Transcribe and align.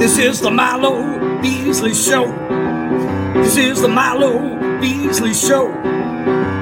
This 0.00 0.16
is 0.16 0.40
the 0.40 0.50
Milo 0.50 1.42
Beasley 1.42 1.92
Show. 1.92 2.24
This 3.34 3.58
is 3.58 3.82
the 3.82 3.88
Milo 3.88 4.80
Beasley 4.80 5.34
Show. 5.34 5.70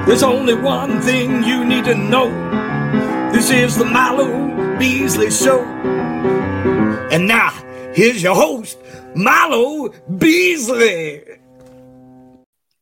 There's 0.05 0.23
only 0.23 0.55
one 0.55 0.99
thing 0.99 1.45
you 1.45 1.63
need 1.63 1.85
to 1.85 1.95
know. 1.95 2.29
This 3.31 3.49
is 3.49 3.77
the 3.77 3.85
Milo 3.85 4.77
Beasley 4.77 5.31
Show. 5.31 5.63
And 7.13 7.29
now, 7.29 7.51
here's 7.93 8.21
your 8.21 8.35
host, 8.35 8.77
Milo 9.15 9.93
Beasley. 10.17 11.23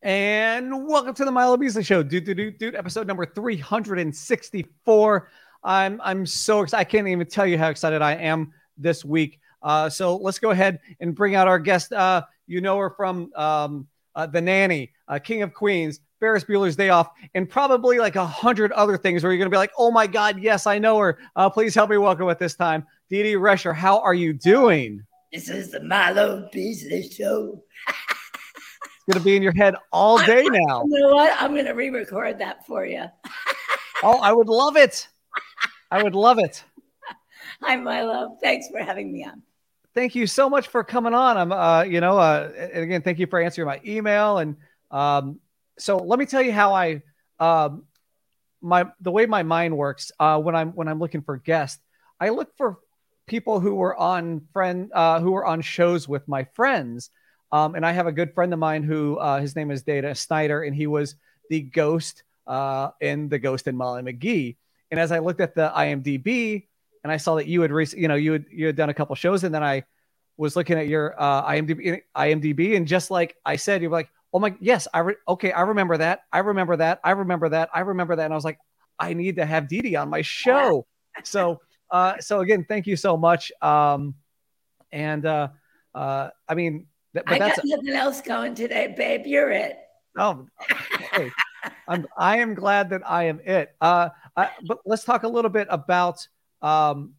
And 0.02 0.88
welcome 0.88 1.14
to 1.14 1.24
the 1.24 1.30
Milo 1.30 1.56
Beasley 1.56 1.84
Show, 1.84 2.02
dude, 2.02 2.24
dude, 2.24 2.36
dude, 2.36 2.58
dude, 2.58 2.74
episode 2.74 3.06
number 3.06 3.26
364. 3.26 5.28
I'm 5.62 6.00
I'm 6.02 6.26
so 6.26 6.62
excited. 6.62 6.80
I 6.80 6.90
can't 6.90 7.06
even 7.06 7.28
tell 7.28 7.46
you 7.46 7.58
how 7.58 7.68
excited 7.68 8.02
I 8.02 8.16
am 8.16 8.52
this 8.76 9.04
week. 9.04 9.38
Uh, 9.62 9.88
so 9.88 10.16
let's 10.16 10.38
go 10.38 10.50
ahead 10.50 10.80
and 11.00 11.14
bring 11.14 11.34
out 11.34 11.48
our 11.48 11.58
guest. 11.58 11.92
Uh, 11.92 12.22
you 12.46 12.60
know 12.60 12.78
her 12.78 12.90
from 12.90 13.32
um, 13.34 13.86
uh, 14.14 14.26
The 14.26 14.40
Nanny, 14.40 14.92
uh, 15.06 15.18
King 15.18 15.42
of 15.42 15.52
Queens, 15.54 16.00
Ferris 16.20 16.44
Bueller's 16.44 16.76
Day 16.76 16.88
Off, 16.88 17.10
and 17.34 17.48
probably 17.48 17.98
like 17.98 18.16
a 18.16 18.26
hundred 18.26 18.72
other 18.72 18.96
things 18.96 19.22
where 19.22 19.32
you're 19.32 19.38
going 19.38 19.50
to 19.50 19.54
be 19.54 19.58
like, 19.58 19.72
oh 19.78 19.90
my 19.90 20.06
God, 20.06 20.40
yes, 20.40 20.66
I 20.66 20.78
know 20.78 20.98
her. 20.98 21.18
Uh, 21.36 21.48
please 21.48 21.74
help 21.74 21.90
me 21.90 21.98
welcome 21.98 22.28
at 22.28 22.38
this 22.38 22.54
time. 22.54 22.84
Dee 23.08 23.22
Dee 23.22 23.34
Rescher, 23.34 23.74
how 23.74 24.00
are 24.00 24.14
you 24.14 24.32
doing? 24.32 25.04
This 25.32 25.48
is 25.48 25.70
the 25.70 25.82
Milo 25.82 26.48
Beasley 26.52 27.08
Show. 27.08 27.62
it's 27.86 29.04
going 29.06 29.18
to 29.18 29.24
be 29.24 29.36
in 29.36 29.42
your 29.42 29.54
head 29.54 29.76
all 29.92 30.18
day 30.24 30.44
now. 30.44 30.84
You 30.88 31.00
know 31.00 31.14
what? 31.14 31.36
I'm 31.40 31.52
going 31.52 31.66
to 31.66 31.72
re 31.72 31.90
record 31.90 32.38
that 32.38 32.66
for 32.66 32.86
you. 32.86 33.04
oh, 34.02 34.18
I 34.20 34.32
would 34.32 34.48
love 34.48 34.76
it. 34.76 35.06
I 35.90 36.02
would 36.02 36.14
love 36.14 36.38
it. 36.38 36.64
Hi, 37.62 37.76
Milo. 37.76 38.36
Thanks 38.42 38.68
for 38.68 38.78
having 38.78 39.12
me 39.12 39.24
on. 39.24 39.42
Thank 39.98 40.14
you 40.14 40.28
so 40.28 40.48
much 40.48 40.68
for 40.68 40.84
coming 40.84 41.12
on. 41.12 41.36
I'm, 41.36 41.50
uh, 41.50 41.82
you 41.82 42.00
know, 42.00 42.16
uh, 42.18 42.52
and 42.56 42.84
again, 42.84 43.02
thank 43.02 43.18
you 43.18 43.26
for 43.26 43.40
answering 43.40 43.66
my 43.66 43.80
email. 43.84 44.38
And 44.38 44.54
um, 44.92 45.40
so 45.76 45.96
let 45.96 46.20
me 46.20 46.24
tell 46.24 46.40
you 46.40 46.52
how 46.52 46.72
I, 46.72 47.02
um, 47.40 47.82
my 48.60 48.86
the 49.00 49.10
way 49.10 49.26
my 49.26 49.42
mind 49.42 49.76
works 49.76 50.12
uh, 50.20 50.40
when 50.40 50.54
I'm 50.54 50.70
when 50.70 50.86
I'm 50.86 51.00
looking 51.00 51.22
for 51.22 51.36
guests, 51.36 51.82
I 52.20 52.28
look 52.28 52.56
for 52.56 52.78
people 53.26 53.58
who 53.58 53.74
were 53.74 53.96
on 53.96 54.42
friend 54.52 54.88
uh, 54.94 55.18
who 55.18 55.32
were 55.32 55.44
on 55.44 55.62
shows 55.62 56.06
with 56.06 56.28
my 56.28 56.44
friends. 56.54 57.10
Um, 57.50 57.74
and 57.74 57.84
I 57.84 57.90
have 57.90 58.06
a 58.06 58.12
good 58.12 58.32
friend 58.34 58.52
of 58.52 58.60
mine 58.60 58.84
who 58.84 59.16
uh, 59.16 59.40
his 59.40 59.56
name 59.56 59.72
is 59.72 59.82
Dana 59.82 60.14
Snyder, 60.14 60.62
and 60.62 60.76
he 60.76 60.86
was 60.86 61.16
the 61.50 61.62
ghost 61.62 62.22
uh, 62.46 62.90
in 63.00 63.28
the 63.28 63.40
Ghost 63.40 63.66
in 63.66 63.76
Molly 63.76 64.02
McGee. 64.02 64.58
And 64.92 65.00
as 65.00 65.10
I 65.10 65.18
looked 65.18 65.40
at 65.40 65.56
the 65.56 65.72
IMDb, 65.76 66.67
and 67.02 67.12
I 67.12 67.16
saw 67.16 67.36
that 67.36 67.46
you 67.46 67.62
had, 67.62 67.72
rec- 67.72 67.92
you 67.92 68.08
know, 68.08 68.14
you 68.14 68.32
had 68.32 68.44
you 68.50 68.66
had 68.66 68.76
done 68.76 68.90
a 68.90 68.94
couple 68.94 69.14
shows, 69.14 69.44
and 69.44 69.54
then 69.54 69.62
I 69.62 69.84
was 70.36 70.56
looking 70.56 70.78
at 70.78 70.88
your 70.88 71.20
uh, 71.20 71.50
IMDb, 71.50 72.00
IMDb, 72.16 72.76
and 72.76 72.86
just 72.86 73.10
like 73.10 73.36
I 73.44 73.56
said, 73.56 73.82
you 73.82 73.90
were 73.90 73.96
like, 73.96 74.08
"Oh 74.32 74.38
my, 74.38 74.54
yes, 74.60 74.86
I 74.94 75.00
re- 75.00 75.16
okay, 75.28 75.52
I 75.52 75.62
remember 75.62 75.96
that, 75.98 76.20
I 76.32 76.38
remember 76.38 76.76
that, 76.76 77.00
I 77.04 77.10
remember 77.10 77.48
that, 77.48 77.70
I 77.74 77.80
remember 77.80 78.16
that," 78.16 78.24
and 78.24 78.32
I 78.32 78.36
was 78.36 78.44
like, 78.44 78.58
"I 78.98 79.14
need 79.14 79.36
to 79.36 79.46
have 79.46 79.68
Dee 79.68 79.96
on 79.96 80.08
my 80.08 80.22
show." 80.22 80.86
so, 81.24 81.60
uh, 81.90 82.18
so 82.18 82.40
again, 82.40 82.64
thank 82.68 82.86
you 82.86 82.96
so 82.96 83.16
much. 83.16 83.50
Um, 83.62 84.14
and 84.92 85.26
uh, 85.26 85.48
uh, 85.94 86.30
I 86.48 86.54
mean, 86.54 86.86
th- 87.14 87.24
I 87.26 87.38
got 87.38 87.58
nothing 87.64 87.94
else 87.94 88.20
going 88.20 88.54
today, 88.54 88.94
babe. 88.96 89.26
You're 89.26 89.50
it. 89.50 89.78
Oh, 90.16 90.46
hey, 91.12 91.30
I'm 91.88 92.06
I 92.16 92.38
am 92.38 92.54
glad 92.54 92.90
that 92.90 93.02
I 93.08 93.24
am 93.24 93.40
it. 93.44 93.74
Uh, 93.80 94.10
I, 94.36 94.50
but 94.66 94.78
let's 94.86 95.04
talk 95.04 95.24
a 95.24 95.28
little 95.28 95.50
bit 95.50 95.66
about 95.70 96.26
um, 96.62 97.14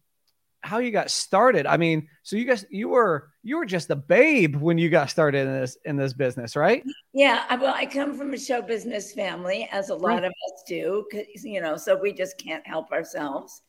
how 0.62 0.78
you 0.78 0.90
got 0.90 1.10
started. 1.10 1.66
I 1.66 1.76
mean, 1.76 2.08
so 2.22 2.36
you 2.36 2.44
guys, 2.44 2.64
you 2.70 2.88
were 2.88 3.30
you 3.42 3.56
were 3.56 3.64
just 3.64 3.90
a 3.90 3.96
babe 3.96 4.56
when 4.56 4.76
you 4.76 4.90
got 4.90 5.10
started 5.10 5.46
in 5.46 5.60
this 5.60 5.76
in 5.84 5.96
this 5.96 6.12
business, 6.12 6.56
right? 6.56 6.84
Yeah. 7.12 7.44
Well, 7.56 7.74
I 7.74 7.86
come 7.86 8.14
from 8.14 8.34
a 8.34 8.38
show 8.38 8.60
business 8.60 9.12
family, 9.12 9.68
as 9.72 9.88
a 9.88 9.94
lot 9.94 10.08
right. 10.08 10.24
of 10.24 10.30
us 10.30 10.62
do, 10.66 11.06
you 11.42 11.60
know, 11.60 11.76
so 11.76 11.96
we 11.96 12.12
just 12.12 12.38
can't 12.38 12.66
help 12.66 12.92
ourselves 12.92 13.62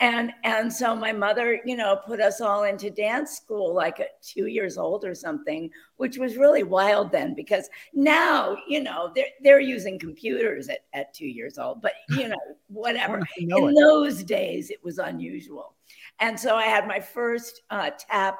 and 0.00 0.32
and 0.42 0.72
so 0.72 0.94
my 0.94 1.12
mother 1.12 1.60
you 1.64 1.76
know 1.76 2.00
put 2.06 2.20
us 2.20 2.40
all 2.40 2.64
into 2.64 2.90
dance 2.90 3.36
school 3.36 3.72
like 3.72 4.00
at 4.00 4.20
two 4.22 4.46
years 4.46 4.76
old 4.76 5.04
or 5.04 5.14
something 5.14 5.70
which 5.96 6.18
was 6.18 6.36
really 6.36 6.64
wild 6.64 7.12
then 7.12 7.32
because 7.34 7.68
now 7.92 8.56
you 8.68 8.82
know 8.82 9.12
they're, 9.14 9.26
they're 9.42 9.60
using 9.60 9.98
computers 9.98 10.68
at, 10.68 10.80
at 10.94 11.14
two 11.14 11.26
years 11.26 11.58
old 11.58 11.80
but 11.80 11.92
you 12.10 12.28
know 12.28 12.36
whatever. 12.68 13.22
Know 13.38 13.68
in 13.68 13.76
it. 13.76 13.80
those 13.80 14.24
days 14.24 14.70
it 14.70 14.82
was 14.82 14.98
unusual. 14.98 15.74
And 16.20 16.38
so 16.38 16.56
i 16.56 16.64
had 16.64 16.86
my 16.86 17.00
first 17.00 17.62
uh, 17.70 17.90
tap 17.96 18.38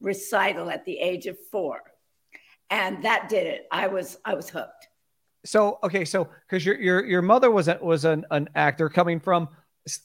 recital 0.00 0.70
at 0.70 0.84
the 0.84 0.98
age 0.98 1.26
of 1.26 1.36
four 1.50 1.80
and 2.70 3.02
that 3.02 3.28
did 3.28 3.46
it. 3.46 3.66
I 3.70 3.86
was 3.86 4.18
i 4.24 4.34
was 4.34 4.50
hooked. 4.50 4.88
So 5.44 5.78
okay 5.84 6.04
so 6.04 6.28
because 6.48 6.66
your 6.66 6.76
your 6.80 7.04
your 7.04 7.22
mother 7.22 7.50
was 7.50 7.68
a, 7.68 7.78
was 7.80 8.04
an, 8.04 8.26
an 8.32 8.48
actor 8.56 8.88
coming 8.88 9.20
from 9.20 9.48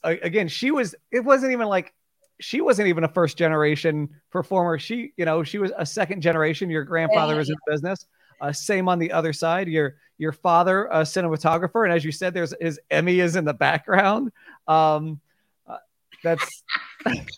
again, 0.04 0.48
she 0.48 0.72
was, 0.72 0.96
it 1.12 1.22
wasn't 1.22 1.52
even 1.52 1.68
like, 1.68 1.94
she 2.40 2.62
wasn't 2.62 2.88
even 2.88 3.04
a 3.04 3.08
first 3.08 3.38
generation 3.38 4.10
performer. 4.30 4.80
She, 4.80 5.14
you 5.18 5.26
know, 5.26 5.44
she 5.44 5.60
was 5.60 5.72
a 5.78 5.86
second 5.86 6.22
generation. 6.22 6.70
Your 6.70 6.84
grandfather 6.84 7.34
yeah. 7.34 7.40
was 7.40 7.50
in 7.50 7.56
business. 7.68 8.06
Uh, 8.42 8.52
same 8.52 8.90
on 8.90 9.00
the 9.00 9.12
other 9.12 9.32
side. 9.32 9.68
Your 9.68 9.96
your 10.18 10.34
father, 10.34 10.86
a 10.88 11.02
cinematographer, 11.02 11.86
and 11.86 11.94
as 11.94 12.04
you 12.04 12.12
said, 12.12 12.34
there's 12.34 12.54
his 12.60 12.80
Emmy 12.92 13.20
is 13.20 13.36
in 13.36 13.46
the 13.46 13.54
background. 13.54 14.32
Um, 14.68 15.22
uh, 15.66 15.78
that's 16.24 16.64
it's 17.06 17.34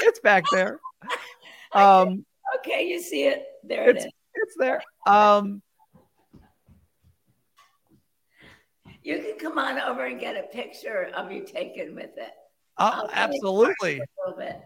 it's 0.00 0.20
back 0.20 0.44
there. 0.52 0.80
Um, 1.72 2.26
okay, 2.58 2.88
you 2.88 3.00
see 3.00 3.26
it 3.28 3.44
there. 3.62 3.88
It's, 3.90 4.04
it 4.04 4.08
is. 4.08 4.12
It's 4.34 4.56
there. 4.58 4.82
Um, 5.06 5.62
you 9.02 9.18
can 9.18 9.38
come 9.38 9.58
on 9.58 9.78
over 9.78 10.06
and 10.06 10.20
get 10.20 10.36
a 10.36 10.46
picture 10.48 11.10
of 11.14 11.32
you 11.32 11.44
taken 11.44 11.94
with 11.94 12.16
it. 12.16 12.32
Oh, 12.78 13.08
absolutely. 13.12 13.98
A 13.98 14.04
little 14.26 14.38
bit. 14.38 14.60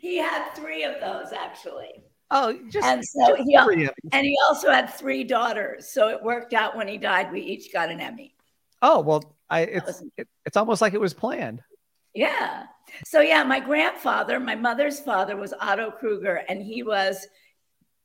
he 0.00 0.16
had 0.16 0.50
three 0.54 0.84
of 0.84 1.00
those 1.00 1.32
actually. 1.32 2.04
Oh, 2.30 2.58
just 2.68 2.86
and 2.86 3.02
so 3.04 3.36
just 3.36 3.48
he 3.48 3.88
and 4.12 4.26
he 4.26 4.36
also 4.46 4.70
had 4.70 4.90
three 4.90 5.24
daughters. 5.24 5.90
So 5.90 6.08
it 6.08 6.22
worked 6.22 6.52
out 6.52 6.76
when 6.76 6.86
he 6.86 6.98
died. 6.98 7.32
We 7.32 7.40
each 7.40 7.72
got 7.72 7.90
an 7.90 8.00
Emmy. 8.00 8.34
Oh 8.82 9.00
well, 9.00 9.36
I 9.48 9.62
it's 9.62 9.86
was, 9.86 10.04
it, 10.18 10.28
it's 10.44 10.56
almost 10.56 10.82
like 10.82 10.92
it 10.92 11.00
was 11.00 11.14
planned. 11.14 11.62
Yeah. 12.14 12.64
So 13.04 13.20
yeah, 13.20 13.44
my 13.44 13.60
grandfather, 13.60 14.40
my 14.40 14.54
mother's 14.54 15.00
father 15.00 15.36
was 15.36 15.54
Otto 15.58 15.90
Kruger, 15.90 16.42
and 16.48 16.62
he 16.62 16.82
was 16.82 17.26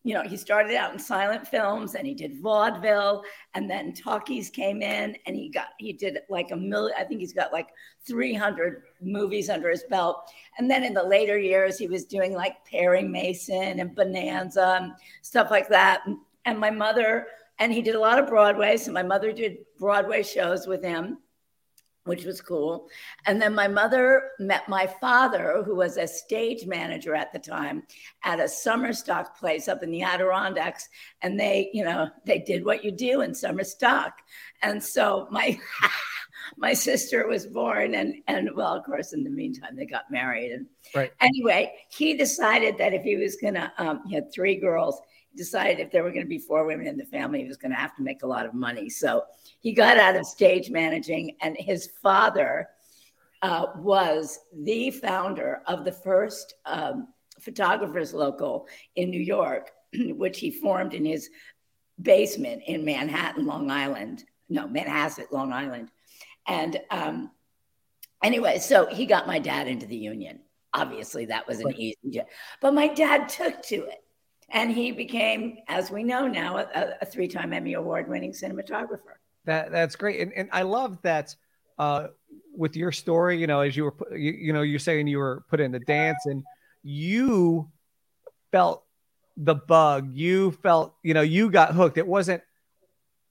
you 0.03 0.13
know, 0.13 0.21
he 0.21 0.35
started 0.35 0.75
out 0.75 0.91
in 0.91 0.99
silent 0.99 1.47
films 1.47 1.95
and 1.95 2.05
he 2.05 2.13
did 2.13 2.41
vaudeville 2.41 3.23
and 3.53 3.69
then 3.69 3.93
talkies 3.93 4.49
came 4.49 4.81
in 4.81 5.15
and 5.25 5.35
he 5.35 5.49
got, 5.49 5.67
he 5.79 5.93
did 5.93 6.19
like 6.29 6.51
a 6.51 6.55
million, 6.55 6.93
I 6.99 7.05
think 7.05 7.21
he's 7.21 7.33
got 7.33 7.53
like 7.53 7.69
300 8.05 8.83
movies 9.01 9.49
under 9.49 9.69
his 9.69 9.85
belt. 9.89 10.29
And 10.57 10.69
then 10.69 10.83
in 10.83 10.93
the 10.93 11.03
later 11.03 11.37
years, 11.37 11.77
he 11.77 11.87
was 11.87 12.03
doing 12.03 12.33
like 12.33 12.65
Perry 12.65 13.03
Mason 13.03 13.79
and 13.79 13.95
Bonanza 13.95 14.79
and 14.81 14.91
stuff 15.21 15.49
like 15.49 15.69
that. 15.69 16.01
And 16.43 16.59
my 16.59 16.69
mother, 16.69 17.27
and 17.59 17.71
he 17.71 17.81
did 17.81 17.95
a 17.95 17.99
lot 17.99 18.19
of 18.19 18.27
Broadway. 18.27 18.75
So 18.75 18.91
my 18.91 19.03
mother 19.03 19.31
did 19.31 19.59
Broadway 19.79 20.21
shows 20.21 20.67
with 20.67 20.83
him 20.83 21.19
which 22.05 22.25
was 22.25 22.41
cool. 22.41 22.89
And 23.25 23.41
then 23.41 23.55
my 23.55 23.67
mother 23.67 24.31
met 24.39 24.67
my 24.67 24.87
father, 24.87 25.63
who 25.65 25.75
was 25.75 25.97
a 25.97 26.07
stage 26.07 26.65
manager 26.65 27.15
at 27.15 27.31
the 27.31 27.39
time, 27.39 27.83
at 28.23 28.39
a 28.39 28.47
summer 28.47 28.93
stock 28.93 29.37
place 29.37 29.67
up 29.67 29.83
in 29.83 29.91
the 29.91 30.03
Adirondacks. 30.03 30.89
And 31.21 31.39
they, 31.39 31.69
you 31.73 31.83
know, 31.83 32.09
they 32.25 32.39
did 32.39 32.65
what 32.65 32.83
you 32.83 32.91
do 32.91 33.21
in 33.21 33.33
summer 33.33 33.63
stock. 33.63 34.13
And 34.61 34.83
so 34.83 35.27
my 35.31 35.57
my 36.57 36.73
sister 36.73 37.27
was 37.27 37.45
born 37.45 37.95
and 37.95 38.15
and 38.27 38.49
well, 38.55 38.73
of 38.73 38.83
course, 38.83 39.13
in 39.13 39.23
the 39.23 39.29
meantime, 39.29 39.75
they 39.75 39.85
got 39.85 40.11
married. 40.11 40.51
And 40.51 40.65
right. 40.93 41.11
anyway, 41.21 41.73
he 41.89 42.15
decided 42.15 42.77
that 42.77 42.93
if 42.93 43.03
he 43.03 43.15
was 43.15 43.37
gonna 43.37 43.71
um, 43.77 44.01
he 44.07 44.15
had 44.15 44.31
three 44.31 44.55
girls, 44.55 44.99
decided 45.35 45.79
if 45.79 45.91
there 45.91 46.03
were 46.03 46.11
going 46.11 46.25
to 46.25 46.29
be 46.29 46.37
four 46.37 46.65
women 46.65 46.87
in 46.87 46.97
the 46.97 47.05
family, 47.05 47.41
he 47.41 47.47
was 47.47 47.57
going 47.57 47.71
to 47.71 47.77
have 47.77 47.95
to 47.95 48.03
make 48.03 48.23
a 48.23 48.27
lot 48.27 48.45
of 48.45 48.53
money. 48.53 48.89
So 48.89 49.23
he 49.59 49.73
got 49.73 49.97
out 49.97 50.15
of 50.15 50.25
stage 50.25 50.69
managing, 50.69 51.35
and 51.41 51.55
his 51.57 51.89
father 52.01 52.69
uh, 53.41 53.67
was 53.77 54.39
the 54.53 54.91
founder 54.91 55.61
of 55.67 55.85
the 55.85 55.91
first 55.91 56.55
um, 56.65 57.09
photographers 57.39 58.13
local 58.13 58.67
in 58.95 59.09
New 59.09 59.21
York, 59.21 59.71
which 59.93 60.39
he 60.39 60.51
formed 60.51 60.93
in 60.93 61.05
his 61.05 61.29
basement 62.01 62.63
in 62.65 62.85
Manhattan, 62.85 63.45
Long 63.45 63.69
Island. 63.69 64.23
No, 64.49 64.67
Manhasset, 64.67 65.31
Long 65.31 65.51
Island. 65.51 65.89
And 66.47 66.79
um, 66.91 67.31
anyway, 68.23 68.59
so 68.59 68.85
he 68.85 69.05
got 69.05 69.27
my 69.27 69.39
dad 69.39 69.67
into 69.67 69.85
the 69.85 69.95
union. 69.95 70.39
Obviously, 70.73 71.25
that 71.25 71.47
was 71.47 71.59
an 71.59 71.73
easy 71.77 71.97
job. 72.09 72.25
But 72.61 72.73
my 72.73 72.87
dad 72.87 73.29
took 73.29 73.61
to 73.63 73.75
it 73.75 74.02
and 74.53 74.71
he 74.71 74.91
became, 74.91 75.57
as 75.67 75.91
we 75.91 76.03
know 76.03 76.27
now, 76.27 76.57
a, 76.57 76.95
a 77.01 77.05
three-time 77.05 77.51
Emmy 77.51 77.73
award-winning 77.73 78.31
cinematographer. 78.31 79.17
That 79.45 79.71
that's 79.71 79.95
great, 79.95 80.21
and 80.21 80.31
and 80.33 80.49
I 80.51 80.61
love 80.61 81.01
that. 81.01 81.35
Uh, 81.79 82.09
with 82.55 82.75
your 82.75 82.91
story, 82.91 83.39
you 83.39 83.47
know, 83.47 83.61
as 83.61 83.75
you 83.75 83.85
were, 83.85 83.95
you, 84.11 84.31
you 84.31 84.53
know, 84.53 84.61
you're 84.61 84.77
saying 84.77 85.07
you 85.07 85.17
were 85.17 85.43
put 85.49 85.59
in 85.59 85.71
the 85.71 85.79
dance 85.79 86.23
and 86.27 86.43
you 86.83 87.67
felt 88.51 88.83
the 89.35 89.55
bug, 89.55 90.11
you 90.13 90.51
felt, 90.51 90.93
you 91.01 91.15
know, 91.15 91.21
you 91.21 91.49
got 91.49 91.73
hooked. 91.73 91.97
It 91.97 92.05
wasn't, 92.05 92.43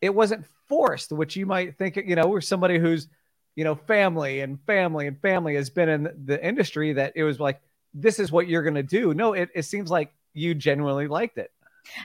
it 0.01 0.13
wasn't 0.13 0.45
forced, 0.69 1.13
which 1.13 1.37
you 1.37 1.47
might 1.47 1.79
think, 1.79 1.95
you 1.95 2.17
know, 2.17 2.27
we're 2.27 2.41
somebody 2.41 2.81
who's, 2.81 3.07
you 3.55 3.63
know, 3.63 3.77
family 3.77 4.41
and 4.41 4.59
family 4.67 5.07
and 5.07 5.21
family 5.21 5.55
has 5.55 5.71
been 5.71 5.89
in 5.89 6.25
the 6.25 6.45
industry 6.45 6.95
that 6.95 7.13
it 7.15 7.23
was 7.23 7.39
like, 7.39 7.61
this 7.95 8.19
is 8.19 8.33
what 8.33 8.49
you're 8.49 8.65
going 8.65 8.75
to 8.75 8.83
do. 8.83 9.15
No, 9.15 9.35
it, 9.35 9.51
it 9.55 9.63
seems 9.63 9.89
like 9.89 10.13
you 10.35 10.55
genuinely 10.55 11.09
liked 11.09 11.39
it. 11.39 11.51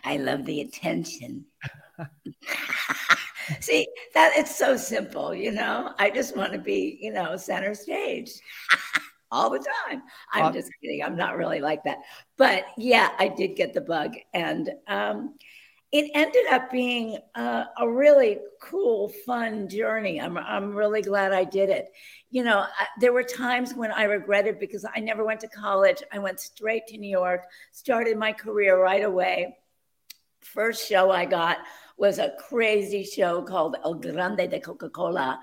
I 0.04 0.18
love 0.18 0.46
the 0.46 0.62
attention. 0.62 1.46
See, 3.62 3.88
that 4.14 4.34
it's 4.36 4.56
so 4.56 4.76
simple, 4.76 5.34
you 5.34 5.52
know. 5.52 5.94
I 6.00 6.10
just 6.10 6.36
want 6.36 6.52
to 6.54 6.60
be, 6.60 6.98
you 7.02 7.14
know, 7.14 7.38
center 7.38 7.74
stage 7.74 8.32
all 9.32 9.50
the 9.50 9.66
time. 9.88 10.04
I'm 10.34 10.54
just 10.54 10.70
kidding. 10.82 11.04
I'm 11.04 11.16
not 11.16 11.38
really 11.38 11.62
like 11.62 11.84
that. 11.84 12.00
But 12.38 12.66
yeah, 12.78 13.12
I 13.20 13.30
did 13.30 13.56
get 13.56 13.74
the 13.74 13.82
bug. 13.82 14.16
And 14.34 14.70
um, 14.88 15.36
it 15.94 16.12
ended 16.14 16.46
up 16.52 16.70
being 16.70 17.18
a 17.36 17.88
really 17.88 18.40
cool, 18.62 19.08
fun 19.26 19.70
journey. 19.70 20.20
I'm, 20.20 20.38
I'm 20.38 20.76
really 20.76 21.02
glad 21.02 21.32
I 21.32 21.46
did 21.46 21.70
it. 21.70 21.94
You 22.30 22.44
know, 22.44 22.60
I, 22.60 22.88
there 23.00 23.14
were 23.14 23.24
times 23.24 23.74
when 23.74 23.94
I 23.94 24.04
regretted 24.04 24.60
because 24.60 24.86
I 24.94 25.00
never 25.00 25.24
went 25.24 25.40
to 25.42 25.48
college. 25.48 26.04
I 26.12 26.20
went 26.20 26.42
straight 26.42 26.88
to 26.88 26.98
New 26.98 27.10
York, 27.10 27.46
started 27.72 28.18
my 28.18 28.34
career 28.34 28.82
right 28.82 29.04
away. 29.04 29.58
First 30.42 30.88
show 30.90 31.10
I 31.10 31.24
got 31.24 31.60
was 31.96 32.20
a 32.20 32.36
crazy 32.38 33.06
show 33.06 33.42
called 33.42 33.78
El 33.84 33.96
Grande 33.96 34.50
de 34.50 34.60
Coca 34.60 34.90
Cola. 34.90 35.40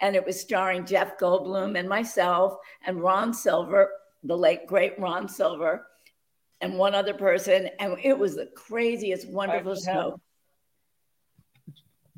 And 0.00 0.14
it 0.14 0.24
was 0.24 0.40
starring 0.40 0.86
Jeff 0.86 1.18
Goldblum 1.18 1.76
and 1.76 1.88
myself 1.88 2.54
and 2.86 3.02
Ron 3.02 3.34
Silver, 3.34 3.90
the 4.22 4.36
late, 4.36 4.68
great 4.68 4.96
Ron 5.00 5.28
Silver, 5.28 5.87
and 6.60 6.78
one 6.78 6.94
other 6.94 7.14
person. 7.14 7.70
And 7.78 7.96
it 8.02 8.18
was 8.18 8.36
the 8.36 8.50
craziest, 8.54 9.28
wonderful 9.28 9.76
show. 9.76 10.20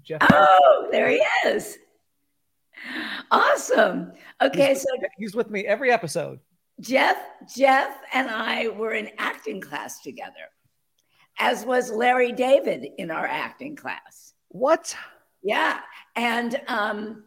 Jeff. 0.03 0.21
Oh, 0.31 0.89
there 0.91 1.11
he 1.11 1.23
is. 1.47 1.79
Awesome. 3.31 4.13
Okay, 4.41 4.69
he's, 4.69 4.83
so 4.83 4.89
he's 5.19 5.35
with 5.35 5.51
me 5.51 5.67
every 5.67 5.91
episode. 5.91 6.41
Jeff, 6.81 7.19
Jeff, 7.55 7.95
and 8.13 8.31
I 8.31 8.69
were 8.69 8.93
in 8.93 9.11
acting 9.19 9.61
class 9.61 10.01
together 10.01 10.49
as 11.39 11.65
was 11.65 11.91
Larry 11.91 12.33
David 12.33 12.87
in 12.99 13.11
our 13.11 13.27
acting 13.27 13.75
class. 13.75 14.35
What? 14.49 14.95
Yeah. 15.43 15.81
And 16.15 16.61
um, 16.69 17.25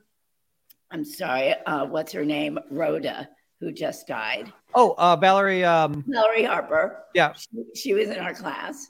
I'm 0.91 1.03
sorry, 1.03 1.53
uh, 1.65 1.85
what's 1.85 2.13
her 2.13 2.23
name? 2.23 2.59
Rhoda, 2.69 3.27
who 3.63 3.71
just 3.71 4.07
died. 4.07 4.51
Oh, 4.73 4.95
uh, 4.97 5.15
Valerie. 5.15 5.63
Um, 5.63 6.03
Valerie 6.07 6.43
Harper. 6.43 7.05
Yeah. 7.13 7.33
She, 7.33 7.63
she 7.75 7.93
was 7.93 8.09
in 8.09 8.19
our 8.19 8.33
class. 8.33 8.87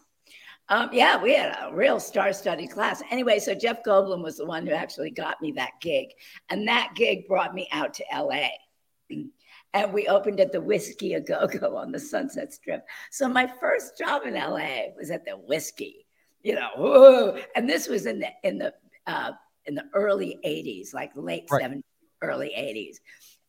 Um, 0.70 0.90
yeah, 0.94 1.22
we 1.22 1.36
had 1.36 1.58
a 1.62 1.74
real 1.74 2.00
star-studded 2.00 2.72
class. 2.72 3.04
Anyway, 3.12 3.40
so 3.40 3.54
Jeff 3.54 3.84
Goldblum 3.84 4.24
was 4.24 4.38
the 4.38 4.46
one 4.46 4.66
who 4.66 4.74
actually 4.74 5.12
got 5.12 5.42
me 5.42 5.52
that 5.54 5.72
gig, 5.82 6.08
and 6.50 6.68
that 6.68 6.94
gig 6.96 7.28
brought 7.28 7.54
me 7.54 7.68
out 7.72 7.94
to 7.96 8.04
LA. 8.14 8.48
and 9.74 9.92
we 9.92 10.08
opened 10.08 10.40
at 10.40 10.52
the 10.52 10.62
Whisky 10.62 11.16
a 11.16 11.22
Go 11.22 11.48
Go 11.48 11.76
on 11.76 11.92
the 11.92 12.00
Sunset 12.00 12.54
Strip. 12.54 12.86
So 13.12 13.28
my 13.28 13.52
first 13.60 13.98
job 13.98 14.24
in 14.26 14.36
LA 14.36 14.94
was 14.96 15.12
at 15.12 15.26
the 15.26 15.34
Whisky, 15.34 16.06
you 16.44 16.56
know, 16.56 16.70
whoa. 16.78 17.38
and 17.56 17.70
this 17.70 17.88
was 17.88 18.06
in 18.06 18.20
the 18.20 18.30
in 18.44 18.58
the 18.58 18.74
uh, 19.08 19.32
in 19.66 19.76
the 19.76 19.86
early 19.94 20.40
'80s, 20.46 20.94
like 20.94 21.12
late 21.16 21.48
right. 21.52 21.64
'70s, 21.64 21.84
early 22.22 22.54
'80s, 22.58 22.98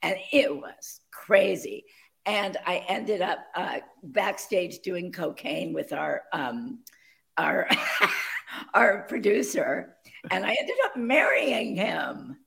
and 0.03 0.17
it 0.33 0.55
was 0.55 1.01
crazy. 1.15 1.85
And 2.27 2.57
I 2.67 2.85
ended 2.89 3.21
up 3.23 3.39
uh, 3.55 3.79
backstage 4.03 4.81
doing 4.81 5.13
cocaine 5.13 5.73
with 5.73 5.93
our 5.93 6.23
um, 6.33 6.81
our 7.37 7.69
our 8.75 9.03
producer, 9.09 9.97
and 10.31 10.45
I 10.45 10.57
ended 10.59 10.77
up 10.87 10.97
marrying 10.97 11.77
him. 11.77 12.39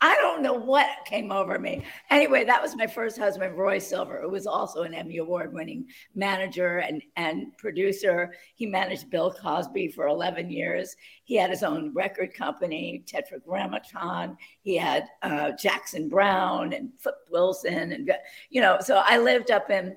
I 0.00 0.14
don't 0.16 0.42
know 0.42 0.54
what 0.54 0.86
came 1.06 1.32
over 1.32 1.58
me. 1.58 1.82
Anyway, 2.10 2.44
that 2.44 2.62
was 2.62 2.76
my 2.76 2.86
first 2.86 3.18
husband, 3.18 3.58
Roy 3.58 3.80
Silver, 3.80 4.20
who 4.22 4.28
was 4.30 4.46
also 4.46 4.82
an 4.82 4.94
Emmy 4.94 5.16
Award 5.16 5.52
winning 5.52 5.88
manager 6.14 6.78
and, 6.78 7.02
and 7.16 7.56
producer. 7.56 8.32
He 8.54 8.64
managed 8.64 9.10
Bill 9.10 9.32
Cosby 9.32 9.88
for 9.88 10.06
11 10.06 10.50
years. 10.50 10.94
He 11.24 11.34
had 11.34 11.50
his 11.50 11.64
own 11.64 11.92
record 11.94 12.32
company, 12.32 13.02
Tetragrammaton. 13.06 14.36
He 14.62 14.76
had 14.76 15.08
uh, 15.22 15.52
Jackson 15.52 16.08
Browne 16.08 16.72
and 16.74 16.90
Flip 16.98 17.16
Wilson. 17.32 17.92
And, 17.92 18.12
you 18.50 18.60
know, 18.60 18.78
so 18.80 19.02
I 19.04 19.18
lived 19.18 19.50
up 19.50 19.68
in 19.68 19.96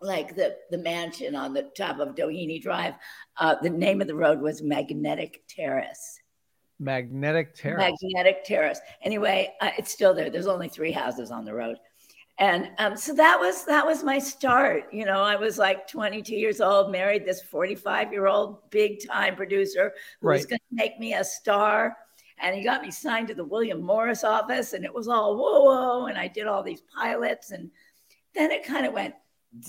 like 0.00 0.36
the, 0.36 0.54
the 0.70 0.78
mansion 0.78 1.34
on 1.34 1.52
the 1.52 1.70
top 1.76 1.98
of 1.98 2.14
Doheny 2.14 2.62
Drive. 2.62 2.94
Uh, 3.36 3.56
the 3.60 3.70
name 3.70 4.00
of 4.00 4.06
the 4.06 4.14
road 4.14 4.40
was 4.40 4.62
Magnetic 4.62 5.42
Terrace 5.48 6.20
Magnetic 6.78 7.54
Terrace. 7.54 7.96
Magnetic 8.02 8.44
Terrace. 8.44 8.80
Anyway, 9.02 9.52
uh, 9.60 9.70
it's 9.78 9.90
still 9.90 10.14
there. 10.14 10.30
There's 10.30 10.46
only 10.46 10.68
three 10.68 10.92
houses 10.92 11.30
on 11.30 11.44
the 11.44 11.54
road. 11.54 11.78
And 12.38 12.70
um, 12.78 12.96
so 12.96 13.12
that 13.14 13.38
was 13.40 13.64
that 13.64 13.84
was 13.84 14.04
my 14.04 14.20
start. 14.20 14.84
You 14.92 15.04
know, 15.04 15.22
I 15.22 15.34
was 15.34 15.58
like 15.58 15.88
22 15.88 16.36
years 16.36 16.60
old, 16.60 16.92
married 16.92 17.24
this 17.24 17.42
45 17.42 18.12
year 18.12 18.28
old 18.28 18.70
big 18.70 19.04
time 19.04 19.34
producer 19.34 19.92
who 20.20 20.28
right. 20.28 20.36
was 20.36 20.46
going 20.46 20.60
to 20.60 20.74
make 20.74 21.00
me 21.00 21.14
a 21.14 21.24
star. 21.24 21.96
And 22.40 22.54
he 22.54 22.62
got 22.62 22.82
me 22.82 22.92
signed 22.92 23.26
to 23.28 23.34
the 23.34 23.44
William 23.44 23.82
Morris 23.82 24.22
office, 24.22 24.72
and 24.72 24.84
it 24.84 24.94
was 24.94 25.08
all 25.08 25.36
whoa 25.36 25.64
whoa. 25.64 26.06
And 26.06 26.16
I 26.16 26.28
did 26.28 26.46
all 26.46 26.62
these 26.62 26.82
pilots, 26.96 27.50
and 27.50 27.72
then 28.36 28.52
it 28.52 28.64
kind 28.64 28.86
of 28.86 28.92
went 28.92 29.16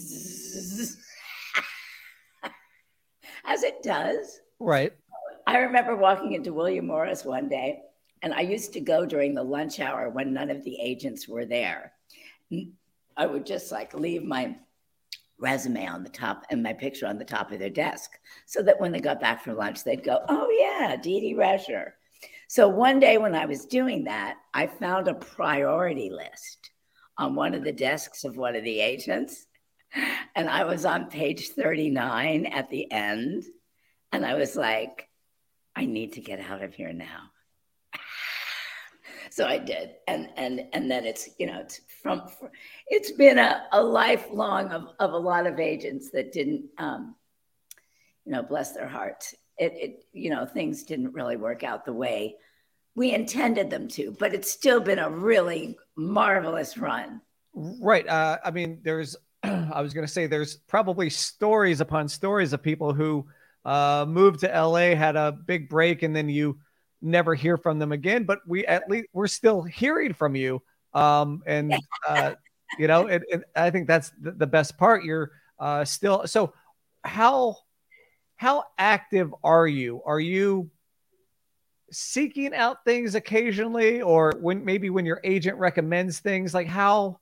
as 3.45 3.63
it 3.63 3.81
does. 3.81 4.41
Right. 4.59 4.93
I 5.49 5.57
remember 5.57 5.95
walking 5.95 6.33
into 6.33 6.53
William 6.53 6.85
Morris 6.85 7.25
one 7.25 7.49
day, 7.49 7.81
and 8.21 8.35
I 8.35 8.41
used 8.41 8.71
to 8.73 8.79
go 8.79 9.03
during 9.03 9.33
the 9.33 9.41
lunch 9.41 9.79
hour 9.79 10.07
when 10.07 10.31
none 10.31 10.51
of 10.51 10.63
the 10.63 10.79
agents 10.79 11.27
were 11.27 11.43
there. 11.43 11.91
I 13.17 13.25
would 13.25 13.47
just 13.47 13.71
like 13.71 13.95
leave 13.95 14.23
my 14.23 14.55
resume 15.39 15.87
on 15.87 16.03
the 16.03 16.09
top 16.11 16.45
and 16.51 16.61
my 16.61 16.73
picture 16.73 17.07
on 17.07 17.17
the 17.17 17.25
top 17.25 17.51
of 17.51 17.57
their 17.57 17.71
desk 17.71 18.11
so 18.45 18.61
that 18.61 18.79
when 18.79 18.91
they 18.91 18.99
got 18.99 19.19
back 19.19 19.43
from 19.43 19.57
lunch, 19.57 19.83
they'd 19.83 20.03
go, 20.03 20.19
Oh, 20.29 20.47
yeah, 20.51 20.95
Dee 20.95 21.19
Dee 21.19 21.33
Rescher. 21.33 21.93
So 22.47 22.67
one 22.67 22.99
day 22.99 23.17
when 23.17 23.33
I 23.33 23.47
was 23.47 23.65
doing 23.65 24.03
that, 24.03 24.37
I 24.53 24.67
found 24.67 25.07
a 25.07 25.15
priority 25.15 26.11
list 26.11 26.69
on 27.17 27.33
one 27.33 27.55
of 27.55 27.63
the 27.63 27.71
desks 27.71 28.23
of 28.23 28.37
one 28.37 28.55
of 28.55 28.63
the 28.63 28.81
agents. 28.81 29.47
And 30.35 30.47
I 30.47 30.65
was 30.65 30.85
on 30.85 31.09
page 31.09 31.49
39 31.49 32.45
at 32.45 32.69
the 32.69 32.91
end. 32.91 33.45
And 34.11 34.23
I 34.23 34.35
was 34.35 34.55
like, 34.55 35.08
I 35.75 35.85
need 35.85 36.13
to 36.13 36.21
get 36.21 36.39
out 36.39 36.63
of 36.63 36.73
here 36.73 36.93
now. 36.93 37.31
so 39.29 39.45
I 39.45 39.57
did. 39.57 39.91
And 40.07 40.29
and 40.35 40.61
and 40.73 40.89
then 40.89 41.05
it's, 41.05 41.29
you 41.37 41.47
know, 41.47 41.59
it's 41.59 41.81
from 42.01 42.23
it's 42.87 43.11
been 43.11 43.37
a, 43.37 43.67
a 43.71 43.81
lifelong 43.81 44.71
of, 44.71 44.89
of 44.99 45.13
a 45.13 45.17
lot 45.17 45.47
of 45.47 45.59
agents 45.59 46.11
that 46.11 46.31
didn't 46.31 46.65
um, 46.77 47.15
you 48.29 48.35
know, 48.35 48.43
bless 48.43 48.73
their 48.73 48.87
hearts. 48.87 49.33
It, 49.57 49.73
it, 49.75 50.05
you 50.13 50.29
know, 50.29 50.45
things 50.45 50.83
didn't 50.83 51.13
really 51.13 51.35
work 51.35 51.63
out 51.63 51.83
the 51.83 51.93
way 51.93 52.35
we 52.95 53.11
intended 53.11 53.69
them 53.69 53.87
to, 53.87 54.15
but 54.19 54.33
it's 54.33 54.51
still 54.51 54.79
been 54.79 54.99
a 54.99 55.09
really 55.09 55.77
marvelous 55.95 56.77
run. 56.77 57.21
Right. 57.53 58.07
Uh, 58.07 58.37
I 58.43 58.51
mean, 58.51 58.81
there's, 58.83 59.15
I 59.43 59.81
was 59.81 59.93
going 59.93 60.05
to 60.05 60.11
say, 60.11 60.27
there's 60.27 60.57
probably 60.57 61.09
stories 61.09 61.81
upon 61.81 62.07
stories 62.07 62.53
of 62.53 62.61
people 62.61 62.93
who 62.93 63.25
uh, 63.65 64.05
moved 64.07 64.41
to 64.41 64.47
LA, 64.47 64.95
had 64.95 65.15
a 65.15 65.31
big 65.31 65.69
break, 65.69 66.03
and 66.03 66.15
then 66.15 66.29
you 66.29 66.59
never 67.01 67.35
hear 67.35 67.57
from 67.57 67.79
them 67.79 67.91
again. 67.91 68.23
But 68.23 68.39
we 68.47 68.65
at 68.65 68.89
least 68.89 69.07
we're 69.13 69.27
still 69.27 69.61
hearing 69.61 70.13
from 70.13 70.35
you. 70.35 70.61
Um, 70.93 71.43
and 71.45 71.75
uh, 72.07 72.33
you 72.77 72.87
know, 72.87 73.07
it, 73.07 73.23
it, 73.27 73.43
I 73.55 73.69
think 73.69 73.87
that's 73.87 74.11
the, 74.21 74.31
the 74.31 74.47
best 74.47 74.77
part. 74.77 75.03
You're 75.03 75.31
uh, 75.59 75.85
still 75.85 76.25
so 76.27 76.53
how 77.03 77.57
how 78.35 78.63
active 78.77 79.33
are 79.43 79.67
you? 79.67 80.01
Are 80.05 80.19
you 80.19 80.69
seeking 81.91 82.53
out 82.53 82.85
things 82.85 83.15
occasionally, 83.15 84.01
or 84.01 84.33
when 84.39 84.63
maybe 84.63 84.89
when 84.89 85.05
your 85.05 85.19
agent 85.23 85.57
recommends 85.57 86.19
things? 86.19 86.53
Like 86.53 86.67
how? 86.67 87.19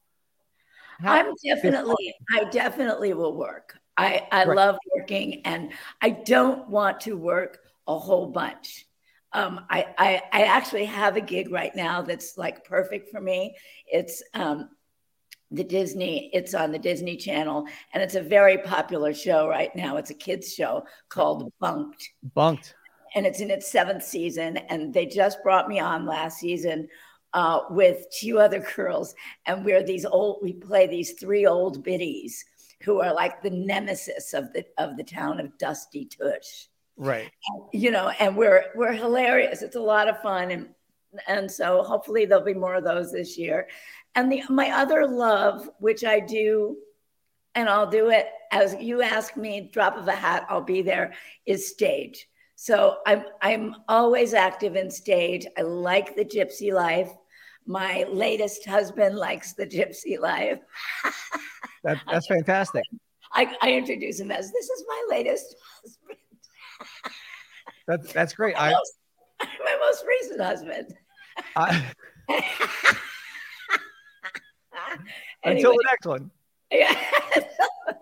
how 1.00 1.14
I'm 1.14 1.34
definitely, 1.44 2.16
I 2.36 2.44
definitely 2.46 3.14
will 3.14 3.36
work. 3.36 3.78
I, 3.98 4.28
I 4.32 4.46
right. 4.46 4.56
love 4.56 4.78
working 4.96 5.42
and 5.44 5.72
I 6.02 6.12
don't 6.12 6.70
want 6.70 7.02
to 7.02 7.18
work 7.18 7.60
a 7.88 7.98
whole 7.98 8.28
bunch. 8.28 8.86
Um, 9.34 9.66
I, 9.70 9.88
I, 9.98 10.22
I, 10.32 10.44
actually 10.44 10.86
have 10.86 11.18
a 11.18 11.22
gig 11.22 11.52
right 11.52 11.76
now 11.76 12.02
that's 12.02 12.38
like 12.38 12.64
perfect 12.64 13.12
for 13.12 13.20
me. 13.20 13.58
It's 13.86 14.24
um, 14.34 14.70
the 15.52 15.64
Disney, 15.64 16.30
it's 16.34 16.54
on 16.54 16.72
the 16.72 16.80
Disney 16.80 17.18
Channel, 17.18 17.68
and 17.94 18.02
it's 18.02 18.16
a 18.16 18.22
very 18.22 18.58
popular 18.58 19.14
show 19.14 19.48
right 19.48 19.76
now. 19.76 19.98
It's 19.98 20.12
a 20.12 20.16
kids' 20.16 20.54
show 20.54 20.86
called 21.10 21.52
Bunk'd. 21.60 22.08
Bunk'd. 22.34 22.74
And 23.16 23.26
it's 23.26 23.42
in 23.42 23.52
its 23.52 23.70
seventh 23.70 24.04
season. 24.04 24.58
And 24.58 24.94
they 24.94 25.06
just 25.06 25.44
brought 25.44 25.68
me 25.68 25.80
on 25.80 26.06
last 26.06 26.40
season 26.40 26.88
uh, 27.34 27.62
with 27.70 28.06
two 28.20 28.40
other 28.40 28.60
girls, 28.76 29.14
and 29.46 29.64
we're 29.64 29.84
these 29.84 30.06
old. 30.06 30.40
We 30.42 30.54
play 30.54 30.88
these 30.88 31.14
three 31.14 31.46
old 31.46 31.84
biddies 31.84 32.44
who 32.84 33.02
are 33.02 33.14
like 33.14 33.42
the 33.42 33.50
nemesis 33.50 34.34
of 34.34 34.54
the 34.54 34.66
of 34.78 34.98
the 34.98 35.04
town 35.04 35.40
of 35.40 35.58
Dusty 35.58 36.06
Tush. 36.06 36.68
Right. 36.96 37.30
You 37.74 37.92
know, 37.92 38.10
and 38.20 38.36
we're 38.36 38.66
we're 38.76 38.94
hilarious. 38.94 39.62
It's 39.62 39.76
a 39.76 39.82
lot 39.82 40.10
of 40.10 40.22
fun, 40.22 40.52
and 40.52 40.70
and 41.28 41.50
so 41.50 41.84
hopefully 41.84 42.26
there'll 42.26 42.44
be 42.44 42.54
more 42.54 42.76
of 42.76 42.84
those 42.84 43.12
this 43.12 43.38
year. 43.38 43.68
And 44.16 44.32
the 44.32 44.44
my 44.50 44.72
other 44.72 45.08
love, 45.08 45.70
which 45.80 46.04
I 46.04 46.20
do, 46.20 46.78
and 47.56 47.70
I'll 47.70 47.90
do 47.90 48.10
it 48.10 48.28
as 48.52 48.76
you 48.80 49.02
ask 49.02 49.36
me, 49.36 49.70
drop 49.74 49.98
of 49.98 50.08
a 50.08 50.16
hat, 50.16 50.46
I'll 50.50 50.62
be 50.62 50.82
there, 50.82 51.14
is 51.46 51.68
stage. 51.68 52.28
So 52.56 52.98
I'm 53.06 53.24
I'm 53.42 53.76
always 53.88 54.34
active 54.34 54.76
in 54.76 54.90
stage. 54.90 55.46
I 55.58 55.62
like 55.62 56.16
the 56.16 56.26
gypsy 56.26 56.74
life. 56.74 57.12
My 57.68 58.06
latest 58.10 58.66
husband 58.66 59.16
likes 59.16 59.54
the 59.54 59.68
gypsy 59.68 60.20
life. 60.20 60.60
that, 61.84 62.02
that's 62.10 62.28
fantastic. 62.28 62.84
I, 63.34 63.56
I 63.62 63.74
introduce 63.74 64.20
him 64.20 64.32
as 64.32 64.52
this 64.52 64.70
is 64.70 64.86
my 64.88 65.06
latest 65.10 65.56
husband. 65.82 66.18
That's 67.88 68.12
that's 68.12 68.34
great. 68.34 68.54
My, 68.56 68.68
I, 68.68 68.72
most, 68.72 68.94
my 69.64 69.78
most 69.80 70.04
recent 70.06 70.42
husband. 70.42 70.94
I, 71.56 71.86
Anyway. 75.44 75.60
until 75.60 75.72
the 75.74 75.86
next 75.90 76.06
one. 76.06 76.32
Yeah, 76.72 77.00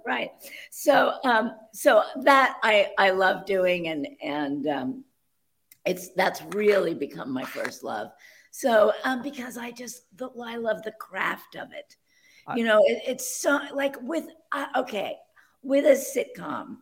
right. 0.07 0.31
So, 0.71 1.13
um, 1.23 1.55
so 1.73 2.03
that 2.23 2.57
I 2.63 2.91
I 2.97 3.11
love 3.11 3.45
doing, 3.45 3.87
and 3.89 4.07
and 4.23 4.67
um, 4.67 5.03
it's 5.85 6.09
that's 6.09 6.41
really 6.55 6.95
become 6.95 7.31
my 7.31 7.43
first 7.43 7.83
love. 7.83 8.11
So, 8.57 8.93
um, 9.03 9.21
because 9.21 9.57
I 9.57 9.71
just 9.71 10.03
the, 10.17 10.29
I 10.41 10.55
love 10.55 10.81
the 10.83 10.93
craft 10.93 11.55
of 11.55 11.73
it. 11.73 11.97
I- 12.47 12.55
You 12.55 12.63
know, 12.63 12.79
it, 12.85 13.01
it's 13.05 13.27
so 13.41 13.59
like 13.73 13.97
with 14.01 14.27
uh, 14.53 14.67
okay 14.77 15.17
with 15.61 15.83
a 15.85 15.97
sitcom. 16.13 16.77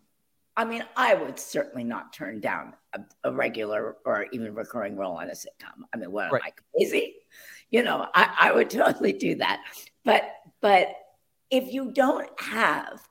I 0.55 0.65
mean, 0.65 0.83
I 0.95 1.15
would 1.15 1.39
certainly 1.39 1.83
not 1.83 2.13
turn 2.13 2.39
down 2.39 2.75
a, 2.93 2.99
a 3.23 3.31
regular 3.31 3.97
or 4.05 4.27
even 4.31 4.53
recurring 4.53 4.95
role 4.95 5.15
on 5.17 5.29
a 5.29 5.33
sitcom. 5.33 5.81
I 5.91 5.97
mean, 5.97 6.11
what 6.11 6.25
am 6.27 6.33
Right. 6.33 6.43
I 6.45 6.51
crazy? 6.77 7.15
You 7.71 7.81
know, 7.81 8.05
I, 8.13 8.35
I 8.39 8.51
would 8.51 8.69
totally 8.69 9.13
do 9.13 9.33
that. 9.37 9.63
But 10.05 10.25
but 10.61 10.89
if 11.49 11.73
you 11.73 11.91
don't 11.91 12.29
have 12.39 13.01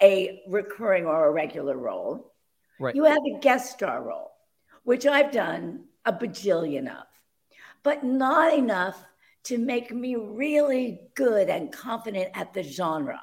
a 0.00 0.42
recurring 0.46 1.06
or 1.06 1.26
a 1.26 1.32
regular 1.32 1.76
role, 1.76 2.34
Right. 2.78 2.94
you 2.94 3.02
have 3.02 3.18
a 3.34 3.40
guest 3.40 3.72
star 3.72 4.00
role, 4.00 4.30
which 4.84 5.06
I've 5.06 5.32
done 5.32 5.86
a 6.04 6.12
bajillion 6.12 6.86
of, 6.88 7.06
but 7.82 8.04
not 8.04 8.54
enough 8.54 9.04
to 9.44 9.58
make 9.58 9.92
me 9.92 10.14
really 10.14 11.00
good 11.14 11.48
and 11.48 11.72
confident 11.72 12.30
at 12.34 12.54
the 12.54 12.62
genre. 12.62 13.20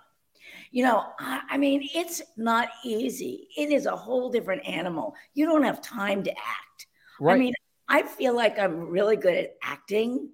You 0.71 0.83
know, 0.83 1.05
I, 1.19 1.41
I 1.51 1.57
mean, 1.57 1.87
it's 1.95 2.21
not 2.37 2.69
easy. 2.83 3.47
It 3.57 3.71
is 3.71 3.85
a 3.85 3.95
whole 3.95 4.29
different 4.29 4.67
animal. 4.67 5.15
You 5.33 5.45
don't 5.45 5.63
have 5.63 5.81
time 5.81 6.23
to 6.23 6.31
act. 6.31 6.87
Right. 7.19 7.35
I 7.35 7.37
mean, 7.39 7.53
I 7.87 8.03
feel 8.03 8.35
like 8.35 8.59
I'm 8.59 8.89
really 8.89 9.15
good 9.15 9.35
at 9.35 9.55
acting, 9.63 10.29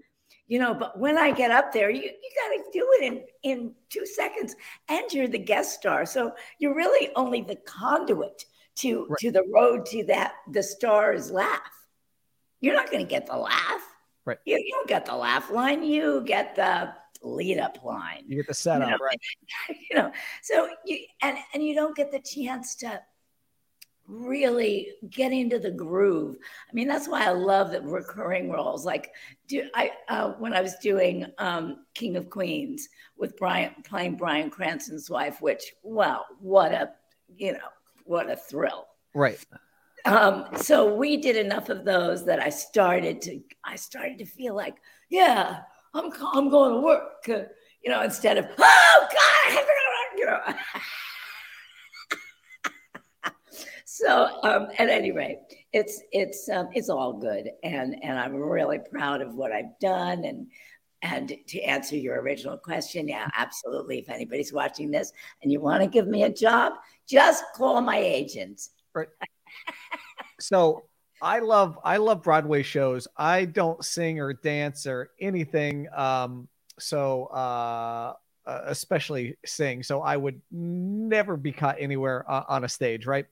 you 0.48 0.60
know, 0.60 0.74
but 0.74 1.00
when 1.00 1.18
I 1.18 1.32
get 1.32 1.52
up 1.52 1.72
there, 1.72 1.90
you, 1.90 2.02
you 2.02 2.10
got 2.12 2.64
to 2.64 2.70
do 2.74 2.88
it 3.00 3.04
in, 3.44 3.50
in 3.50 3.74
two 3.90 4.06
seconds 4.06 4.56
and 4.90 5.12
you're 5.12 5.28
the 5.28 5.38
guest 5.40 5.76
star. 5.80 6.06
So 6.06 6.34
you're 6.60 6.76
really 6.76 7.10
only 7.16 7.42
the 7.42 7.56
conduit 7.56 8.44
to, 8.78 9.06
Right. 9.08 9.18
to 9.20 9.32
the 9.32 9.46
road 9.54 9.86
to 9.88 10.04
that, 10.06 10.34
the 10.52 10.64
star's 10.64 11.32
laugh. 11.32 11.62
You're 12.60 12.76
not 12.76 12.92
going 12.92 13.06
to 13.06 13.10
get 13.10 13.26
the 13.26 13.38
laugh. 13.38 13.82
Right. 14.26 14.38
You, 14.46 14.58
you 14.58 14.72
don't 14.72 14.88
get 14.88 15.06
the 15.06 15.16
laugh 15.16 15.52
line. 15.52 15.84
You 15.84 16.22
get 16.26 16.56
the 16.56 16.94
lead 17.22 17.58
up 17.58 17.84
line 17.84 18.24
you 18.28 18.36
get 18.36 18.46
the 18.46 18.54
setup, 18.54 18.88
know, 18.88 18.98
right? 19.02 19.20
you 19.90 19.98
know 19.98 20.12
so 20.44 20.70
you 20.86 21.00
and 21.24 21.38
and 21.56 21.64
you 21.64 21.74
don't 21.74 21.96
get 21.96 22.12
the 22.12 22.20
chance 22.20 22.76
to 22.76 23.02
really 24.08 24.90
get 25.10 25.32
into 25.32 25.58
the 25.58 25.72
groove 25.72 26.36
i 26.70 26.74
mean 26.74 26.88
that's 26.88 27.08
why 27.08 27.26
i 27.26 27.32
love 27.32 27.72
the 27.72 27.82
recurring 27.82 28.52
roles 28.52 28.86
like 28.86 29.12
do 29.48 29.68
i 29.74 29.90
uh, 30.10 30.34
when 30.34 30.54
i 30.54 30.62
was 30.62 30.76
doing 30.76 31.26
um, 31.40 31.78
king 31.96 32.16
of 32.16 32.30
queens 32.30 32.88
with 33.18 33.36
bryan 33.38 33.74
playing 33.84 34.16
bryan 34.16 34.52
cranston's 34.52 35.10
wife 35.10 35.42
which 35.42 35.74
wow 35.82 36.24
what 36.40 36.72
a 36.72 36.92
you 37.36 37.54
know 37.54 37.70
what 38.04 38.30
a 38.30 38.36
thrill 38.36 38.86
Right. 39.16 39.40
Um, 40.06 40.46
so 40.58 40.94
we 40.94 41.18
did 41.18 41.36
enough 41.36 41.70
of 41.70 41.86
those 41.86 42.26
that 42.26 42.40
I 42.40 42.50
started 42.50 43.22
to 43.24 43.40
I 43.64 43.76
started 43.76 44.20
to 44.20 44.26
feel 44.26 44.56
like, 44.56 44.76
yeah, 45.10 45.62
I'm 45.94 46.12
I'm 46.34 46.50
going 46.50 46.74
to 46.74 46.82
work, 46.82 47.30
uh, 47.30 47.44
you 47.84 47.92
know, 47.92 48.02
instead 48.02 48.38
of 48.38 48.46
oh 48.46 48.56
God, 48.58 49.18
I 49.48 49.50
have 49.50 49.62
to 49.62 49.66
go 49.66 49.72
you 50.18 50.26
know. 50.26 50.40
so 53.86 54.40
um, 54.44 54.68
at 54.78 54.90
any 54.90 55.12
rate, 55.12 55.40
it's 55.74 56.02
it's 56.12 56.48
um, 56.50 56.70
it's 56.74 56.90
all 56.90 57.14
good, 57.14 57.50
and 57.64 57.96
and 58.04 58.20
I'm 58.20 58.36
really 58.36 58.80
proud 58.92 59.22
of 59.22 59.36
what 59.36 59.52
I've 59.52 59.78
done, 59.80 60.26
and 60.26 60.48
and 61.02 61.36
to 61.48 61.62
answer 61.62 61.96
your 61.96 62.22
original 62.22 62.58
question, 62.58 63.08
yeah, 63.08 63.30
absolutely. 63.36 64.00
If 64.00 64.10
anybody's 64.10 64.52
watching 64.52 64.90
this 64.90 65.12
and 65.42 65.52
you 65.52 65.62
want 65.62 65.84
to 65.84 65.90
give 65.90 66.08
me 66.08 66.24
a 66.24 66.30
job, 66.30 66.74
just 67.08 67.44
call 67.56 67.80
my 67.82 67.98
agent. 67.98 68.70
So 70.40 70.86
I 71.22 71.40
love 71.40 71.80
I 71.84 71.98
love 71.98 72.24
Broadway 72.24 72.64
shows. 72.64 73.08
I 73.18 73.46
don't 73.46 73.84
sing 73.84 74.20
or 74.20 74.34
dance 74.34 74.86
or 74.86 75.10
anything. 75.20 75.88
Um, 75.96 76.48
so 76.80 77.26
uh, 77.26 78.14
uh, 78.46 78.62
especially 78.66 79.38
sing. 79.46 79.84
So 79.84 80.02
I 80.02 80.18
would 80.18 80.42
never 80.52 81.38
be 81.38 81.52
caught 81.52 81.78
anywhere 81.80 82.30
uh, 82.30 82.44
on 82.48 82.64
a 82.64 82.70
stage, 82.70 83.06
right? 83.06 83.26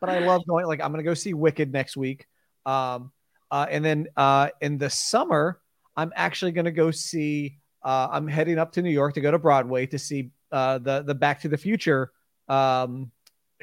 But 0.00 0.10
I 0.10 0.18
love 0.20 0.46
going. 0.46 0.66
Like 0.66 0.80
I'm 0.80 0.90
gonna 0.92 1.02
go 1.02 1.14
see 1.14 1.34
Wicked 1.34 1.72
next 1.72 1.96
week. 1.96 2.26
Um, 2.66 3.12
uh, 3.50 3.66
and 3.70 3.84
then 3.84 4.08
uh, 4.16 4.50
in 4.60 4.78
the 4.78 4.90
summer, 4.90 5.60
I'm 5.96 6.12
actually 6.14 6.52
gonna 6.52 6.70
go 6.70 6.90
see. 6.90 7.58
Uh, 7.82 8.08
I'm 8.10 8.28
heading 8.28 8.58
up 8.58 8.72
to 8.72 8.82
New 8.82 8.90
York 8.90 9.14
to 9.14 9.20
go 9.20 9.30
to 9.30 9.38
Broadway 9.38 9.86
to 9.86 9.98
see 9.98 10.30
uh, 10.52 10.78
the 10.78 11.02
the 11.02 11.14
Back 11.14 11.40
to 11.42 11.48
the 11.48 11.56
Future 11.56 12.12
um, 12.48 13.10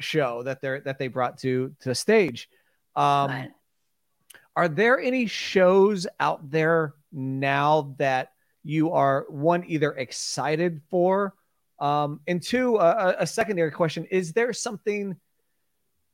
show 0.00 0.42
that 0.42 0.60
they're 0.60 0.80
that 0.80 0.98
they 0.98 1.08
brought 1.08 1.38
to 1.38 1.74
to 1.80 1.94
stage. 1.94 2.48
Um, 2.94 3.30
are 4.54 4.68
there 4.68 4.98
any 4.98 5.26
shows 5.26 6.06
out 6.18 6.50
there 6.50 6.94
now 7.12 7.94
that 7.98 8.32
you 8.64 8.92
are 8.92 9.26
one 9.28 9.64
either 9.66 9.92
excited 9.92 10.80
for? 10.90 11.34
Um 11.78 12.20
and 12.26 12.42
two 12.42 12.76
a, 12.76 13.16
a 13.18 13.26
secondary 13.26 13.70
question 13.70 14.06
is 14.06 14.32
there 14.32 14.52
something 14.54 15.14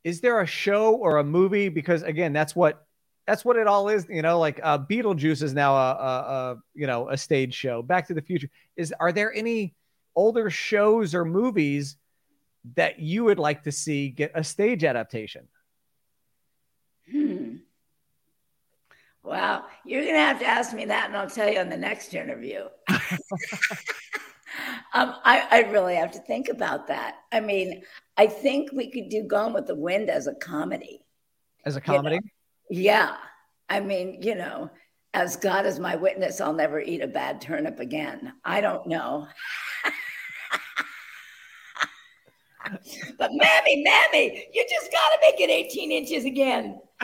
is 0.03 0.19
there 0.19 0.41
a 0.41 0.45
show 0.45 0.95
or 0.95 1.17
a 1.17 1.23
movie? 1.23 1.69
Because 1.69 2.03
again 2.03 2.33
that's 2.33 2.53
what 2.53 2.85
that's 3.25 3.45
what 3.45 3.55
it 3.55 3.67
all 3.67 3.87
is 3.87 4.05
you 4.09 4.21
know 4.21 4.37
like 4.37 4.59
uh 4.61 4.77
beetlejuice 4.77 5.41
is 5.41 5.53
now 5.53 5.73
a, 5.75 5.91
a, 5.91 6.03
a 6.03 6.57
you 6.73 6.85
know 6.85 7.09
a 7.09 7.17
stage 7.17 7.53
show. 7.53 7.81
Back 7.81 8.07
to 8.07 8.13
the 8.13 8.21
future. 8.21 8.49
Is 8.75 8.93
are 8.99 9.13
there 9.13 9.33
any 9.33 9.73
older 10.15 10.49
shows 10.49 11.15
or 11.15 11.23
movies 11.23 11.95
that 12.75 12.99
you 12.99 13.23
would 13.23 13.39
like 13.39 13.63
to 13.63 13.71
see 13.71 14.09
get 14.09 14.31
a 14.35 14.43
stage 14.43 14.83
adaptation 14.83 15.47
Hmm. 17.11 17.55
Wow, 19.23 19.65
you're 19.85 20.05
gonna 20.05 20.17
have 20.17 20.39
to 20.39 20.45
ask 20.45 20.73
me 20.73 20.85
that, 20.85 21.07
and 21.07 21.15
I'll 21.15 21.29
tell 21.29 21.49
you 21.49 21.59
on 21.59 21.69
the 21.69 21.77
next 21.77 22.13
interview. 22.13 22.63
um, 24.93 25.15
I, 25.23 25.47
I 25.49 25.59
really 25.71 25.95
have 25.95 26.11
to 26.11 26.19
think 26.19 26.49
about 26.49 26.87
that. 26.87 27.15
I 27.31 27.39
mean, 27.39 27.83
I 28.17 28.27
think 28.27 28.71
we 28.73 28.91
could 28.91 29.09
do 29.09 29.23
Gone 29.23 29.53
with 29.53 29.67
the 29.67 29.75
Wind 29.75 30.09
as 30.09 30.27
a 30.27 30.35
comedy. 30.35 31.05
as 31.65 31.77
a 31.77 31.79
You 31.79 31.93
know, 31.93 31.97
comedy 31.97 32.19
Yeah, 32.69 33.15
I 33.69 33.79
mean, 33.79 34.21
you 34.21 34.35
know, 34.35 34.69
as 35.13 35.37
God 35.37 35.65
is 35.65 35.79
my 35.79 35.95
witness, 35.95 36.41
I'll 36.41 36.51
never 36.51 36.81
eat 36.81 37.01
a 37.01 37.07
bad 37.07 37.39
turnip 37.39 37.79
again. 37.79 38.33
I 38.43 38.59
don't 38.59 38.87
know. 38.87 39.27
But 43.17 43.31
mammy, 43.33 43.83
mammy, 43.83 44.47
you 44.53 44.65
just 44.69 44.91
gotta 44.91 45.17
make 45.21 45.39
it 45.39 45.49
18 45.49 45.91
inches 45.91 46.25
again. 46.25 46.79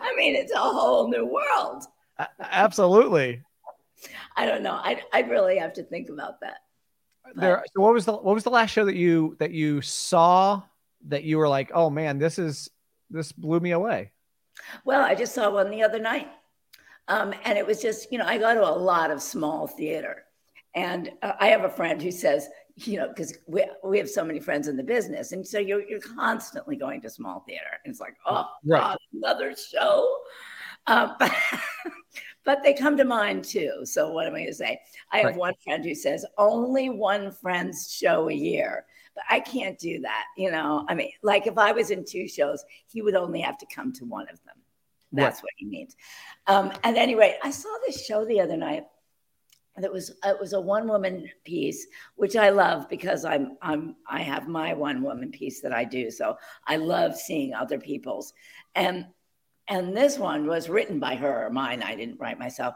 I 0.00 0.14
mean, 0.16 0.34
it's 0.36 0.52
a 0.52 0.58
whole 0.58 1.08
new 1.08 1.26
world. 1.26 1.84
Absolutely 2.40 3.42
I 4.36 4.46
don't 4.46 4.62
know. 4.62 4.74
I 4.74 5.02
I 5.12 5.20
really 5.22 5.58
have 5.58 5.72
to 5.74 5.82
think 5.82 6.08
about 6.08 6.40
that. 6.40 6.58
there 7.34 7.64
so 7.74 7.82
what 7.82 7.92
was 7.92 8.04
the 8.04 8.12
what 8.12 8.34
was 8.34 8.44
the 8.44 8.50
last 8.50 8.70
show 8.70 8.84
that 8.84 8.94
you 8.94 9.36
that 9.38 9.50
you 9.50 9.80
saw 9.80 10.62
that 11.08 11.24
you 11.24 11.38
were 11.38 11.48
like 11.48 11.70
oh 11.74 11.90
man 11.90 12.18
this 12.18 12.38
is 12.38 12.70
this 13.10 13.32
blew 13.32 13.60
me 13.60 13.72
away 13.72 14.12
Well, 14.84 15.02
I 15.02 15.14
just 15.14 15.34
saw 15.34 15.50
one 15.50 15.70
the 15.70 15.82
other 15.82 15.98
night. 15.98 16.28
Um, 17.08 17.32
and 17.44 17.56
it 17.56 17.66
was 17.66 17.80
just, 17.80 18.12
you 18.12 18.18
know, 18.18 18.26
I 18.26 18.38
go 18.38 18.54
to 18.54 18.68
a 18.68 18.70
lot 18.70 19.10
of 19.10 19.22
small 19.22 19.66
theater. 19.66 20.24
And 20.78 21.10
uh, 21.22 21.32
I 21.40 21.48
have 21.48 21.64
a 21.64 21.68
friend 21.68 22.00
who 22.00 22.12
says, 22.12 22.48
you 22.76 22.98
know, 22.98 23.08
because 23.08 23.36
we, 23.48 23.64
we 23.82 23.98
have 23.98 24.08
so 24.08 24.24
many 24.24 24.38
friends 24.38 24.68
in 24.68 24.76
the 24.76 24.84
business. 24.84 25.32
And 25.32 25.44
so 25.44 25.58
you're, 25.58 25.82
you're 25.82 25.98
constantly 25.98 26.76
going 26.76 27.00
to 27.00 27.10
small 27.10 27.42
theater. 27.48 27.66
And 27.84 27.90
it's 27.90 28.00
like, 28.00 28.14
oh, 28.26 28.46
Right. 28.64 28.80
God, 28.80 28.98
another 29.12 29.56
show. 29.56 30.08
Uh, 30.86 31.14
but, 31.18 31.34
but 32.44 32.62
they 32.62 32.74
come 32.74 32.96
to 32.96 33.04
mind 33.04 33.44
too. 33.44 33.80
So 33.82 34.12
what 34.12 34.28
am 34.28 34.36
I 34.36 34.38
going 34.38 34.50
to 34.50 34.54
say? 34.54 34.80
I 35.10 35.16
have 35.16 35.26
right. 35.26 35.36
one 35.36 35.54
friend 35.64 35.84
who 35.84 35.96
says 35.96 36.24
only 36.38 36.90
one 36.90 37.32
friend's 37.32 37.92
show 37.92 38.28
a 38.28 38.34
year. 38.34 38.86
But 39.16 39.24
I 39.28 39.40
can't 39.40 39.76
do 39.80 39.98
that. 40.02 40.26
You 40.36 40.52
know, 40.52 40.86
I 40.88 40.94
mean, 40.94 41.10
like 41.24 41.48
if 41.48 41.58
I 41.58 41.72
was 41.72 41.90
in 41.90 42.04
two 42.04 42.28
shows, 42.28 42.64
he 42.86 43.02
would 43.02 43.16
only 43.16 43.40
have 43.40 43.58
to 43.58 43.66
come 43.74 43.92
to 43.94 44.04
one 44.04 44.28
of 44.28 44.38
them. 44.44 44.54
That's 45.10 45.42
what 45.42 45.50
he 45.56 45.66
means. 45.66 45.96
Um, 46.46 46.70
at 46.84 46.94
any 46.96 47.16
rate, 47.16 47.36
I 47.42 47.50
saw 47.50 47.74
this 47.84 48.04
show 48.04 48.24
the 48.24 48.40
other 48.40 48.56
night 48.56 48.84
that 49.80 49.92
was 49.92 50.10
it 50.24 50.38
was 50.40 50.52
a 50.52 50.60
one 50.60 50.88
woman 50.88 51.28
piece 51.44 51.86
which 52.16 52.36
i 52.36 52.48
love 52.48 52.88
because 52.88 53.24
i'm 53.24 53.56
i'm 53.62 53.96
i 54.08 54.20
have 54.20 54.48
my 54.48 54.74
one 54.74 55.02
woman 55.02 55.30
piece 55.30 55.60
that 55.60 55.72
i 55.72 55.84
do. 55.84 56.10
So 56.10 56.36
i 56.66 56.76
love 56.76 57.16
seeing 57.16 57.54
other 57.54 57.78
people's. 57.78 58.32
And 58.74 59.06
and 59.68 59.96
this 59.96 60.18
one 60.18 60.46
was 60.46 60.68
written 60.68 60.98
by 60.98 61.14
her 61.16 61.46
or 61.46 61.50
mine 61.50 61.82
i 61.82 61.94
didn't 61.94 62.20
write 62.20 62.38
myself. 62.38 62.74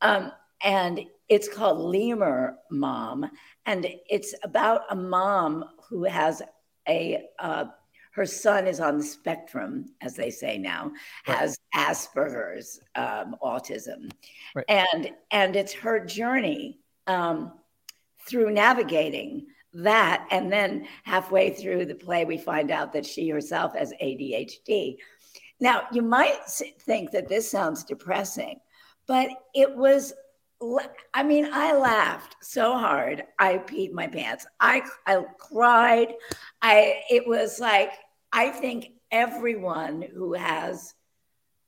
Um, 0.00 0.32
and 0.62 1.00
it's 1.28 1.48
called 1.48 1.78
lemur 1.78 2.58
mom. 2.70 3.28
And 3.66 3.86
it's 4.08 4.34
about 4.44 4.82
a 4.90 4.96
mom 4.96 5.64
who 5.88 6.04
has 6.04 6.42
a 6.88 7.24
uh, 7.38 7.66
her 8.12 8.26
son 8.26 8.66
is 8.66 8.78
on 8.78 8.98
the 8.98 9.04
spectrum, 9.04 9.86
as 10.00 10.14
they 10.14 10.30
say 10.30 10.58
now, 10.58 10.92
right. 11.26 11.38
has 11.38 11.58
Asperger's, 11.74 12.80
um, 12.94 13.36
autism, 13.42 14.10
right. 14.54 14.64
and 14.68 15.10
and 15.30 15.56
it's 15.56 15.72
her 15.72 16.04
journey 16.04 16.78
um, 17.06 17.52
through 18.28 18.50
navigating 18.50 19.46
that, 19.74 20.26
and 20.30 20.52
then 20.52 20.86
halfway 21.04 21.50
through 21.50 21.86
the 21.86 21.94
play, 21.94 22.24
we 22.24 22.36
find 22.36 22.70
out 22.70 22.92
that 22.92 23.06
she 23.06 23.30
herself 23.30 23.74
has 23.74 23.92
ADHD. 24.02 24.98
Now, 25.58 25.84
you 25.90 26.02
might 26.02 26.44
think 26.46 27.12
that 27.12 27.28
this 27.28 27.50
sounds 27.50 27.82
depressing, 27.84 28.60
but 29.06 29.30
it 29.54 29.74
was 29.74 30.12
I 31.14 31.22
mean, 31.22 31.48
I 31.52 31.76
laughed 31.76 32.36
so 32.40 32.78
hard. 32.78 33.24
I 33.38 33.58
peed 33.58 33.92
my 33.92 34.06
pants. 34.06 34.46
I 34.60 34.82
I 35.06 35.24
cried. 35.38 36.14
I 36.62 37.02
it 37.10 37.26
was 37.26 37.58
like 37.60 37.92
I 38.32 38.48
think 38.48 38.92
everyone 39.10 40.02
who 40.14 40.32
has 40.32 40.94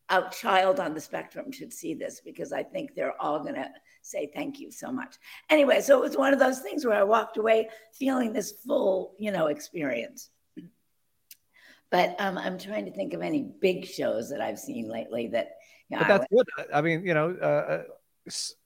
a 0.09 0.23
child 0.31 0.81
on 0.81 0.95
the 0.95 1.01
spectrum 1.01 1.51
should 1.51 1.73
see 1.73 1.95
this 1.95 2.21
because 2.25 2.53
I 2.53 2.63
think 2.63 2.95
they're 2.95 3.21
all 3.21 3.41
going 3.41 3.55
to 3.55 3.69
say 4.03 4.31
thank 4.35 4.61
you 4.61 4.71
so 4.71 4.93
much. 4.93 5.17
Anyway, 5.51 5.81
so 5.81 5.99
it 5.99 6.09
was 6.09 6.17
one 6.17 6.33
of 6.33 6.39
those 6.39 6.61
things 6.61 6.85
where 6.85 6.95
I 6.95 7.03
walked 7.03 7.39
away 7.39 7.69
feeling 7.93 8.33
this 8.33 8.53
full, 8.67 9.15
you 9.19 9.31
know, 9.31 9.47
experience. 9.47 10.31
But 11.91 12.17
um, 12.19 12.37
I'm 12.37 12.59
trying 12.59 12.85
to 12.87 12.91
think 12.91 13.15
of 13.15 13.23
any 13.23 13.43
big 13.61 13.87
shows 13.87 14.31
that 14.31 14.41
I've 14.41 14.59
seen 14.59 14.89
lately 14.89 15.29
that. 15.29 15.57
You 15.89 15.97
know, 15.97 16.05
but 16.07 16.09
that's 16.09 16.27
good. 16.33 16.47
I 16.73 16.81
mean, 16.81 17.07
you 17.07 17.15
know, 17.15 17.37
uh, 17.41 17.45
uh 17.45 17.83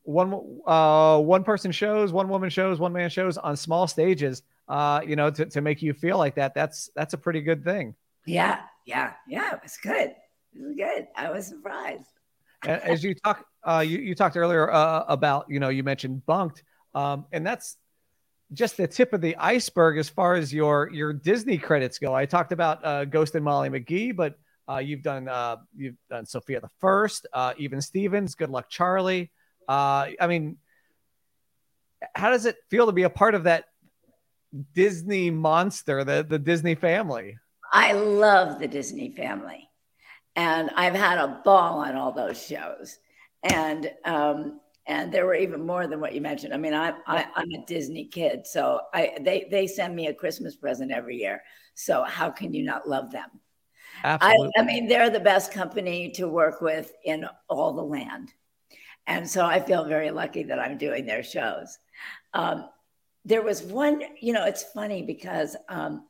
one 0.04 0.61
uh, 0.66 1.18
one 1.18 1.44
person 1.44 1.73
shows, 1.73 2.12
one 2.12 2.28
woman 2.28 2.49
shows, 2.49 2.78
one 2.78 2.92
man 2.92 3.11
shows 3.11 3.37
on 3.37 3.56
small 3.56 3.87
stages 3.87 4.42
uh, 4.68 5.00
you 5.06 5.16
know, 5.16 5.30
to, 5.30 5.46
to 5.46 5.60
make 5.60 5.82
you 5.82 5.92
feel 5.92 6.18
like 6.18 6.34
that, 6.37 6.54
that's 6.54 6.90
that's 6.94 7.14
a 7.14 7.18
pretty 7.18 7.40
good 7.40 7.64
thing. 7.64 7.94
Yeah, 8.26 8.60
yeah, 8.87 9.12
yeah. 9.26 9.54
It 9.54 9.60
was 9.62 9.76
good. 9.82 10.14
It 10.54 10.62
was 10.62 10.76
good. 10.76 11.08
I 11.16 11.30
was 11.30 11.46
surprised. 11.46 12.04
As 12.64 13.04
you 13.04 13.14
talk, 13.14 13.44
uh, 13.62 13.84
you 13.87 13.98
you 13.98 14.14
talked 14.14 14.37
earlier 14.37 14.70
uh, 14.70 15.04
about, 15.08 15.46
you 15.48 15.60
know, 15.60 15.68
you 15.68 15.82
mentioned 15.82 16.26
bunk'd, 16.26 16.62
um, 16.94 17.26
and 17.32 17.46
that's 17.46 17.76
just 18.52 18.76
the 18.76 18.87
tip 18.87 19.12
of 19.12 19.20
the 19.20 19.37
iceberg 19.37 19.98
as 19.98 20.08
far 20.08 20.34
as 20.34 20.52
your 20.52 20.90
your 20.92 21.12
Disney 21.12 21.58
credits 21.58 21.98
go. 21.98 22.14
I 22.14 22.26
talked 22.26 22.52
about 22.52 22.84
uh, 22.84 23.04
Ghost 23.04 23.34
and 23.34 23.44
Molly 23.44 23.70
McGee, 23.70 24.14
but 24.14 24.34
uh, 24.68 24.78
you've 24.78 25.02
done 25.02 25.28
uh, 25.28 25.56
you've 25.76 25.96
done 26.10 26.26
Sofia 26.26 26.60
the 26.60 26.70
First, 26.80 27.26
uh, 27.32 27.54
even 27.58 27.80
Stevens, 27.80 28.34
Good 28.34 28.50
Luck 28.50 28.68
Charlie. 28.68 29.30
Uh, 29.68 30.08
I 30.21 30.26
mean, 30.26 30.56
how 32.14 32.30
does 32.30 32.47
it 32.47 32.56
feel 32.71 32.86
to 32.86 32.93
be 32.93 33.04
a 33.04 33.10
part 33.10 33.34
of 33.34 33.45
that 33.45 33.66
Disney 34.75 35.30
monster, 35.30 36.04
the, 36.04 36.25
the 36.28 36.39
Disney 36.39 36.75
family. 36.75 37.39
I 37.73 37.93
love 37.93 38.58
the 38.58 38.69
Disney 38.69 39.11
family. 39.11 39.69
And 40.37 40.71
I've 40.76 40.95
had 40.95 41.19
a 41.19 41.41
ball 41.45 41.80
on 41.80 41.97
all 41.97 42.13
those 42.13 42.43
shows. 42.43 42.99
And 43.43 43.91
um, 44.04 44.61
and 44.89 45.13
there 45.13 45.26
were 45.26 45.34
even 45.34 45.65
more 45.65 45.87
than 45.87 46.00
what 46.00 46.15
you 46.15 46.21
mentioned. 46.21 46.54
I 46.54 46.56
mean, 46.56 46.75
I, 46.75 46.95
I 47.06 47.26
I'm 47.37 47.50
a 47.50 47.65
Disney 47.67 48.06
kid, 48.06 48.47
so 48.47 48.80
I 48.93 49.19
they 49.21 49.47
they 49.50 49.67
send 49.67 49.95
me 49.95 50.06
a 50.06 50.15
Christmas 50.15 50.56
present 50.56 50.91
every 50.91 51.17
year. 51.19 51.43
So 51.75 52.02
how 52.02 52.30
can 52.30 52.54
you 52.54 52.65
not 52.65 52.89
love 52.89 53.13
them? 53.13 53.28
Absolutely. 54.02 54.50
I, 54.56 54.61
I 54.61 54.65
mean, 54.65 54.89
they're 54.89 55.11
the 55.11 55.21
best 55.21 55.52
company 55.52 56.11
to 56.13 56.26
work 56.26 56.61
with 56.63 56.93
in 57.04 57.26
all 57.49 57.75
the 57.75 57.82
land, 57.82 58.32
and 59.06 59.28
so 59.28 59.45
I 59.45 59.61
feel 59.61 59.84
very 59.84 60.11
lucky 60.11 60.45
that 60.45 60.58
I'm 60.58 60.78
doing 60.78 61.04
their 61.04 61.23
shows. 61.23 61.78
Um, 62.32 62.69
there 63.25 63.43
was 63.43 63.63
one, 63.63 64.02
you 64.21 64.33
know, 64.33 64.45
it's 64.45 64.63
funny 64.63 65.02
because 65.02 65.57
um, 65.69 66.07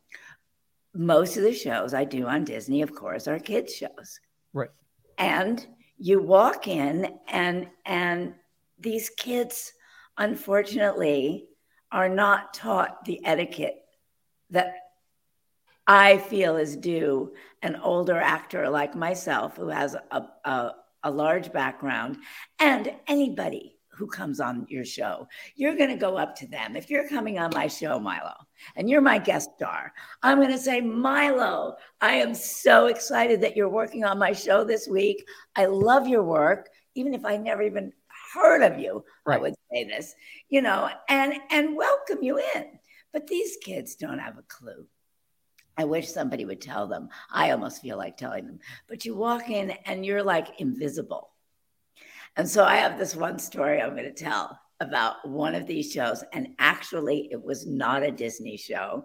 most 0.95 1.37
of 1.37 1.43
the 1.43 1.53
shows 1.53 1.95
I 1.95 2.05
do 2.05 2.27
on 2.27 2.45
Disney, 2.45 2.83
of 2.83 2.95
course, 2.95 3.27
are 3.27 3.39
kids 3.39 3.75
shows. 3.75 4.21
Right. 4.53 4.71
And 5.17 5.67
you 5.99 6.21
walk 6.21 6.69
in 6.69 7.19
and 7.29 7.69
and 7.85 8.35
these 8.79 9.11
kids 9.11 9.73
unfortunately 10.17 11.49
are 11.91 12.09
not 12.09 12.55
taught 12.55 13.05
the 13.05 13.25
etiquette 13.25 13.77
that 14.51 14.75
I 15.87 16.19
feel 16.19 16.57
is 16.57 16.77
due 16.77 17.33
an 17.63 17.77
older 17.77 18.17
actor 18.17 18.69
like 18.69 18.95
myself 18.95 19.57
who 19.57 19.69
has 19.69 19.95
a, 19.95 20.25
a, 20.45 20.73
a 21.03 21.11
large 21.11 21.53
background 21.53 22.19
and 22.61 22.93
anybody 23.07 23.78
who 23.99 24.07
comes 24.07 24.39
on 24.39 24.65
your 24.69 24.85
show. 24.85 25.27
You're 25.57 25.77
going 25.77 25.91
to 25.91 25.97
go 25.97 26.17
up 26.17 26.37
to 26.37 26.47
them. 26.47 26.77
If 26.77 26.89
you're 26.89 27.09
coming 27.09 27.39
on 27.39 27.51
my 27.53 27.67
show, 27.67 27.99
Milo, 27.99 28.35
and 28.77 28.89
you're 28.89 29.01
my 29.01 29.19
guest 29.19 29.51
star, 29.57 29.93
I'm 30.23 30.39
going 30.39 30.53
to 30.53 30.59
say, 30.59 30.81
Milo, 30.81 31.75
I 32.01 32.15
am 32.15 32.33
so 32.33 32.87
excited 32.87 33.41
that 33.41 33.57
you're 33.57 33.69
working 33.69 34.05
on 34.05 34.19
my 34.19 34.33
show 34.33 34.63
this 34.63 34.87
week. 34.87 35.27
I 35.57 35.67
love 35.67 36.07
your 36.07 36.23
work, 36.23 36.71
even 36.95 37.13
if 37.13 37.25
I 37.25 37.37
never 37.37 37.63
even 37.63 37.93
heard 38.33 38.63
of 38.63 38.79
you. 38.79 39.05
Right. 39.27 39.39
I 39.39 39.43
would 39.43 39.55
say 39.73 39.85
this, 39.85 40.15
you 40.49 40.63
know, 40.63 40.89
and 41.09 41.35
and 41.51 41.77
welcome 41.77 42.23
you 42.23 42.39
in. 42.55 42.67
But 43.13 43.27
these 43.27 43.57
kids 43.63 43.97
don't 43.97 44.19
have 44.19 44.39
a 44.39 44.43
clue. 44.43 44.87
I 45.77 45.85
wish 45.85 46.09
somebody 46.09 46.45
would 46.45 46.61
tell 46.61 46.87
them. 46.87 47.09
I 47.33 47.51
almost 47.51 47.83
feel 47.83 47.97
like 47.97 48.17
telling 48.17 48.47
them. 48.47 48.59
But 48.89 49.05
you 49.05 49.17
walk 49.17 49.49
in 49.49 49.71
and 49.87 50.05
you're 50.05 50.23
like 50.23 50.61
invisible 50.61 51.31
and 52.37 52.49
so 52.49 52.65
I 52.65 52.77
have 52.77 52.99
this 52.99 53.17
one 53.17 53.39
story 53.39 53.81
I'm 53.81 53.97
going 53.97 54.05
to 54.05 54.13
tell 54.13 54.59
about 54.81 55.29
one 55.29 55.55
of 55.55 55.67
these 55.67 55.93
shows. 55.93 56.23
And 56.33 56.49
actually, 56.59 57.29
it 57.31 57.43
was 57.43 57.67
not 57.67 58.03
a 58.03 58.11
Disney 58.11 58.57
show. 58.57 59.05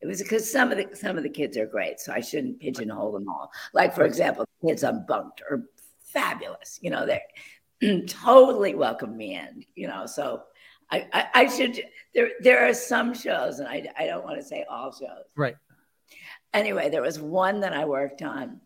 It 0.00 0.06
was 0.06 0.22
because 0.22 0.50
some 0.50 0.72
of 0.72 0.78
the 0.78 0.88
some 0.96 1.16
of 1.16 1.22
the 1.22 1.30
kids 1.30 1.56
are 1.56 1.66
great, 1.66 2.00
so 2.00 2.12
I 2.12 2.20
shouldn't 2.20 2.58
pigeonhole 2.58 3.12
them 3.12 3.28
all. 3.28 3.50
Like 3.72 3.94
for 3.94 4.04
example, 4.04 4.46
kids 4.66 4.82
on 4.82 5.06
Bunk'd 5.06 5.42
are 5.48 5.64
fabulous. 6.02 6.80
You 6.82 6.90
know, 6.90 7.06
they 7.06 8.02
totally 8.08 8.74
welcome 8.74 9.16
me 9.16 9.36
in. 9.36 9.64
You 9.76 9.86
know, 9.86 10.06
so 10.06 10.42
I, 10.90 11.06
I, 11.12 11.28
I 11.34 11.46
should. 11.46 11.84
There 12.14 12.30
there 12.40 12.68
are 12.68 12.74
some 12.74 13.14
shows, 13.14 13.60
and 13.60 13.68
I 13.68 13.86
I 13.96 14.06
don't 14.06 14.24
want 14.24 14.40
to 14.40 14.44
say 14.44 14.64
all 14.68 14.92
shows. 14.92 15.26
Right. 15.36 15.54
Anyway, 16.52 16.90
there 16.90 17.02
was 17.02 17.20
one 17.20 17.60
that 17.60 17.72
I 17.72 17.84
worked 17.84 18.22
on 18.22 18.60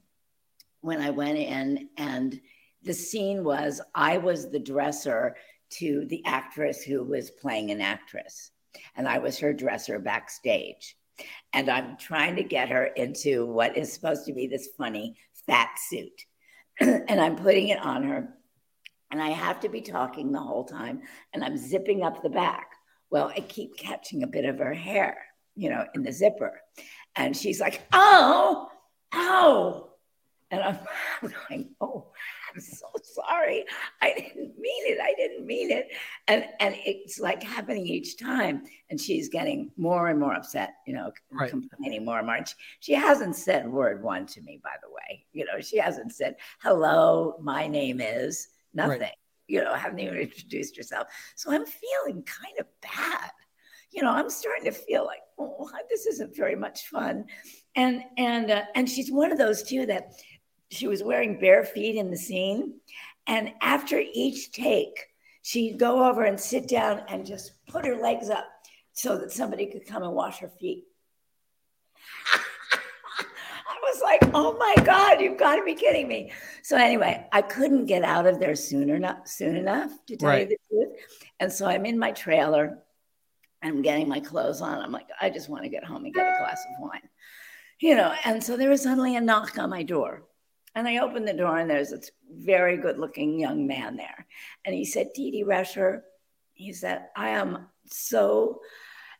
when 0.81 1.03
I 1.03 1.11
went 1.11 1.37
in 1.37 1.91
and 1.99 2.41
the 2.87 2.95
scene 2.95 3.45
was 3.45 3.81
I 3.95 4.19
was 4.19 4.51
the 4.51 4.61
dresser 4.61 5.37
to 5.69 6.07
the 6.07 6.25
actress 6.25 6.83
who 6.83 7.03
was 7.03 7.31
playing 7.31 7.71
an 7.73 7.81
actress, 7.81 8.53
and 8.97 9.09
I 9.09 9.19
was 9.19 9.39
her 9.41 9.53
dresser 9.53 9.99
backstage. 9.99 10.97
And 11.53 11.69
I'm 11.71 11.97
trying 11.97 12.37
to 12.37 12.43
get 12.43 12.69
her 12.69 12.85
into 12.85 13.47
what 13.47 13.77
is 13.77 13.93
supposed 13.93 14.27
to 14.27 14.33
be 14.33 14.47
this 14.47 14.69
funny 14.79 15.17
fat 15.47 15.71
suit. 15.89 16.27
and 16.81 17.21
I'm 17.21 17.37
putting 17.37 17.69
it 17.69 17.79
on 17.79 18.03
her. 18.03 18.29
And 19.11 19.23
I 19.23 19.31
have 19.31 19.61
to 19.61 19.69
be 19.69 19.81
talking 19.81 20.31
the 20.31 20.41
whole 20.41 20.65
time. 20.65 21.03
And 21.33 21.43
I'm 21.43 21.57
zipping 21.57 22.03
up 22.03 22.23
the 22.23 22.29
back. 22.29 22.73
Well, 23.11 23.33
I 23.35 23.41
keep 23.41 23.79
catching 23.79 24.23
a 24.23 24.27
bit 24.27 24.45
of 24.45 24.59
her 24.59 24.75
hair, 24.75 25.17
you 25.55 25.71
know, 25.71 25.87
in 25.95 26.03
the 26.03 26.13
zipper. 26.13 26.61
And 27.15 27.35
she's 27.35 27.61
like, 27.61 27.81
oh, 27.93 28.69
oh. 29.15 29.91
And 30.51 30.61
I'm 30.63 30.79
going, 31.49 31.71
oh, 31.81 32.09
I'm 32.57 32.63
so 32.63 32.87
sorry. 33.03 33.65
I 34.01 34.15
didn't 34.15 34.59
mean 34.59 34.87
it. 34.87 34.99
I 35.01 35.13
didn't 35.15 35.47
mean 35.47 35.71
it. 35.71 35.93
And 36.27 36.47
and 36.59 36.75
it's 36.85 37.21
like 37.21 37.43
happening 37.43 37.87
each 37.87 38.19
time. 38.19 38.65
And 38.89 39.01
she's 39.01 39.29
getting 39.29 39.71
more 39.77 40.09
and 40.09 40.19
more 40.19 40.33
upset, 40.35 40.75
you 40.87 40.95
know, 40.95 41.13
right. 41.31 41.51
complaining 41.51 42.05
more 42.05 42.19
and 42.19 42.27
more. 42.27 42.37
And 42.37 42.49
she, 42.49 42.55
she 42.81 42.95
hasn't 42.95 43.37
said 43.37 43.71
word 43.71 44.03
one 44.03 44.27
to 44.27 44.41
me, 44.41 44.61
by 44.63 44.77
the 44.83 44.89
way. 44.89 45.27
You 45.33 45.45
know, 45.45 45.61
she 45.61 45.77
hasn't 45.79 46.15
said, 46.15 46.37
hello, 46.61 47.37
my 47.43 47.67
name 47.67 48.01
is 48.01 48.49
nothing. 48.73 49.01
Right. 49.01 49.13
You 49.49 49.63
know, 49.63 49.75
haven't 49.75 49.99
even 50.01 50.17
introduced 50.17 50.77
herself. 50.77 51.09
So 51.37 51.53
I'm 51.53 51.65
feeling 51.67 52.23
kind 52.25 52.59
of 52.59 52.67
bad. 52.81 53.31
You 53.91 54.03
know, 54.03 54.11
I'm 54.11 54.31
starting 54.31 54.65
to 54.65 54.73
feel 54.73 55.05
like, 55.05 55.21
oh, 55.39 55.71
this 55.89 56.07
isn't 56.07 56.37
very 56.37 56.57
much 56.57 56.89
fun. 56.89 57.27
And 57.77 58.03
and 58.17 58.51
uh, 58.51 58.63
and 58.75 58.89
she's 58.89 59.13
one 59.13 59.31
of 59.31 59.39
those 59.39 59.63
too 59.63 59.87
that 59.87 60.13
she 60.71 60.89
was 60.89 61.03
wearing 61.03 61.39
bare 61.39 61.65
feet 61.65 61.97
in 61.97 62.11
the 62.11 62.17
scene. 62.17 62.81
And 63.27 63.53
after 63.61 64.03
each 64.13 64.53
take, 64.53 65.07
she'd 65.43 65.79
go 65.79 66.09
over 66.09 66.25
and 66.25 66.39
sit 66.39 66.69
down 66.69 67.03
and 67.09 67.27
just 67.27 67.53
put 67.67 67.85
her 67.85 67.97
legs 67.97 68.31
up 68.31 68.47
so 68.93 69.19
that 69.19 69.33
somebody 69.33 69.67
could 69.67 69.87
come 69.87 70.03
and 70.03 70.13
wash 70.13 70.39
her 70.39 70.49
feet. 70.49 70.85
I 72.35 73.79
was 73.83 74.01
like, 74.03 74.31
oh 74.35 74.57
my 74.59 74.85
God, 74.85 75.21
you've 75.21 75.39
got 75.39 75.57
to 75.57 75.65
be 75.65 75.75
kidding 75.75 76.09
me. 76.09 76.33
So 76.63 76.77
anyway, 76.77 77.27
I 77.33 77.43
couldn't 77.43 77.87
get 77.87 78.03
out 78.03 78.27
of 78.27 78.41
there 78.41 78.57
soon 78.57 78.91
enough, 78.91 79.29
soon 79.29 79.57
enough 79.57 79.91
to 80.07 80.17
tell 80.17 80.31
right. 80.31 80.49
you 80.49 80.57
the 80.57 80.59
truth. 80.69 80.99
And 81.41 81.53
so 81.53 81.67
I'm 81.67 81.87
in 81.87 81.99
my 81.99 82.13
trailer. 82.13 82.79
I'm 83.63 83.83
getting 83.83 84.09
my 84.09 84.21
clothes 84.21 84.61
on. 84.61 84.81
I'm 84.81 84.93
like, 84.93 85.09
I 85.21 85.31
just 85.31 85.49
want 85.49 85.65
to 85.65 85.69
get 85.69 85.85
home 85.85 86.05
and 86.05 86.15
get 86.15 86.27
a 86.27 86.39
glass 86.39 86.65
of 86.65 86.89
wine. 86.89 87.09
You 87.81 87.97
know, 87.97 88.15
and 88.25 88.43
so 88.43 88.57
there 88.57 88.71
was 88.71 88.83
suddenly 88.83 89.17
a 89.17 89.21
knock 89.21 89.59
on 89.59 89.71
my 89.71 89.83
door. 89.83 90.25
And 90.77 90.87
I 90.87 90.99
opened 90.99 91.27
the 91.27 91.33
door, 91.33 91.57
and 91.57 91.71
there's 91.71 91.89
this 91.89 92.11
very 92.31 92.77
good 92.77 92.99
looking 92.99 93.41
young 93.41 93.67
man 93.67 93.97
there. 93.97 94.27
And 94.67 94.75
he 94.75 94.85
said, 94.85 95.15
Dee 95.15 95.31
Dee 95.31 95.43
Rescher, 95.43 96.03
he 96.53 96.71
said, 96.75 97.07
I 97.17 97.31
am 97.31 97.69
so 97.87 98.61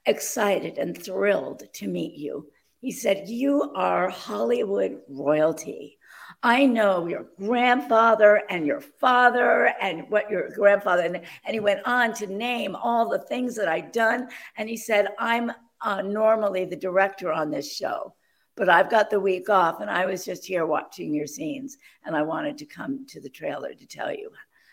excited 0.05 0.77
and 0.77 1.03
thrilled 1.03 1.63
to 1.73 1.89
meet 1.89 2.15
you. 2.15 2.51
He 2.81 2.93
said, 2.93 3.31
You 3.31 3.73
are 3.75 4.11
Hollywood 4.11 5.01
royalty. 5.09 5.97
I 6.43 6.67
know 6.67 7.07
your 7.07 7.29
grandfather 7.39 8.43
and 8.51 8.67
your 8.67 8.83
father 8.83 9.73
and 9.81 10.11
what 10.11 10.31
your 10.31 10.51
grandfather, 10.51 11.05
and, 11.05 11.17
and 11.17 11.55
he 11.55 11.61
went 11.61 11.81
on 11.87 12.13
to 12.15 12.27
name 12.27 12.77
all 12.77 13.09
the 13.09 13.21
things 13.21 13.57
that 13.57 13.67
I'd 13.69 13.93
done. 13.93 14.29
And 14.59 14.69
he 14.69 14.77
said, 14.77 15.09
I'm 15.19 15.51
uh, 15.81 16.03
normally 16.03 16.67
the 16.67 16.77
director 16.77 17.33
on 17.33 17.51
this 17.51 17.75
show 17.75 18.15
but 18.57 18.69
I've 18.69 18.91
got 18.91 19.11
the 19.11 19.21
week 19.21 19.49
off 19.49 19.81
and 19.81 19.91
I 19.91 20.07
was 20.07 20.25
just 20.25 20.45
here 20.45 20.67
watching 20.67 21.15
your 21.15 21.27
scenes 21.27 21.77
and 22.05 22.17
I 22.17 22.23
wanted 22.23 22.59
to 22.59 22.67
come 22.67 23.07
to 23.09 23.21
the 23.21 23.29
trailer 23.29 23.75
to 23.75 23.87
tell 23.87 24.13
you 24.13 24.31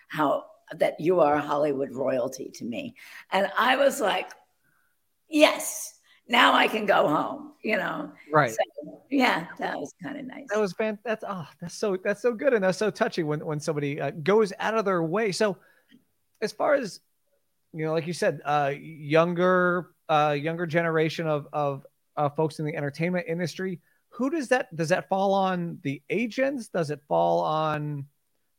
how 0.07 0.45
that 0.77 0.99
you 0.99 1.19
are 1.19 1.37
Hollywood 1.37 1.91
royalty 1.91 2.49
to 2.55 2.65
me. 2.65 2.95
And 3.31 3.51
I 3.57 3.75
was 3.75 3.99
like, 3.99 4.31
yes, 5.29 5.99
now 6.27 6.53
I 6.53 6.67
can 6.67 6.85
go 6.85 7.07
home, 7.07 7.53
you 7.61 7.75
know. 7.75 8.11
Right. 8.31 8.51
So, 8.51 9.03
yeah, 9.09 9.47
that 9.59 9.77
was 9.77 9.93
kind 10.01 10.17
of 10.17 10.25
nice. 10.25 10.47
That 10.49 10.59
was 10.59 10.73
fan. 10.73 10.97
That's 11.03 11.23
oh, 11.27 11.47
that's 11.59 11.75
so 11.75 11.97
that's 12.01 12.21
so 12.21 12.33
good 12.33 12.53
and 12.53 12.63
that's 12.63 12.77
so 12.77 12.89
touching 12.89 13.27
when 13.27 13.45
when 13.45 13.59
somebody 13.59 13.99
uh, 13.99 14.11
goes 14.11 14.53
out 14.59 14.75
of 14.75 14.85
their 14.85 15.03
way. 15.03 15.31
So, 15.33 15.57
as 16.41 16.53
far 16.53 16.75
as 16.75 17.01
you 17.73 17.85
know, 17.85 17.91
like 17.91 18.07
you 18.07 18.13
said, 18.13 18.41
uh, 18.45 18.71
younger 18.79 19.89
uh, 20.07 20.35
younger 20.39 20.65
generation 20.65 21.27
of 21.27 21.47
of 21.51 21.85
uh, 22.17 22.29
folks 22.29 22.59
in 22.59 22.65
the 22.65 22.75
entertainment 22.75 23.25
industry. 23.27 23.79
Who 24.09 24.29
does 24.29 24.49
that 24.49 24.75
does 24.75 24.89
that 24.89 25.09
fall 25.09 25.33
on 25.33 25.79
the 25.83 26.01
agents? 26.09 26.67
Does 26.67 26.91
it 26.91 27.01
fall 27.07 27.39
on 27.39 28.05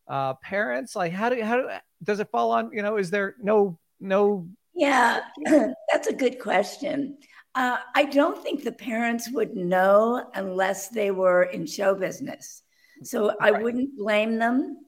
uh, 0.09 0.35
parents? 0.35 0.97
Like 0.97 1.13
how 1.13 1.29
do 1.29 1.43
how 1.43 1.57
do, 1.57 1.69
does 2.03 2.21
it 2.21 2.31
fall 2.31 2.51
on? 2.51 2.71
You 2.73 2.83
know, 2.83 2.97
is 2.97 3.11
there 3.11 3.37
no 3.41 3.79
no? 4.01 4.49
Yeah, 4.75 5.21
that's 5.93 6.09
a 6.09 6.13
good 6.13 6.41
question. 6.41 7.19
Uh, 7.55 7.77
I 7.95 8.05
don't 8.05 8.43
think 8.43 8.65
the 8.65 8.73
parents 8.73 9.31
would 9.31 9.55
know 9.55 10.29
unless 10.35 10.89
they 10.89 11.13
were 11.13 11.45
in 11.45 11.67
show 11.67 11.95
business. 11.95 12.63
So 13.05 13.29
right. 13.29 13.37
I 13.41 13.51
wouldn't 13.63 13.97
blame 13.97 14.39
them. 14.39 14.79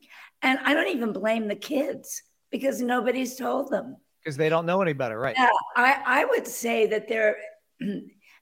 And 0.42 0.59
I 0.64 0.74
don't 0.74 0.88
even 0.88 1.12
blame 1.12 1.46
the 1.46 1.57
kids 1.57 2.22
because 2.50 2.81
nobody's 2.81 3.37
told 3.37 3.70
them. 3.70 3.96
Because 4.22 4.37
they 4.37 4.48
don't 4.48 4.66
know 4.66 4.83
any 4.83 4.92
better, 4.92 5.18
right? 5.18 5.37
Yeah, 5.38 5.48
I, 5.76 6.02
I 6.05 6.24
would 6.24 6.46
say 6.46 6.87
that 6.88 7.09
they're 7.09 7.37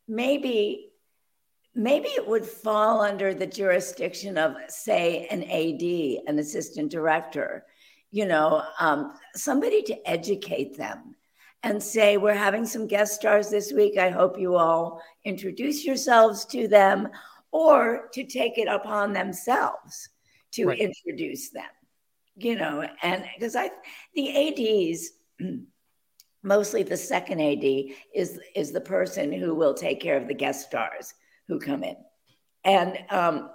maybe 0.09 0.91
maybe 1.75 2.09
it 2.09 2.27
would 2.27 2.47
fall 2.47 3.01
under 3.01 3.35
the 3.35 3.47
jurisdiction 3.47 4.39
of 4.39 4.55
say 4.69 5.27
an 5.31 5.43
ad 5.45 5.83
an 6.29 6.39
assistant 6.39 6.91
director 6.91 7.65
you 8.11 8.27
know 8.27 8.63
um, 8.79 9.13
somebody 9.35 9.83
to 9.83 10.09
educate 10.09 10.77
them 10.77 11.17
and 11.63 11.83
say 11.83 12.17
we're 12.17 12.35
having 12.35 12.67
some 12.67 12.87
guest 12.87 13.15
stars 13.15 13.51
this 13.51 13.73
week 13.73 13.99
i 13.99 14.11
hope 14.11 14.39
you 14.39 14.55
all 14.55 15.03
introduce 15.25 15.85
yourselves 15.85 16.45
to 16.45 16.69
them 16.69 17.09
or 17.51 18.09
to 18.13 18.25
take 18.25 18.59
it 18.59 18.69
upon 18.69 19.13
themselves 19.13 20.09
to 20.53 20.67
right. 20.67 20.79
introduce 20.79 21.51
them 21.51 21.65
you 22.37 22.55
know 22.55 22.87
and 23.03 23.25
because 23.35 23.57
i 23.57 23.71
the 24.15 24.49
ads 24.49 25.11
mostly 26.45 26.83
the 26.83 26.97
second 26.97 27.41
AD 27.41 27.65
is 28.15 28.39
is 28.55 28.71
the 28.71 28.81
person 28.81 29.33
who 29.33 29.55
will 29.55 29.75
take 29.75 30.01
care 30.01 30.17
of 30.17 30.29
the 30.29 30.35
guest 30.35 30.69
stars 30.69 31.15
who 31.49 31.59
come 31.59 31.83
in, 31.83 31.97
and 32.63 32.99
um, 33.11 33.51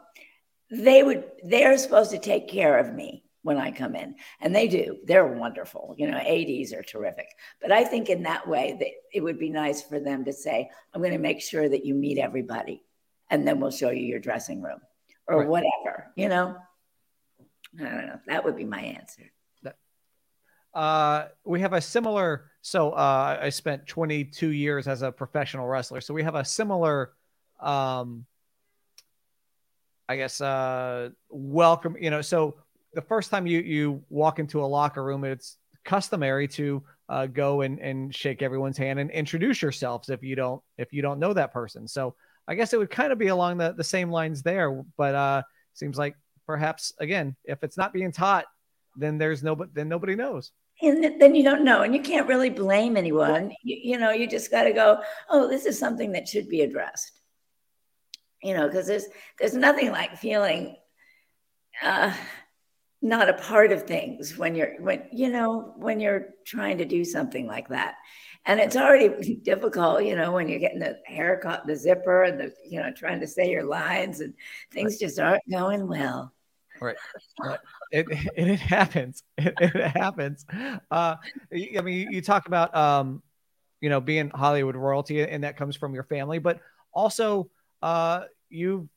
they 0.70 1.04
would 1.04 1.24
they're 1.44 1.78
supposed 1.78 2.12
to 2.12 2.20
take 2.20 2.50
care 2.50 2.78
of 2.78 2.94
me 2.94 3.24
when 3.42 3.58
I 3.58 3.72
come 3.72 3.96
in, 3.96 4.16
and 4.42 4.54
they 4.54 4.68
do. 4.68 4.98
They're 5.06 5.26
wonderful. 5.26 5.96
You 5.98 6.12
know, 6.12 6.18
ADs 6.18 6.74
are 6.74 6.84
terrific. 6.84 7.28
But 7.62 7.72
I 7.72 7.86
think 7.86 8.10
in 8.10 8.24
that 8.24 8.48
way 8.48 8.76
that 8.80 8.90
it 9.14 9.22
would 9.22 9.40
be 9.40 9.50
nice 9.50 9.82
for 9.82 10.00
them 10.00 10.26
to 10.26 10.34
say, 10.34 10.70
"I'm 10.94 11.02
going 11.02 11.14
to 11.14 11.20
make 11.20 11.42
sure 11.42 11.70
that 11.70 11.86
you 11.86 11.94
meet 11.94 12.18
everybody, 12.18 12.84
and 13.30 13.48
then 13.48 13.60
we'll 13.60 13.72
show 13.72 13.92
you 13.92 14.06
your 14.06 14.20
dressing 14.20 14.62
room 14.62 14.80
or 15.28 15.40
right. 15.40 15.48
whatever." 15.48 16.12
You 16.16 16.30
know, 16.30 16.58
I 17.80 17.84
don't 17.84 18.08
know. 18.08 18.20
That 18.28 18.44
would 18.44 18.58
be 18.58 18.66
my 18.66 18.82
answer. 18.82 19.32
Uh, 20.74 21.26
we 21.44 21.62
have 21.62 21.74
a 21.74 21.82
similar 21.82 22.50
so 22.62 22.92
uh, 22.92 23.40
I 23.42 23.50
spent 23.50 23.88
22 23.88 24.50
years 24.50 24.88
as 24.88 25.02
a 25.02 25.12
professional 25.12 25.68
wrestler. 25.68 26.02
So 26.02 26.14
we 26.14 26.24
have 26.24 26.36
a 26.36 26.44
similar, 26.44 27.14
um, 27.60 28.26
I 30.08 30.18
guess, 30.18 30.42
uh, 30.42 31.10
welcome. 31.30 31.96
You 32.00 32.10
know, 32.10 32.22
so 32.22 32.56
the 32.94 33.02
first 33.02 33.32
time 33.32 33.48
you 33.48 33.60
you 33.60 34.04
walk 34.10 34.40
into 34.40 34.62
a 34.62 34.66
locker 34.66 35.04
room, 35.04 35.24
it's 35.24 35.58
customary 35.86 36.48
to 36.50 36.84
uh, 37.08 37.28
go 37.28 37.62
and, 37.62 37.80
and 37.80 38.14
shake 38.14 38.42
everyone's 38.42 38.78
hand 38.78 39.00
and 39.00 39.10
introduce 39.12 39.62
yourselves 39.62 40.10
if 40.10 40.22
you 40.22 40.36
don't 40.36 40.62
if 40.78 40.92
you 40.92 41.02
don't 41.02 41.20
know 41.20 41.34
that 41.34 41.54
person. 41.54 41.88
So 41.88 42.16
I 42.48 42.56
guess 42.56 42.74
it 42.74 42.78
would 42.78 42.90
kind 42.90 43.14
of 43.14 43.18
be 43.18 43.28
along 43.28 43.58
the, 43.58 43.74
the 43.74 43.84
same 43.84 44.12
lines 44.12 44.42
there. 44.42 44.84
But 44.98 45.16
uh, 45.16 45.44
seems 45.74 45.98
like 45.98 46.16
perhaps 46.46 46.94
again, 47.00 47.38
if 47.46 47.64
it's 47.64 47.78
not 47.78 47.94
being 47.94 48.12
taught, 48.12 48.46
then 49.00 49.18
there's 49.18 49.44
no 49.44 49.56
then 49.74 49.90
nobody 49.90 50.16
knows. 50.16 50.52
And 50.82 51.20
then 51.20 51.36
you 51.36 51.44
don't 51.44 51.64
know 51.64 51.82
and 51.82 51.94
you 51.94 52.02
can't 52.02 52.28
really 52.28 52.50
blame 52.50 52.96
anyone. 52.96 53.52
You, 53.64 53.78
you 53.82 53.98
know 53.98 54.12
you 54.12 54.28
just 54.28 54.52
got 54.52 54.64
to 54.64 54.74
go 54.74 55.02
oh 55.30 55.48
this 55.48 55.66
is 55.66 55.80
something 55.80 56.12
that 56.14 56.28
should 56.28 56.50
be 56.50 56.62
addressed. 56.62 57.20
You 58.44 58.56
know 58.56 58.68
because 58.68 58.88
there's 58.88 59.06
there's 59.40 59.54
nothing 59.54 59.92
like 59.92 60.18
feeling 60.18 60.76
uh, 61.82 62.14
not 63.02 63.30
a 63.30 63.34
part 63.34 63.72
of 63.72 63.84
things 63.84 64.38
when 64.38 64.56
you're 64.56 64.82
when 64.82 65.04
you 65.12 65.30
know 65.30 65.74
when 65.78 66.00
you're 66.00 66.30
trying 66.46 66.78
to 66.78 66.86
do 66.86 67.06
something 67.06 67.48
like 67.48 67.70
that. 67.70 67.96
And 68.46 68.60
it's 68.60 68.76
already 68.76 69.36
difficult 69.44 70.04
you 70.04 70.16
know 70.16 70.32
when 70.32 70.48
you're 70.48 70.60
getting 70.60 70.80
the 70.80 71.00
haircut 71.06 71.66
the 71.66 71.76
zipper 71.76 72.24
and 72.24 72.40
the 72.40 72.54
you 72.70 72.82
know 72.82 72.92
trying 72.96 73.20
to 73.22 73.28
say 73.28 73.50
your 73.50 73.64
lines 73.64 74.20
and 74.20 74.34
things 74.72 74.98
just 74.98 75.20
aren't 75.20 75.50
going 75.50 75.88
well 75.88 76.34
right, 76.82 76.96
it, 77.92 78.08
it, 78.10 78.50
it 78.50 78.60
happens. 78.60 79.24
It, 79.38 79.54
it 79.60 79.92
happens. 79.92 80.46
Uh, 80.52 81.16
I 81.52 81.82
mean, 81.82 82.12
you 82.12 82.22
talk 82.22 82.48
about, 82.48 82.76
um, 82.76 83.22
you 83.82 83.90
know, 83.90 84.02
being 84.02 84.30
Hollywood 84.30 84.76
royalty, 84.76 85.22
and 85.22 85.44
that 85.44 85.58
comes 85.58 85.76
from 85.76 85.94
your 85.94 86.04
family, 86.04 86.40
but 86.40 86.60
also, 86.94 87.50
uh, 87.82 88.24
you've 88.50 88.88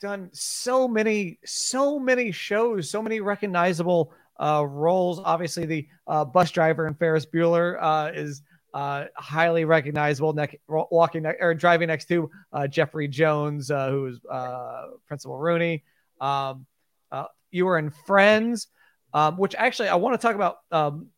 done 0.00 0.30
so 0.32 0.88
many, 0.88 1.38
so 1.44 1.98
many 1.98 2.32
shows, 2.32 2.90
so 2.90 3.02
many 3.02 3.20
recognizable 3.20 4.12
uh, 4.40 4.64
roles. 4.66 5.20
Obviously, 5.24 5.66
the 5.66 5.88
uh, 6.06 6.24
bus 6.24 6.50
driver 6.50 6.86
in 6.86 6.94
Ferris 6.94 7.26
Bueller 7.26 7.76
uh, 7.80 8.10
is 8.14 8.42
uh, 8.74 9.04
highly 9.16 9.64
recognizable. 9.64 10.36
Walking 10.68 11.26
or 11.26 11.54
driving 11.54 11.88
next 11.88 12.06
to 12.06 12.30
uh, 12.52 12.66
Jeffrey 12.66 13.08
Jones, 13.08 13.70
uh, 13.70 13.90
who 13.90 14.06
is 14.06 14.20
uh, 14.30 14.86
Principal 15.06 15.38
Rooney. 15.38 15.84
Um, 16.20 16.66
uh, 17.12 17.26
you 17.50 17.66
were 17.66 17.78
in 17.78 17.90
Friends, 17.90 18.68
um, 19.14 19.36
which 19.36 19.54
actually 19.56 19.88
I 19.88 19.96
want 19.96 20.20
to 20.20 20.26
talk 20.26 20.34
about. 20.34 20.58
Um, 20.70 21.08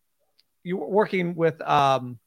you 0.63 0.77
were 0.77 0.89
working 0.89 1.35
with 1.35 1.61
um, 1.63 2.19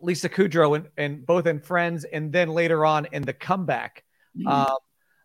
Lisa 0.00 0.28
Kudrow 0.28 0.76
and, 0.76 0.88
and 0.96 1.26
both 1.26 1.46
in 1.46 1.60
Friends 1.60 2.04
and 2.04 2.32
then 2.32 2.50
later 2.50 2.84
on 2.84 3.06
in 3.12 3.22
the 3.22 3.32
comeback. 3.32 4.04
Mm-hmm. 4.36 4.48
Uh, 4.48 4.74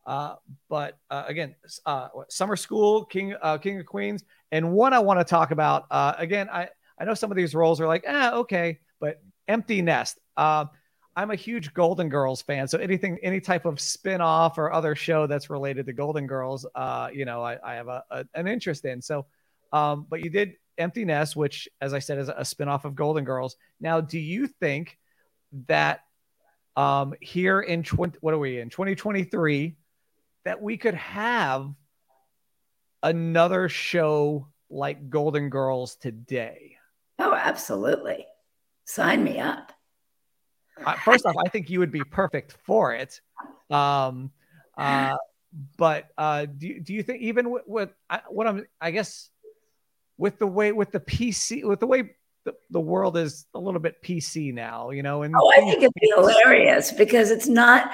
uh, 0.05 0.35
but 0.69 0.97
uh, 1.09 1.25
again, 1.27 1.55
uh, 1.85 2.07
Summer 2.29 2.55
School, 2.55 3.05
King 3.05 3.35
uh, 3.41 3.57
King 3.57 3.79
of 3.79 3.85
Queens, 3.85 4.23
and 4.51 4.71
one 4.71 4.93
I 4.93 4.99
want 4.99 5.19
to 5.19 5.23
talk 5.23 5.51
about. 5.51 5.85
Uh, 5.91 6.13
again, 6.17 6.49
I 6.49 6.69
I 6.97 7.05
know 7.05 7.13
some 7.13 7.31
of 7.31 7.37
these 7.37 7.53
roles 7.53 7.79
are 7.79 7.87
like, 7.87 8.05
ah, 8.07 8.33
okay, 8.33 8.79
but 8.99 9.21
Empty 9.47 9.81
Nest. 9.81 10.19
I'm 11.15 11.31
a 11.31 11.35
huge 11.35 11.73
Golden 11.73 12.07
Girls 12.07 12.41
fan, 12.41 12.67
so 12.67 12.77
anything, 12.77 13.19
any 13.21 13.41
type 13.41 13.65
of 13.65 13.79
spin-off 13.79 14.57
or 14.57 14.71
other 14.71 14.95
show 14.95 15.27
that's 15.27 15.49
related 15.49 15.85
to 15.87 15.93
Golden 15.93 16.25
Girls, 16.25 16.65
uh, 16.73 17.09
you 17.13 17.25
know, 17.25 17.43
I, 17.43 17.57
I 17.63 17.75
have 17.75 17.89
a, 17.89 18.03
a, 18.09 18.25
an 18.33 18.47
interest 18.47 18.85
in. 18.85 19.01
So, 19.01 19.25
um, 19.73 20.05
but 20.09 20.23
you 20.23 20.29
did 20.29 20.53
Empty 20.77 21.03
Nest, 21.03 21.35
which, 21.35 21.67
as 21.81 21.93
I 21.93 21.99
said, 21.99 22.17
is 22.17 22.29
a 22.29 22.45
spin-off 22.45 22.85
of 22.85 22.95
Golden 22.95 23.25
Girls. 23.25 23.57
Now, 23.79 23.99
do 23.99 24.19
you 24.19 24.47
think 24.47 24.97
that 25.67 26.01
um, 26.77 27.13
here 27.19 27.59
in 27.59 27.83
20, 27.83 28.17
what 28.21 28.33
are 28.33 28.39
we 28.39 28.59
in 28.59 28.69
2023, 28.69 29.75
that 30.45 30.61
we 30.61 30.77
could 30.77 30.95
have 30.95 31.69
another 33.03 33.67
show 33.67 34.47
like 34.69 35.09
Golden 35.09 35.49
Girls 35.49 35.95
today? 35.95 36.77
Oh, 37.19 37.33
absolutely. 37.33 38.25
Sign 38.85 39.23
me 39.23 39.39
up. 39.39 39.73
First 41.03 41.25
off, 41.25 41.35
I 41.37 41.49
think 41.49 41.69
you 41.69 41.79
would 41.79 41.91
be 41.91 42.03
perfect 42.03 42.57
for 42.65 42.93
it. 42.93 43.21
Um, 43.69 44.31
uh, 44.77 45.15
but 45.77 46.09
uh, 46.17 46.45
do 46.45 46.79
do 46.79 46.93
you 46.93 47.03
think 47.03 47.21
even 47.21 47.49
with, 47.49 47.63
with 47.67 47.93
I, 48.09 48.21
what 48.29 48.47
I'm 48.47 48.65
I 48.79 48.91
guess 48.91 49.29
with 50.17 50.39
the 50.39 50.47
way 50.47 50.71
with 50.71 50.91
the 50.91 50.99
PC 50.99 51.63
with 51.63 51.79
the 51.79 51.87
way 51.87 52.15
the, 52.43 52.55
the 52.71 52.79
world 52.79 53.17
is 53.17 53.45
a 53.53 53.59
little 53.59 53.79
bit 53.79 54.01
PC 54.01 54.53
now, 54.53 54.89
you 54.89 55.03
know. 55.03 55.21
And 55.21 55.35
oh, 55.37 55.51
I 55.51 55.59
think 55.59 55.77
it'd 55.77 55.93
be 55.93 56.11
hilarious 56.15 56.91
because 56.91 57.29
it's 57.29 57.47
not. 57.47 57.91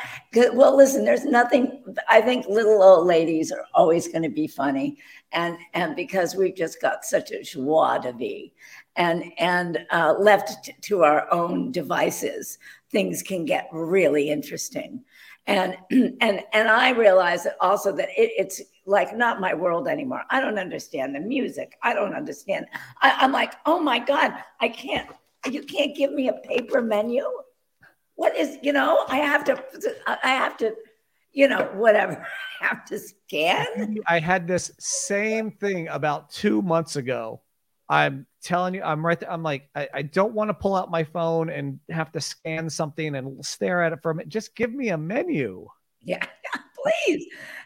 Well, 0.53 0.75
listen, 0.77 1.03
there's 1.03 1.25
nothing. 1.25 1.83
I 2.07 2.21
think 2.21 2.45
little 2.47 2.81
old 2.81 3.07
ladies 3.07 3.51
are 3.51 3.65
always 3.73 4.07
going 4.07 4.23
to 4.23 4.29
be 4.29 4.47
funny, 4.47 4.97
and 5.33 5.57
and 5.73 5.95
because 5.95 6.35
we've 6.35 6.55
just 6.55 6.81
got 6.81 7.03
such 7.03 7.31
a 7.31 7.43
joie 7.43 7.99
de 7.99 8.13
vivre, 8.13 8.51
and 8.97 9.31
and 9.37 9.85
uh, 9.91 10.15
left 10.19 10.69
to 10.81 11.03
our 11.03 11.31
own 11.31 11.71
devices, 11.71 12.57
things 12.91 13.21
can 13.21 13.45
get 13.45 13.69
really 13.71 14.29
interesting. 14.29 15.03
And 15.45 15.77
and 15.91 16.41
and 16.51 16.67
i 16.69 16.89
realize 16.89 17.43
that 17.43 17.55
also 17.61 17.91
that 17.93 18.09
it, 18.09 18.31
it's 18.37 18.61
like 18.85 19.15
not 19.15 19.39
my 19.39 19.53
world 19.53 19.87
anymore. 19.87 20.23
I 20.29 20.39
don't 20.41 20.57
understand 20.57 21.13
the 21.13 21.19
music. 21.19 21.77
I 21.83 21.93
don't 21.93 22.13
understand. 22.13 22.65
I, 23.01 23.15
i'm 23.19 23.31
like 23.31 23.53
oh 23.65 23.79
my 23.79 23.99
god 23.99 24.33
i 24.59 24.67
can't 24.67 25.09
you 25.49 25.63
can't 25.63 25.95
give 25.95 26.11
me 26.11 26.27
a 26.27 26.33
paper 26.33 26.81
menu? 26.81 27.23
What 28.15 28.35
is 28.35 28.57
you 28.61 28.73
know 28.73 29.05
i 29.07 29.17
have 29.17 29.43
to 29.45 29.63
i 30.07 30.29
have 30.29 30.57
to 30.57 30.73
you 31.31 31.47
know 31.47 31.69
whatever 31.75 32.25
i 32.61 32.65
have 32.65 32.83
to 32.85 32.97
scan? 32.97 33.97
I 34.07 34.19
had 34.19 34.47
this 34.47 34.71
same 34.79 35.51
thing 35.51 35.87
about 35.89 36.31
two 36.31 36.61
months 36.61 36.95
ago. 36.95 37.41
I'm 37.89 38.25
telling 38.47 38.73
you, 38.73 38.81
I'm 38.81 39.05
right 39.05 39.19
there. 39.19 39.31
I'm 39.31 39.43
like, 39.43 39.69
I, 39.75 39.87
I 39.93 40.01
don't 40.01 40.33
want 40.33 40.49
to 40.49 40.53
pull 40.53 40.75
out 40.75 40.89
my 40.89 41.03
phone 41.03 41.49
and 41.49 41.79
have 41.89 42.11
to 42.13 42.21
scan 42.21 42.69
something 42.69 43.15
and 43.15 43.45
stare 43.45 43.83
at 43.83 43.91
it 43.91 43.99
for 44.01 44.11
a 44.11 44.15
minute. 44.15 44.29
Just 44.29 44.55
give 44.55 44.73
me 44.73 44.89
a 44.89 44.97
menu. 44.97 45.67
Yeah, 46.01 46.25
please. 47.05 47.25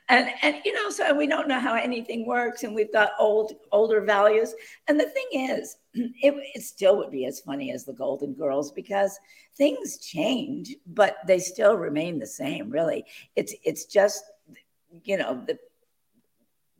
And 0.10 0.30
and 0.42 0.58
you 0.66 0.74
know, 0.74 0.90
so 0.90 1.14
we 1.14 1.28
don't 1.28 1.48
know 1.48 1.60
how 1.60 1.76
anything 1.76 2.26
works, 2.26 2.64
and 2.64 2.74
we've 2.74 2.92
got 2.92 3.12
old 3.20 3.54
older 3.72 4.02
values. 4.02 4.54
And 4.88 5.00
the 5.00 5.10
thing 5.10 5.28
is, 5.32 5.78
it, 5.94 6.34
it 6.56 6.64
still 6.64 6.98
would 6.98 7.12
be 7.12 7.26
as 7.28 7.40
funny 7.40 7.72
as 7.72 7.86
the 7.86 7.94
Golden 7.94 8.34
Girls 8.34 8.72
because 8.72 9.20
things 9.56 10.00
change, 10.00 10.76
but 10.88 11.18
they 11.28 11.38
still 11.38 11.78
remain 11.78 12.18
the 12.18 12.28
same. 12.28 12.72
Really, 12.72 13.06
it's 13.36 13.54
it's 13.64 13.86
just 13.86 14.24
you 15.04 15.18
know 15.18 15.44
the 15.46 15.60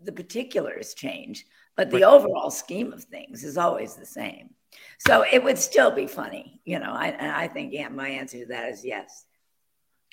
the 0.04 0.12
particulars 0.12 0.96
change 0.96 1.46
but 1.76 1.90
the 1.90 1.98
right. 1.98 2.04
overall 2.04 2.52
scheme 2.52 2.94
of 2.94 3.04
things 3.04 3.44
is 3.44 3.58
always 3.58 3.96
the 3.96 4.06
same. 4.06 4.52
So 5.00 5.26
it 5.32 5.44
would 5.44 5.58
still 5.58 5.92
be 5.92 6.08
funny, 6.08 6.62
you 6.66 6.80
know. 6.80 6.92
I 6.92 7.44
I 7.44 7.48
think 7.48 7.74
yeah, 7.74 7.90
my 7.90 8.08
answer 8.08 8.40
to 8.40 8.46
that 8.48 8.70
is 8.70 8.86
yes. 8.86 9.26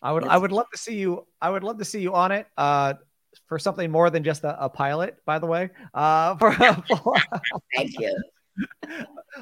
I 0.02 0.12
would 0.12 0.24
it's, 0.24 0.32
I 0.32 0.36
would 0.36 0.52
love 0.52 0.66
to 0.72 0.78
see 0.78 0.96
you. 0.96 1.26
I 1.40 1.50
would 1.50 1.64
love 1.64 1.78
to 1.78 1.84
see 1.84 2.00
you 2.00 2.14
on 2.14 2.32
it. 2.32 2.46
Uh, 2.56 2.94
for 3.46 3.58
something 3.58 3.90
more 3.90 4.10
than 4.10 4.24
just 4.24 4.44
a, 4.44 4.64
a 4.64 4.68
pilot, 4.68 5.16
by 5.24 5.38
the 5.38 5.46
way. 5.46 5.70
Uh, 5.94 6.36
for, 6.38 6.52
for 6.52 7.14
thank 7.74 7.98
you. 7.98 8.16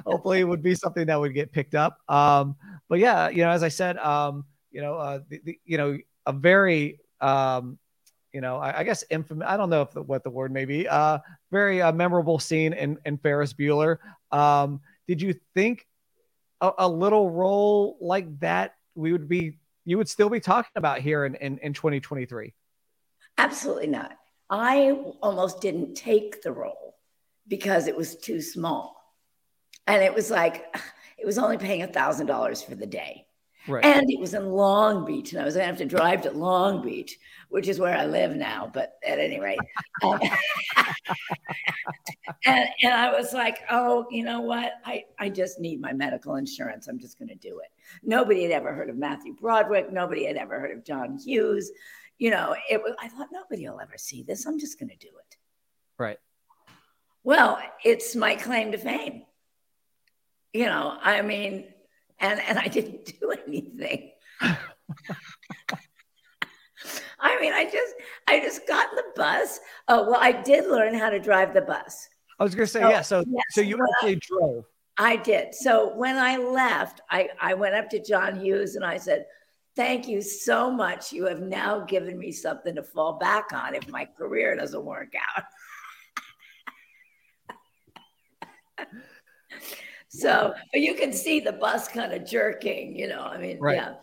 hopefully, 0.04 0.40
it 0.40 0.44
would 0.44 0.62
be 0.62 0.74
something 0.74 1.06
that 1.06 1.18
would 1.18 1.34
get 1.34 1.52
picked 1.52 1.74
up. 1.74 1.98
Um, 2.08 2.56
but 2.88 2.98
yeah, 2.98 3.28
you 3.28 3.38
know, 3.38 3.50
as 3.50 3.62
I 3.62 3.68
said, 3.68 3.98
um, 3.98 4.44
you 4.70 4.80
know, 4.80 4.94
uh, 4.94 5.20
the, 5.28 5.40
the, 5.44 5.58
you 5.64 5.78
know, 5.78 5.98
a 6.26 6.32
very 6.32 7.00
um, 7.20 7.78
you 8.36 8.42
know, 8.42 8.58
I, 8.58 8.80
I 8.80 8.84
guess 8.84 9.02
infamous. 9.08 9.48
I 9.48 9.56
don't 9.56 9.70
know 9.70 9.80
if 9.80 9.92
the, 9.92 10.02
what 10.02 10.22
the 10.22 10.28
word 10.28 10.52
may 10.52 10.66
be. 10.66 10.86
Uh, 10.86 11.20
very 11.50 11.80
uh, 11.80 11.90
memorable 11.90 12.38
scene 12.38 12.74
in, 12.74 12.98
in 13.06 13.16
Ferris 13.16 13.54
Bueller. 13.54 13.96
Um, 14.30 14.82
did 15.08 15.22
you 15.22 15.34
think 15.54 15.86
a, 16.60 16.70
a, 16.80 16.86
little 16.86 17.30
role 17.30 17.96
like 17.98 18.38
that 18.40 18.74
we 18.94 19.10
would 19.12 19.26
be, 19.26 19.56
you 19.86 19.96
would 19.96 20.10
still 20.10 20.28
be 20.28 20.38
talking 20.38 20.72
about 20.76 21.00
here 21.00 21.24
in, 21.24 21.34
in, 21.36 21.56
in 21.62 21.72
2023? 21.72 22.52
Absolutely 23.38 23.86
not. 23.86 24.12
I 24.50 24.90
almost 25.22 25.62
didn't 25.62 25.94
take 25.94 26.42
the 26.42 26.52
role 26.52 26.96
because 27.48 27.86
it 27.86 27.96
was 27.96 28.16
too 28.16 28.42
small. 28.42 29.14
And 29.86 30.02
it 30.02 30.14
was 30.14 30.30
like, 30.30 30.76
it 31.18 31.24
was 31.24 31.38
only 31.38 31.56
paying 31.56 31.84
a 31.84 31.86
thousand 31.86 32.26
dollars 32.26 32.62
for 32.62 32.74
the 32.74 32.86
day. 32.86 33.25
Right. 33.68 33.84
And 33.84 34.10
it 34.10 34.20
was 34.20 34.34
in 34.34 34.50
Long 34.50 35.04
Beach, 35.04 35.32
and 35.32 35.42
I 35.42 35.44
was 35.44 35.54
going 35.54 35.64
to 35.64 35.66
have 35.68 35.78
to 35.78 35.84
drive 35.84 36.22
to 36.22 36.30
Long 36.30 36.82
Beach, 36.82 37.18
which 37.48 37.66
is 37.68 37.80
where 37.80 37.96
I 37.96 38.06
live 38.06 38.36
now. 38.36 38.70
But 38.72 38.94
at 39.04 39.18
any 39.18 39.40
rate, 39.40 39.58
um, 40.04 40.20
and, 42.46 42.68
and 42.82 42.92
I 42.92 43.12
was 43.12 43.32
like, 43.32 43.58
oh, 43.70 44.06
you 44.10 44.24
know 44.24 44.40
what? 44.40 44.74
I, 44.84 45.04
I 45.18 45.28
just 45.30 45.58
need 45.58 45.80
my 45.80 45.92
medical 45.92 46.36
insurance. 46.36 46.86
I'm 46.86 46.98
just 46.98 47.18
going 47.18 47.28
to 47.28 47.34
do 47.34 47.58
it. 47.58 47.70
Nobody 48.02 48.42
had 48.42 48.52
ever 48.52 48.72
heard 48.72 48.88
of 48.88 48.96
Matthew 48.96 49.34
Broderick. 49.34 49.92
Nobody 49.92 50.26
had 50.26 50.36
ever 50.36 50.60
heard 50.60 50.76
of 50.76 50.84
John 50.84 51.18
Hughes. 51.18 51.70
You 52.18 52.30
know, 52.30 52.54
it 52.70 52.82
was. 52.82 52.94
I 53.00 53.08
thought 53.08 53.28
nobody 53.32 53.68
will 53.68 53.80
ever 53.80 53.98
see 53.98 54.22
this. 54.22 54.46
I'm 54.46 54.58
just 54.58 54.78
going 54.78 54.90
to 54.90 54.96
do 54.96 55.08
it. 55.08 55.36
Right. 55.98 56.18
Well, 57.24 57.58
it's 57.84 58.14
my 58.14 58.36
claim 58.36 58.70
to 58.72 58.78
fame. 58.78 59.24
You 60.52 60.66
know, 60.66 60.96
I 61.02 61.22
mean, 61.22 61.66
and 62.20 62.40
and 62.40 62.58
I 62.58 62.68
didn't 62.68 63.06
do 63.20 63.32
anything. 63.46 64.12
I 67.18 67.40
mean, 67.40 67.52
I 67.52 67.64
just 67.64 67.94
I 68.28 68.40
just 68.40 68.66
got 68.66 68.90
in 68.90 68.96
the 68.96 69.04
bus. 69.14 69.60
Oh 69.88 70.10
well, 70.10 70.20
I 70.20 70.32
did 70.32 70.66
learn 70.66 70.94
how 70.94 71.10
to 71.10 71.18
drive 71.18 71.54
the 71.54 71.62
bus. 71.62 72.08
I 72.38 72.44
was 72.44 72.54
going 72.54 72.66
to 72.66 72.72
say 72.72 72.80
so, 72.80 72.88
yeah. 72.90 73.00
So 73.02 73.24
yes, 73.26 73.44
so 73.50 73.60
you 73.62 73.78
actually 73.94 74.16
drove. 74.16 74.64
I 74.98 75.16
did. 75.16 75.54
So 75.54 75.94
when 75.94 76.16
I 76.16 76.36
left, 76.36 77.00
I 77.10 77.30
I 77.40 77.54
went 77.54 77.74
up 77.74 77.88
to 77.90 78.02
John 78.02 78.38
Hughes 78.40 78.76
and 78.76 78.84
I 78.84 78.98
said. 78.98 79.26
Thank 79.76 80.08
you 80.08 80.22
so 80.22 80.70
much. 80.70 81.12
You 81.12 81.26
have 81.26 81.42
now 81.42 81.80
given 81.80 82.18
me 82.18 82.32
something 82.32 82.74
to 82.76 82.82
fall 82.82 83.18
back 83.18 83.52
on 83.52 83.74
if 83.74 83.86
my 83.90 84.06
career 84.06 84.56
doesn't 84.56 84.82
work 84.82 85.12
out. 85.36 85.44
So, 90.16 90.54
but 90.72 90.80
you 90.80 90.94
can 90.94 91.12
see 91.12 91.40
the 91.40 91.52
bus 91.52 91.88
kind 91.88 92.12
of 92.12 92.24
jerking, 92.24 92.96
you 92.96 93.08
know. 93.08 93.20
I 93.20 93.38
mean, 93.38 93.58
right. 93.60 93.76
yeah. 93.76 93.94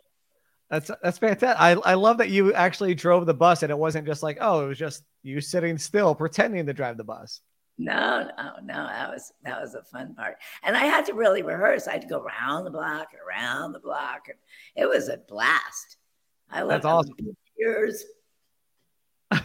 That's 0.69 0.89
that's 1.01 1.17
fantastic. 1.17 1.59
I, 1.59 1.71
I 1.91 1.93
love 1.95 2.17
that 2.17 2.29
you 2.29 2.53
actually 2.53 2.95
drove 2.95 3.25
the 3.25 3.33
bus 3.33 3.63
and 3.63 3.71
it 3.71 3.77
wasn't 3.77 4.07
just 4.07 4.23
like, 4.23 4.37
oh, 4.41 4.65
it 4.65 4.67
was 4.67 4.77
just 4.77 5.03
you 5.21 5.39
sitting 5.41 5.77
still 5.77 6.15
pretending 6.15 6.65
to 6.65 6.73
drive 6.73 6.97
the 6.97 7.03
bus. 7.03 7.41
No, 7.77 8.29
no, 8.37 8.51
no. 8.63 8.87
That 8.87 9.09
was 9.09 9.31
that 9.43 9.59
was 9.61 9.75
a 9.75 9.83
fun 9.83 10.15
part. 10.15 10.37
And 10.63 10.77
I 10.77 10.85
had 10.85 11.05
to 11.07 11.13
really 11.13 11.41
rehearse. 11.41 11.87
I 11.87 11.93
had 11.93 12.01
to 12.01 12.07
go 12.07 12.19
around 12.19 12.65
the 12.65 12.71
block, 12.71 13.07
and 13.11 13.21
around 13.21 13.73
the 13.73 13.79
block, 13.79 14.27
and 14.29 14.37
it 14.75 14.87
was 14.87 15.09
a 15.09 15.17
blast. 15.17 15.97
I 16.49 16.61
love 16.61 16.69
That's 16.69 16.85
awesome. 16.85 17.15
Years. 17.57 18.05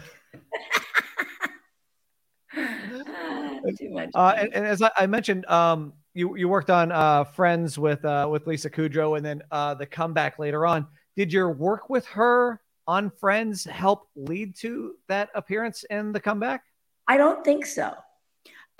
too 3.78 3.90
much. 3.90 4.10
Uh, 4.14 4.34
and, 4.36 4.54
and, 4.54 4.66
as 4.66 4.82
I, 4.82 4.90
I 4.96 5.06
mentioned, 5.06 5.46
um, 5.46 5.92
you 6.18 6.36
you 6.36 6.48
worked 6.48 6.68
on 6.68 6.90
uh, 6.90 7.22
Friends 7.22 7.78
with 7.78 8.04
uh, 8.04 8.26
with 8.28 8.46
Lisa 8.46 8.68
Kudrow, 8.68 9.16
and 9.16 9.24
then 9.24 9.40
uh, 9.52 9.74
the 9.74 9.86
comeback 9.86 10.38
later 10.38 10.66
on. 10.66 10.86
Did 11.16 11.32
your 11.32 11.52
work 11.52 11.88
with 11.88 12.06
her 12.08 12.60
on 12.86 13.10
Friends 13.10 13.64
help 13.64 14.08
lead 14.16 14.56
to 14.56 14.96
that 15.06 15.30
appearance 15.34 15.84
in 15.84 16.12
the 16.12 16.20
comeback? 16.20 16.64
I 17.06 17.16
don't 17.16 17.44
think 17.44 17.66
so, 17.66 17.94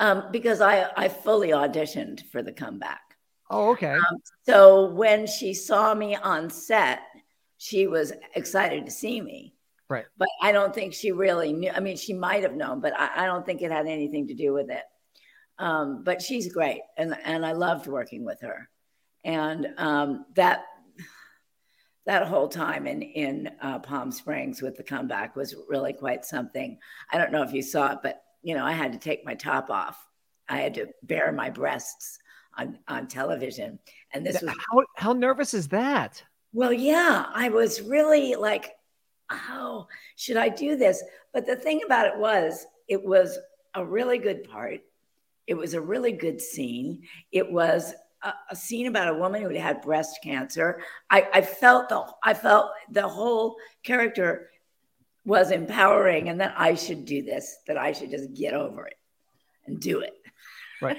um, 0.00 0.24
because 0.32 0.60
I 0.60 0.90
I 0.96 1.08
fully 1.08 1.50
auditioned 1.50 2.28
for 2.32 2.42
the 2.42 2.52
comeback. 2.52 3.02
Oh, 3.50 3.70
okay. 3.70 3.94
Um, 3.94 4.18
so 4.44 4.90
when 4.90 5.26
she 5.26 5.54
saw 5.54 5.94
me 5.94 6.16
on 6.16 6.50
set, 6.50 7.00
she 7.56 7.86
was 7.86 8.12
excited 8.34 8.84
to 8.84 8.90
see 8.90 9.20
me. 9.20 9.54
Right. 9.88 10.04
But 10.18 10.28
I 10.42 10.50
don't 10.52 10.74
think 10.74 10.92
she 10.92 11.12
really 11.12 11.52
knew. 11.52 11.70
I 11.70 11.80
mean, 11.80 11.96
she 11.96 12.12
might 12.12 12.42
have 12.42 12.54
known, 12.54 12.80
but 12.80 12.92
I, 12.98 13.22
I 13.22 13.26
don't 13.26 13.46
think 13.46 13.62
it 13.62 13.70
had 13.70 13.86
anything 13.86 14.26
to 14.26 14.34
do 14.34 14.52
with 14.52 14.70
it. 14.70 14.82
Um, 15.58 16.04
but 16.04 16.22
she's 16.22 16.52
great, 16.52 16.82
and 16.96 17.16
and 17.24 17.44
I 17.44 17.52
loved 17.52 17.86
working 17.86 18.24
with 18.24 18.40
her, 18.42 18.68
and 19.24 19.68
um, 19.76 20.26
that 20.34 20.64
that 22.06 22.26
whole 22.26 22.48
time 22.48 22.86
in 22.86 23.02
in 23.02 23.50
uh, 23.60 23.78
Palm 23.80 24.12
Springs 24.12 24.62
with 24.62 24.76
the 24.76 24.82
comeback 24.82 25.34
was 25.34 25.54
really 25.68 25.92
quite 25.92 26.24
something. 26.24 26.78
I 27.12 27.18
don't 27.18 27.32
know 27.32 27.42
if 27.42 27.52
you 27.52 27.62
saw 27.62 27.92
it, 27.92 27.98
but 28.02 28.22
you 28.42 28.54
know 28.54 28.64
I 28.64 28.72
had 28.72 28.92
to 28.92 28.98
take 28.98 29.24
my 29.24 29.34
top 29.34 29.68
off. 29.68 29.98
I 30.48 30.58
had 30.58 30.74
to 30.74 30.86
bare 31.02 31.32
my 31.32 31.50
breasts 31.50 32.18
on 32.56 32.78
on 32.86 33.08
television, 33.08 33.80
and 34.12 34.24
this 34.24 34.40
was 34.40 34.50
how 34.50 34.84
how 34.96 35.12
nervous 35.12 35.54
is 35.54 35.68
that? 35.68 36.22
Well, 36.52 36.72
yeah, 36.72 37.26
I 37.34 37.50
was 37.50 37.82
really 37.82 38.34
like, 38.34 38.74
oh, 39.30 39.86
should 40.16 40.36
I 40.36 40.48
do 40.48 40.76
this? 40.76 41.02
But 41.34 41.46
the 41.46 41.56
thing 41.56 41.82
about 41.84 42.06
it 42.06 42.16
was, 42.16 42.66
it 42.88 43.04
was 43.04 43.38
a 43.74 43.84
really 43.84 44.18
good 44.18 44.44
part 44.44 44.80
it 45.48 45.56
was 45.56 45.74
a 45.74 45.80
really 45.80 46.12
good 46.12 46.40
scene. 46.40 47.02
It 47.32 47.50
was 47.50 47.94
a, 48.22 48.32
a 48.50 48.54
scene 48.54 48.86
about 48.86 49.08
a 49.08 49.18
woman 49.18 49.42
who 49.42 49.48
had 49.54 49.80
breast 49.80 50.20
cancer. 50.22 50.82
I, 51.10 51.26
I 51.32 51.40
felt 51.40 51.88
the 51.88 52.04
I 52.22 52.34
felt 52.34 52.70
the 52.90 53.08
whole 53.08 53.56
character 53.82 54.50
was 55.24 55.50
empowering 55.50 56.28
and 56.28 56.40
that 56.40 56.54
I 56.56 56.74
should 56.74 57.06
do 57.06 57.22
this, 57.22 57.56
that 57.66 57.78
I 57.78 57.92
should 57.92 58.10
just 58.10 58.34
get 58.34 58.54
over 58.54 58.86
it 58.86 58.98
and 59.66 59.80
do 59.80 60.00
it. 60.00 60.14
Right. 60.82 60.98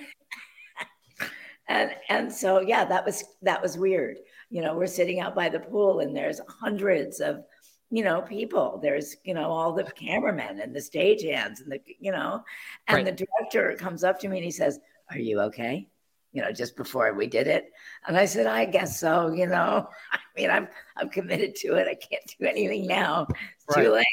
and 1.69 1.91
and 2.09 2.33
so 2.33 2.59
yeah, 2.59 2.85
that 2.85 3.05
was 3.05 3.23
that 3.43 3.61
was 3.61 3.77
weird. 3.77 4.17
You 4.49 4.63
know, 4.63 4.75
we're 4.75 4.87
sitting 4.87 5.19
out 5.19 5.35
by 5.35 5.49
the 5.49 5.59
pool 5.59 5.99
and 5.99 6.15
there's 6.15 6.41
hundreds 6.47 7.19
of 7.19 7.43
you 7.91 8.03
know 8.03 8.21
people 8.21 8.79
there's 8.81 9.15
you 9.23 9.33
know 9.33 9.49
all 9.49 9.73
the 9.73 9.83
cameramen 9.83 10.59
and 10.59 10.75
the 10.75 10.79
stagehands 10.79 11.61
and 11.61 11.71
the 11.71 11.79
you 11.99 12.11
know 12.11 12.43
and 12.87 12.97
right. 12.97 13.05
the 13.05 13.25
director 13.25 13.75
comes 13.77 14.03
up 14.03 14.19
to 14.19 14.27
me 14.27 14.37
and 14.37 14.45
he 14.45 14.51
says 14.51 14.79
are 15.09 15.17
you 15.17 15.39
okay 15.39 15.87
you 16.31 16.41
know 16.41 16.51
just 16.51 16.75
before 16.75 17.13
we 17.13 17.25
did 17.25 17.47
it 17.47 17.71
and 18.07 18.17
i 18.17 18.25
said 18.25 18.45
i 18.45 18.65
guess 18.65 18.99
so 18.99 19.31
you 19.31 19.47
know 19.47 19.87
i 20.11 20.19
mean 20.37 20.49
i'm 20.49 20.67
i'm 20.97 21.09
committed 21.09 21.55
to 21.55 21.75
it 21.75 21.87
i 21.87 21.95
can't 21.95 22.23
do 22.39 22.45
anything 22.45 22.85
now 22.87 23.25
it's 23.29 23.75
right. 23.75 23.83
too 23.83 23.91
late 23.91 24.05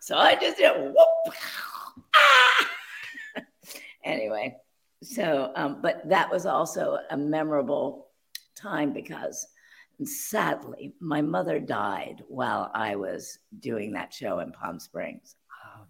so 0.00 0.16
i 0.16 0.34
just 0.34 0.56
did 0.56 0.72
whoop 0.76 1.34
ah! 2.14 2.68
anyway 4.04 4.54
so 5.02 5.52
um, 5.56 5.80
but 5.82 6.08
that 6.08 6.30
was 6.30 6.46
also 6.46 6.98
a 7.10 7.16
memorable 7.16 8.08
time 8.54 8.92
because 8.92 9.46
sadly 10.04 10.94
my 11.00 11.22
mother 11.22 11.58
died 11.58 12.22
while 12.28 12.70
i 12.74 12.96
was 12.96 13.38
doing 13.60 13.92
that 13.92 14.12
show 14.12 14.40
in 14.40 14.52
palm 14.52 14.78
springs 14.78 15.36
um, 15.64 15.86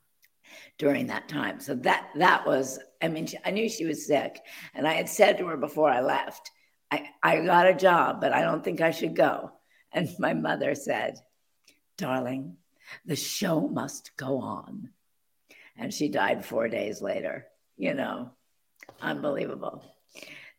during 0.78 1.06
that 1.08 1.28
time. 1.28 1.58
So 1.58 1.74
that 1.76 2.10
that 2.16 2.46
was 2.46 2.78
i 3.02 3.08
mean 3.08 3.28
i 3.44 3.50
knew 3.50 3.68
she 3.68 3.84
was 3.84 4.06
sick 4.06 4.40
and 4.74 4.86
i 4.86 4.92
had 4.92 5.08
said 5.08 5.38
to 5.38 5.46
her 5.46 5.56
before 5.56 5.90
i 5.90 6.00
left 6.00 6.50
i, 6.90 7.08
I 7.22 7.40
got 7.40 7.66
a 7.66 7.74
job 7.74 8.20
but 8.20 8.32
i 8.32 8.42
don't 8.42 8.62
think 8.62 8.80
i 8.80 8.90
should 8.90 9.16
go. 9.16 9.50
And 9.92 10.08
my 10.18 10.34
mother 10.34 10.74
said 10.74 11.18
darling 11.98 12.56
the 13.04 13.16
show 13.16 13.66
must 13.66 14.16
go 14.16 14.38
on. 14.38 14.90
And 15.76 15.92
she 15.92 16.08
died 16.08 16.44
four 16.44 16.68
days 16.68 17.02
later 17.02 17.46
you 17.76 17.94
know 17.94 18.30
unbelievable 19.00 19.84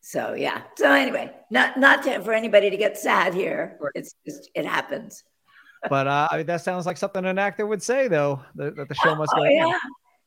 so 0.07 0.35
yeah. 0.35 0.61
So 0.77 0.89
anyway, 0.89 1.33
not 1.51 1.77
not 1.77 2.01
to, 2.03 2.21
for 2.21 2.31
anybody 2.31 2.69
to 2.69 2.77
get 2.77 2.97
sad 2.97 3.33
here. 3.33 3.77
It's 3.93 4.15
just 4.25 4.49
it 4.55 4.65
happens. 4.65 5.25
but 5.89 6.07
uh, 6.07 6.29
I 6.31 6.37
mean, 6.37 6.45
that 6.45 6.61
sounds 6.61 6.85
like 6.85 6.95
something 6.95 7.25
an 7.25 7.37
actor 7.37 7.67
would 7.67 7.83
say, 7.83 8.07
though. 8.07 8.41
That, 8.55 8.77
that 8.77 8.87
the 8.87 8.95
show 8.95 9.15
must 9.15 9.33
oh, 9.35 9.43
go. 9.43 9.49
Yeah, 9.49 9.65
on. 9.65 9.75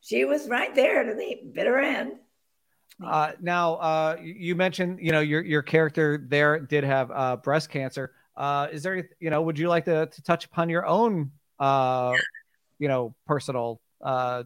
she 0.02 0.26
was 0.26 0.48
right 0.48 0.74
there 0.74 1.04
to 1.04 1.14
the 1.14 1.50
bitter 1.54 1.78
end. 1.78 2.12
Uh, 3.02 3.32
now, 3.40 3.76
uh, 3.76 4.16
you 4.20 4.54
mentioned, 4.54 4.98
you 5.00 5.12
know, 5.12 5.20
your 5.20 5.40
your 5.40 5.62
character 5.62 6.26
there 6.28 6.60
did 6.60 6.84
have 6.84 7.10
uh, 7.10 7.36
breast 7.36 7.70
cancer. 7.70 8.12
Uh, 8.36 8.68
is 8.70 8.82
there, 8.82 9.08
you 9.18 9.30
know, 9.30 9.40
would 9.40 9.58
you 9.58 9.70
like 9.70 9.86
to, 9.86 10.06
to 10.06 10.22
touch 10.22 10.44
upon 10.44 10.68
your 10.68 10.84
own, 10.84 11.30
uh, 11.58 12.12
you 12.78 12.88
know, 12.88 13.14
personal 13.26 13.80
uh, 14.04 14.42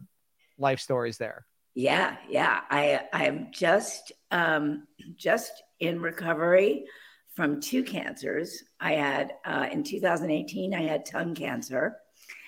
life 0.57 0.79
stories 0.79 1.17
there? 1.17 1.45
Yeah, 1.75 2.15
yeah. 2.29 2.61
I 2.69 3.01
I'm 3.11 3.49
just 3.51 4.13
um, 4.31 4.87
just 5.17 5.61
in 5.81 6.01
recovery 6.01 6.85
from 7.33 7.59
two 7.59 7.83
cancers. 7.83 8.63
I 8.79 8.93
had 8.93 9.33
uh, 9.45 9.67
in 9.69 9.83
2018 9.83 10.73
I 10.73 10.83
had 10.83 11.05
tongue 11.05 11.35
cancer, 11.35 11.97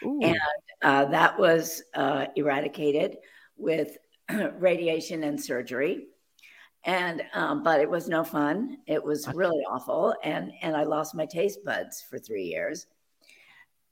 Ooh. 0.03 0.21
and 0.23 0.39
uh, 0.81 1.05
that 1.05 1.37
was 1.37 1.83
uh, 1.93 2.27
eradicated 2.37 3.17
with 3.57 3.97
radiation 4.59 5.25
and 5.25 5.41
surgery. 5.41 6.07
And 6.85 7.21
um, 7.33 7.63
but 7.63 7.81
it 7.81 7.89
was 7.89 8.07
no 8.07 8.23
fun. 8.23 8.77
It 8.87 9.03
was 9.03 9.27
really 9.33 9.61
awful, 9.69 10.15
and 10.23 10.53
and 10.61 10.73
I 10.73 10.83
lost 10.83 11.15
my 11.15 11.25
taste 11.25 11.65
buds 11.65 12.01
for 12.09 12.17
three 12.17 12.45
years. 12.45 12.87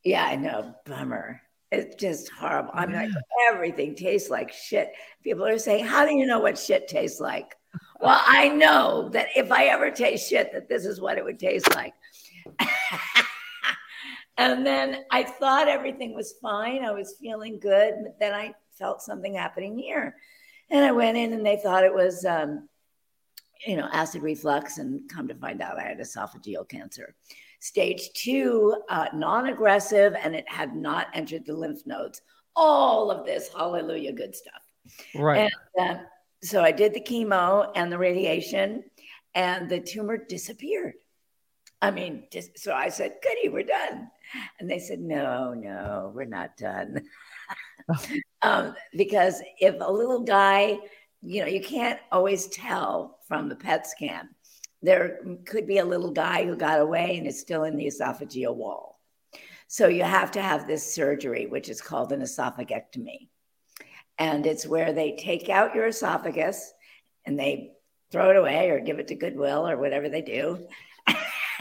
Yeah, 0.05 0.23
I 0.23 0.37
know, 0.37 0.75
bummer. 0.85 1.41
It's 1.75 1.95
just 1.95 2.29
horrible. 2.29 2.71
I 2.73 2.85
mean, 2.85 2.95
like, 2.95 3.09
everything 3.51 3.95
tastes 3.95 4.29
like 4.29 4.53
shit. 4.53 4.93
People 5.23 5.45
are 5.45 5.57
saying, 5.57 5.85
"How 5.85 6.05
do 6.05 6.15
you 6.15 6.25
know 6.25 6.39
what 6.39 6.57
shit 6.57 6.87
tastes 6.87 7.19
like?" 7.19 7.55
well, 7.99 8.21
I 8.25 8.47
know 8.49 9.09
that 9.09 9.27
if 9.35 9.51
I 9.51 9.65
ever 9.65 9.91
taste 9.91 10.29
shit, 10.29 10.53
that 10.53 10.69
this 10.69 10.85
is 10.85 11.01
what 11.01 11.17
it 11.17 11.25
would 11.25 11.39
taste 11.39 11.73
like. 11.75 11.93
and 14.37 14.65
then 14.65 15.03
I 15.11 15.23
thought 15.23 15.67
everything 15.67 16.15
was 16.15 16.35
fine. 16.41 16.85
I 16.85 16.91
was 16.91 17.17
feeling 17.19 17.59
good, 17.59 17.95
but 18.03 18.19
then 18.19 18.33
I 18.33 18.53
felt 18.77 19.01
something 19.01 19.35
happening 19.35 19.77
here, 19.77 20.15
and 20.69 20.85
I 20.85 20.93
went 20.93 21.17
in, 21.17 21.33
and 21.33 21.45
they 21.45 21.57
thought 21.57 21.83
it 21.83 21.93
was, 21.93 22.23
um, 22.23 22.69
you 23.67 23.75
know, 23.75 23.89
acid 23.91 24.21
reflux, 24.21 24.77
and 24.77 25.09
come 25.09 25.27
to 25.27 25.35
find 25.35 25.61
out, 25.61 25.77
I 25.77 25.83
had 25.83 25.99
esophageal 25.99 26.69
cancer 26.69 27.15
stage 27.59 28.09
two, 28.13 28.75
uh, 28.89 29.07
non 29.13 29.47
aggressive, 29.47 30.15
and 30.21 30.35
it 30.35 30.45
had 30.47 30.75
not 30.75 31.07
entered 31.13 31.45
the 31.45 31.53
lymph 31.53 31.85
nodes. 31.85 32.21
All 32.55 33.11
of 33.11 33.25
this, 33.25 33.49
hallelujah, 33.53 34.13
good 34.13 34.35
stuff. 34.35 34.61
Right. 35.13 35.51
And, 35.77 35.89
uh, 35.89 36.03
so 36.43 36.63
I 36.63 36.71
did 36.71 36.93
the 36.93 37.01
chemo 37.01 37.71
and 37.75 37.91
the 37.91 37.97
radiation, 37.97 38.83
and 39.33 39.69
the 39.69 39.79
tumor 39.79 40.17
disappeared. 40.17 40.93
I 41.81 41.91
mean, 41.91 42.27
just, 42.31 42.57
so 42.57 42.73
I 42.73 42.89
said, 42.89 43.15
Goody, 43.21 43.49
we're 43.49 43.63
done. 43.63 44.09
And 44.59 44.69
they 44.69 44.79
said, 44.79 44.99
No, 44.99 45.53
no, 45.53 46.11
we're 46.15 46.25
not 46.25 46.57
done. 46.57 47.03
um, 48.41 48.75
because 48.95 49.41
if 49.59 49.75
a 49.79 49.91
little 49.91 50.21
guy, 50.21 50.79
you 51.21 51.41
know, 51.41 51.47
you 51.47 51.61
can't 51.61 51.99
always 52.11 52.47
tell 52.47 53.19
from 53.27 53.49
the 53.49 53.55
PET 53.55 53.87
scan 53.87 54.29
there 54.81 55.19
could 55.45 55.67
be 55.67 55.79
a 55.79 55.85
little 55.85 56.11
guy 56.11 56.45
who 56.45 56.55
got 56.55 56.79
away 56.79 57.17
and 57.17 57.27
is 57.27 57.39
still 57.39 57.63
in 57.63 57.77
the 57.77 57.87
esophageal 57.87 58.55
wall. 58.55 58.99
So 59.67 59.87
you 59.87 60.03
have 60.03 60.31
to 60.31 60.41
have 60.41 60.67
this 60.67 60.93
surgery, 60.93 61.47
which 61.47 61.69
is 61.69 61.81
called 61.81 62.11
an 62.11 62.21
esophagectomy. 62.21 63.29
And 64.17 64.45
it's 64.45 64.67
where 64.67 64.93
they 64.93 65.15
take 65.17 65.49
out 65.49 65.75
your 65.75 65.87
esophagus 65.87 66.73
and 67.25 67.37
they 67.37 67.71
throw 68.11 68.29
it 68.29 68.37
away 68.37 68.69
or 68.69 68.79
give 68.79 68.99
it 68.99 69.07
to 69.07 69.15
Goodwill 69.15 69.67
or 69.67 69.77
whatever 69.77 70.07
they 70.07 70.21
do. 70.21 70.67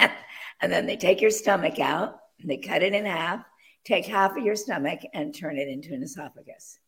and 0.60 0.72
then 0.72 0.86
they 0.86 0.96
take 0.96 1.20
your 1.20 1.30
stomach 1.30 1.80
out 1.80 2.20
they 2.44 2.58
cut 2.58 2.82
it 2.82 2.94
in 2.94 3.06
half, 3.06 3.44
take 3.84 4.06
half 4.06 4.36
of 4.36 4.44
your 4.44 4.56
stomach 4.56 5.00
and 5.12 5.34
turn 5.34 5.58
it 5.58 5.68
into 5.68 5.94
an 5.94 6.02
esophagus. 6.02 6.78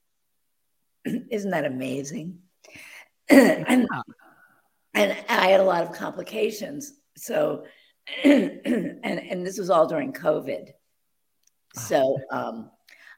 Isn't 1.05 1.51
that 1.51 1.65
amazing? 1.65 2.41
and 3.29 3.89
and 4.97 5.17
I 5.29 5.49
had 5.49 5.61
a 5.61 5.65
lot 5.65 5.83
of 5.83 5.93
complications. 5.93 6.95
So, 7.17 7.65
and 8.25 9.01
and 9.05 9.47
this 9.47 9.59
was 9.59 9.71
all 9.71 9.87
during 9.87 10.13
COVID. 10.13 10.71
So 11.75 12.17
um, 12.31 12.71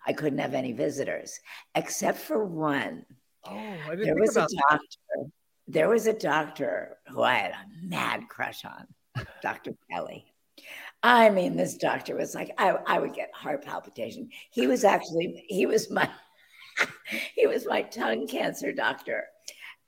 I 0.07 0.12
couldn't 0.12 0.41
have 0.41 0.55
any 0.55 0.73
visitors 0.73 1.38
except 1.75 2.19
for 2.19 2.45
one. 2.45 3.07
Oh, 3.45 3.57
I 3.57 3.91
didn't 3.91 4.05
there 4.05 4.17
was 4.17 4.37
a 4.37 4.41
doctor. 4.41 4.87
That. 5.17 5.31
There 5.69 5.88
was 5.88 6.07
a 6.07 6.12
doctor 6.12 6.97
who 7.09 7.23
I 7.23 7.35
had 7.35 7.53
a 7.53 7.87
mad 7.87 8.23
crush 8.29 8.64
on, 8.64 8.87
Dr. 9.43 9.75
Kelly. 9.91 10.33
I 11.03 11.29
mean, 11.29 11.57
this 11.57 11.77
doctor 11.77 12.17
was 12.17 12.35
like, 12.35 12.53
I, 12.59 12.71
I 12.87 12.99
would 12.99 13.14
get 13.14 13.31
heart 13.35 13.64
palpitation. 13.64 14.31
He 14.51 14.67
was 14.67 14.83
actually, 14.83 15.45
he 15.47 15.67
was 15.67 15.91
my, 15.91 16.09
he 17.37 17.47
was 17.47 17.67
my 17.67 17.83
tongue 17.83 18.27
cancer 18.27 18.73
doctor. 18.73 19.27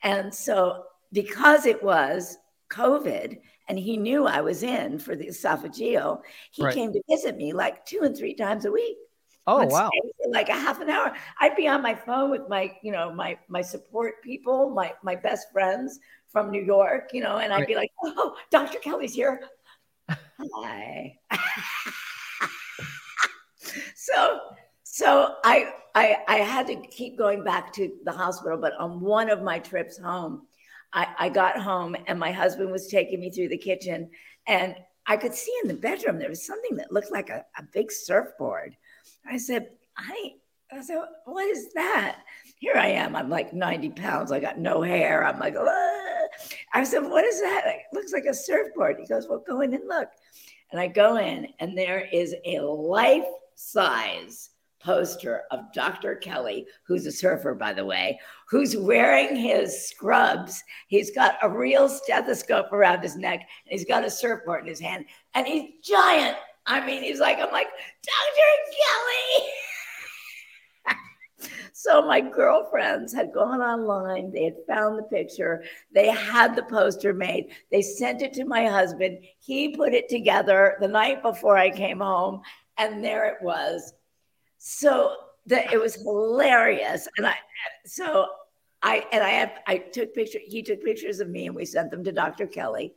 And 0.02 0.34
so 0.34 0.84
because 1.12 1.66
it 1.66 1.82
was 1.82 2.38
COVID 2.70 3.38
and 3.68 3.78
he 3.78 3.96
knew 3.96 4.26
I 4.26 4.40
was 4.40 4.62
in 4.62 4.98
for 4.98 5.14
the 5.14 5.28
esophageal, 5.28 6.22
he 6.50 6.64
right. 6.64 6.74
came 6.74 6.92
to 6.92 7.02
visit 7.08 7.36
me 7.36 7.52
like 7.52 7.84
two 7.86 8.00
and 8.02 8.16
three 8.16 8.34
times 8.34 8.64
a 8.64 8.72
week. 8.72 8.96
Oh 9.46 9.64
wow! 9.66 9.90
Like 10.28 10.48
a 10.48 10.54
half 10.54 10.80
an 10.80 10.90
hour. 10.90 11.12
I'd 11.40 11.56
be 11.56 11.66
on 11.66 11.82
my 11.82 11.94
phone 11.94 12.30
with 12.30 12.48
my, 12.48 12.72
you 12.82 12.92
know, 12.92 13.12
my 13.12 13.38
my 13.48 13.62
support 13.62 14.22
people, 14.22 14.70
my 14.70 14.92
my 15.02 15.16
best 15.16 15.50
friends 15.52 15.98
from 16.28 16.50
New 16.50 16.62
York, 16.62 17.10
you 17.12 17.22
know, 17.22 17.38
and 17.38 17.52
I'd 17.52 17.60
right. 17.60 17.68
be 17.68 17.74
like, 17.74 17.90
"Oh, 18.04 18.36
Dr. 18.50 18.78
Kelly's 18.78 19.14
here." 19.14 19.40
Hi. 20.08 21.16
so 23.94 24.40
so 24.82 25.36
I, 25.44 25.72
I 25.94 26.18
I 26.28 26.36
had 26.38 26.66
to 26.68 26.76
keep 26.88 27.16
going 27.16 27.42
back 27.42 27.72
to 27.74 27.90
the 28.04 28.12
hospital, 28.12 28.58
but 28.58 28.74
on 28.78 29.00
one 29.00 29.30
of 29.30 29.42
my 29.42 29.58
trips 29.58 29.98
home, 29.98 30.46
I, 30.92 31.06
I 31.18 31.28
got 31.28 31.60
home 31.60 31.96
and 32.06 32.18
my 32.18 32.32
husband 32.32 32.70
was 32.70 32.88
taking 32.88 33.20
me 33.20 33.30
through 33.30 33.48
the 33.48 33.58
kitchen 33.58 34.10
and 34.46 34.74
I 35.06 35.16
could 35.16 35.34
see 35.34 35.52
in 35.62 35.68
the 35.68 35.74
bedroom 35.74 36.18
there 36.18 36.28
was 36.28 36.44
something 36.44 36.76
that 36.76 36.92
looked 36.92 37.10
like 37.10 37.30
a, 37.30 37.44
a 37.58 37.62
big 37.72 37.90
surfboard. 37.90 38.76
I 39.28 39.38
said, 39.38 39.70
I, 39.96 40.34
I 40.72 40.82
said, 40.82 40.98
what 41.24 41.46
is 41.46 41.72
that? 41.74 42.20
Here 42.58 42.74
I 42.76 42.88
am. 42.88 43.16
I'm 43.16 43.28
like 43.28 43.52
90 43.52 43.90
pounds. 43.90 44.30
I 44.30 44.40
got 44.40 44.58
no 44.58 44.82
hair. 44.82 45.24
I'm 45.24 45.38
like. 45.38 45.56
I 46.72 46.84
said, 46.84 47.00
what 47.00 47.24
is 47.24 47.40
that? 47.40 47.64
It 47.66 47.82
looks 47.92 48.12
like 48.12 48.24
a 48.24 48.34
surfboard. 48.34 48.98
He 49.00 49.06
goes, 49.06 49.26
well, 49.28 49.42
go 49.46 49.62
in 49.62 49.74
and 49.74 49.88
look. 49.88 50.08
And 50.70 50.80
I 50.80 50.86
go 50.86 51.16
in 51.16 51.48
and 51.58 51.76
there 51.76 52.08
is 52.12 52.34
a 52.44 52.60
life 52.60 53.26
size 53.56 54.50
poster 54.80 55.42
of 55.50 55.72
Dr. 55.72 56.16
Kelly, 56.16 56.66
who's 56.84 57.06
a 57.06 57.12
surfer, 57.12 57.54
by 57.54 57.72
the 57.72 57.84
way, 57.84 58.18
who's 58.48 58.76
wearing 58.76 59.36
his 59.36 59.88
scrubs. 59.88 60.62
He's 60.88 61.14
got 61.14 61.36
a 61.42 61.48
real 61.48 61.88
stethoscope 61.88 62.72
around 62.72 63.02
his 63.02 63.16
neck, 63.16 63.40
and 63.40 63.78
he's 63.78 63.84
got 63.84 64.04
a 64.04 64.10
surfboard 64.10 64.62
in 64.62 64.68
his 64.68 64.80
hand, 64.80 65.04
and 65.34 65.46
he's 65.46 65.74
giant. 65.82 66.36
I 66.66 66.84
mean, 66.84 67.02
he's 67.02 67.20
like, 67.20 67.38
I'm 67.38 67.52
like, 67.52 67.68
Dr. 68.02 68.50
Kelly. 68.76 69.52
So 71.72 72.02
my 72.02 72.20
girlfriends 72.20 73.14
had 73.14 73.32
gone 73.32 73.62
online, 73.62 74.30
they 74.30 74.44
had 74.44 74.56
found 74.68 74.98
the 74.98 75.02
picture, 75.04 75.64
they 75.90 76.08
had 76.08 76.54
the 76.54 76.64
poster 76.64 77.14
made, 77.14 77.52
they 77.70 77.80
sent 77.80 78.20
it 78.20 78.34
to 78.34 78.44
my 78.44 78.66
husband. 78.66 79.20
He 79.38 79.74
put 79.74 79.94
it 79.94 80.10
together 80.10 80.76
the 80.80 80.88
night 80.88 81.22
before 81.22 81.56
I 81.56 81.70
came 81.70 82.00
home, 82.00 82.42
and 82.76 83.02
there 83.02 83.24
it 83.24 83.42
was. 83.42 83.94
So 84.62 85.16
that 85.46 85.72
it 85.72 85.80
was 85.80 85.94
hilarious. 85.94 87.08
And 87.16 87.26
I 87.26 87.34
so 87.86 88.26
I 88.82 89.06
and 89.10 89.24
I 89.24 89.30
had 89.30 89.52
I 89.66 89.78
took 89.78 90.14
pictures, 90.14 90.42
he 90.46 90.62
took 90.62 90.84
pictures 90.84 91.20
of 91.20 91.30
me 91.30 91.46
and 91.46 91.56
we 91.56 91.64
sent 91.64 91.90
them 91.90 92.04
to 92.04 92.12
Dr. 92.12 92.46
Kelly. 92.46 92.92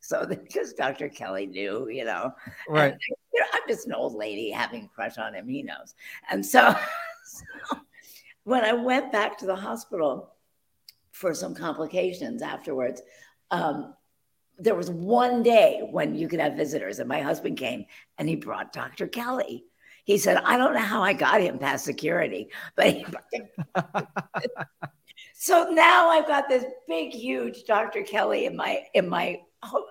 So 0.00 0.26
because 0.28 0.74
Dr. 0.74 1.08
Kelly 1.08 1.46
knew, 1.46 1.88
you 1.88 2.04
know, 2.04 2.32
Right. 2.68 2.92
and, 2.92 3.00
you 3.32 3.40
know, 3.40 3.46
I'm 3.54 3.62
just 3.66 3.86
an 3.86 3.94
old 3.94 4.14
lady 4.14 4.50
having 4.50 4.84
a 4.84 4.88
crush 4.88 5.16
on 5.16 5.32
him. 5.34 5.48
He 5.48 5.62
knows. 5.62 5.94
And 6.30 6.44
so, 6.44 6.76
so 7.24 7.78
when 8.44 8.62
I 8.62 8.74
went 8.74 9.10
back 9.10 9.38
to 9.38 9.46
the 9.46 9.56
hospital 9.56 10.34
for 11.12 11.32
some 11.32 11.54
complications 11.54 12.42
afterwards, 12.42 13.00
um, 13.50 13.94
there 14.58 14.74
was 14.74 14.90
one 14.90 15.42
day 15.42 15.80
when 15.90 16.14
you 16.14 16.28
could 16.28 16.40
have 16.40 16.54
visitors, 16.54 16.98
and 16.98 17.08
my 17.08 17.20
husband 17.22 17.56
came 17.56 17.86
and 18.18 18.28
he 18.28 18.36
brought 18.36 18.72
Dr. 18.74 19.06
Kelly. 19.06 19.64
He 20.06 20.18
said, 20.18 20.36
I 20.36 20.56
don't 20.56 20.72
know 20.72 20.80
how 20.80 21.02
I 21.02 21.12
got 21.12 21.40
him 21.40 21.58
past 21.58 21.84
security, 21.84 22.48
but 22.76 22.94
he 22.94 23.04
so 25.34 25.68
now 25.70 26.08
I've 26.08 26.28
got 26.28 26.48
this 26.48 26.64
big, 26.86 27.12
huge 27.12 27.64
Dr. 27.64 28.02
Kelly 28.02 28.46
in 28.46 28.56
my 28.56 28.84
in 28.94 29.08
my 29.08 29.40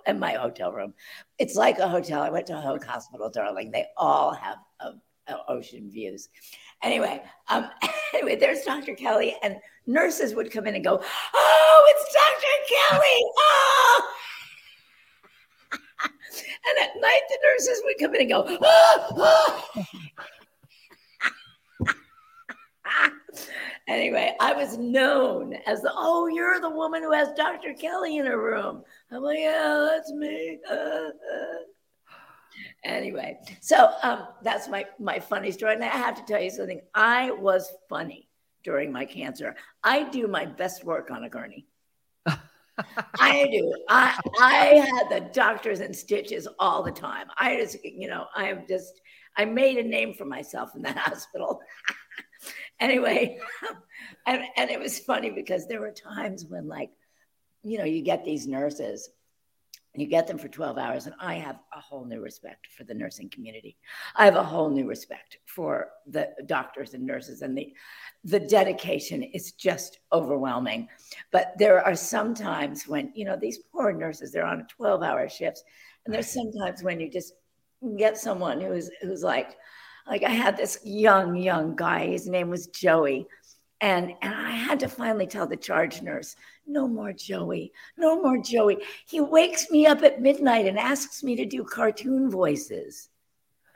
in 0.07 0.17
my 0.17 0.31
hotel 0.31 0.71
room. 0.71 0.93
It's 1.37 1.55
like 1.55 1.79
a 1.79 1.89
hotel. 1.89 2.21
I 2.21 2.29
went 2.29 2.47
to 2.47 2.57
a 2.57 2.61
Hoag 2.61 2.85
Hospital, 2.85 3.29
darling. 3.29 3.71
They 3.71 3.87
all 3.97 4.33
have 4.33 4.57
uh, 4.79 4.91
uh, 5.27 5.37
ocean 5.49 5.91
views. 5.91 6.29
Anyway, 6.81 7.21
um, 7.49 7.69
anyway, 8.13 8.37
there's 8.37 8.61
Dr. 8.61 8.95
Kelly, 8.95 9.35
and 9.43 9.57
nurses 9.85 10.33
would 10.33 10.49
come 10.49 10.65
in 10.65 10.75
and 10.75 10.83
go, 10.83 11.03
"Oh, 11.33 11.81
it's 11.89 12.13
Dr. 12.13 12.89
Kelly!" 12.89 13.31
Oh. 13.37 14.14
And 16.67 16.89
at 16.89 17.01
night, 17.01 17.21
the 17.29 17.37
nurses 17.43 17.81
would 17.83 17.97
come 17.99 18.15
in 18.15 18.21
and 18.21 18.29
go, 18.29 18.45
"Oh, 18.61 19.65
oh." 19.77 19.85
anyway, 23.87 24.35
I 24.39 24.53
was 24.53 24.77
known 24.77 25.53
as 25.65 25.81
the 25.81 25.91
oh, 25.95 26.27
you're 26.27 26.59
the 26.59 26.69
woman 26.69 27.03
who 27.03 27.11
has 27.11 27.29
Dr. 27.35 27.73
Kelly 27.73 28.17
in 28.17 28.25
her 28.25 28.41
room. 28.41 28.83
I'm 29.11 29.23
like, 29.23 29.39
yeah, 29.39 29.89
that's 29.91 30.11
me. 30.11 30.59
Anyway, 32.85 33.37
so 33.59 33.91
um, 34.03 34.27
that's 34.41 34.69
my 34.69 34.85
my 34.99 35.19
funny 35.19 35.51
story. 35.51 35.73
And 35.73 35.83
I 35.83 35.87
have 35.87 36.15
to 36.15 36.23
tell 36.23 36.41
you 36.41 36.49
something. 36.49 36.79
I 36.93 37.31
was 37.31 37.69
funny 37.89 38.29
during 38.63 38.91
my 38.93 39.05
cancer. 39.05 39.55
I 39.83 40.03
do 40.03 40.27
my 40.27 40.45
best 40.45 40.85
work 40.85 41.11
on 41.11 41.23
a 41.23 41.29
gurney. 41.29 41.67
I 43.19 43.47
do. 43.51 43.73
I 43.89 44.19
I 44.39 44.85
had 44.87 45.09
the 45.09 45.29
doctors 45.31 45.79
and 45.79 45.95
stitches 45.95 46.47
all 46.59 46.83
the 46.83 46.91
time. 46.91 47.27
I 47.37 47.57
just, 47.57 47.83
you 47.83 48.07
know, 48.07 48.25
I 48.35 48.49
am 48.49 48.65
just. 48.67 49.01
I 49.37 49.43
made 49.43 49.77
a 49.77 49.83
name 49.83 50.13
for 50.13 50.23
myself 50.23 50.75
in 50.75 50.81
that 50.83 50.97
hospital. 51.09 51.59
anyway, 52.79 53.37
and, 54.27 54.43
and 54.55 54.69
it 54.69 54.79
was 54.79 54.99
funny 54.99 55.29
because 55.29 55.67
there 55.67 55.81
were 55.81 55.91
times 55.91 56.45
when, 56.45 56.69
like, 56.69 56.91
you 57.61 57.77
know, 57.77 57.83
you 57.83 58.01
get 58.01 58.23
these 58.23 58.47
nurses 58.47 59.09
you 59.99 60.07
get 60.07 60.27
them 60.27 60.37
for 60.37 60.47
12 60.47 60.77
hours, 60.77 61.05
and 61.05 61.15
I 61.19 61.35
have 61.35 61.59
a 61.75 61.79
whole 61.79 62.05
new 62.05 62.21
respect 62.21 62.67
for 62.75 62.83
the 62.83 62.93
nursing 62.93 63.29
community. 63.29 63.77
I 64.15 64.25
have 64.25 64.35
a 64.35 64.43
whole 64.43 64.69
new 64.69 64.87
respect 64.87 65.37
for 65.45 65.89
the 66.07 66.29
doctors 66.45 66.93
and 66.93 67.05
nurses, 67.05 67.41
and 67.41 67.57
the 67.57 67.73
the 68.23 68.39
dedication 68.39 69.21
is 69.21 69.51
just 69.51 69.99
overwhelming. 70.11 70.87
But 71.31 71.53
there 71.57 71.85
are 71.85 71.95
some 71.95 72.33
times 72.33 72.87
when, 72.87 73.11
you 73.13 73.23
know, 73.25 73.35
these 73.35 73.59
poor 73.71 73.93
nurses, 73.93 74.31
they're 74.31 74.45
on 74.45 74.67
12 74.67 75.03
hour 75.03 75.29
shifts, 75.29 75.63
and 76.05 76.13
there's 76.13 76.31
sometimes 76.31 76.83
when 76.83 76.99
you 76.99 77.09
just 77.09 77.33
get 77.97 78.17
someone 78.17 78.61
who's 78.61 78.89
who's 79.01 79.23
like, 79.23 79.55
like 80.07 80.23
I 80.23 80.29
had 80.29 80.57
this 80.57 80.79
young, 80.83 81.35
young 81.35 81.75
guy, 81.75 82.07
his 82.07 82.27
name 82.27 82.49
was 82.49 82.67
Joey. 82.67 83.27
And, 83.81 84.13
and 84.21 84.33
I 84.33 84.51
had 84.51 84.79
to 84.81 84.87
finally 84.87 85.27
tell 85.27 85.45
the 85.47 85.57
charge 85.57 86.01
nurse, 86.01 86.35
no 86.65 86.87
more 86.87 87.11
Joey, 87.11 87.73
no 87.97 88.21
more 88.21 88.37
Joey. 88.37 88.77
He 89.05 89.19
wakes 89.19 89.69
me 89.69 89.85
up 89.85 90.01
at 90.01 90.21
midnight 90.21 90.65
and 90.65 90.79
asks 90.79 91.23
me 91.23 91.35
to 91.35 91.45
do 91.45 91.63
cartoon 91.63 92.29
voices. 92.31 93.09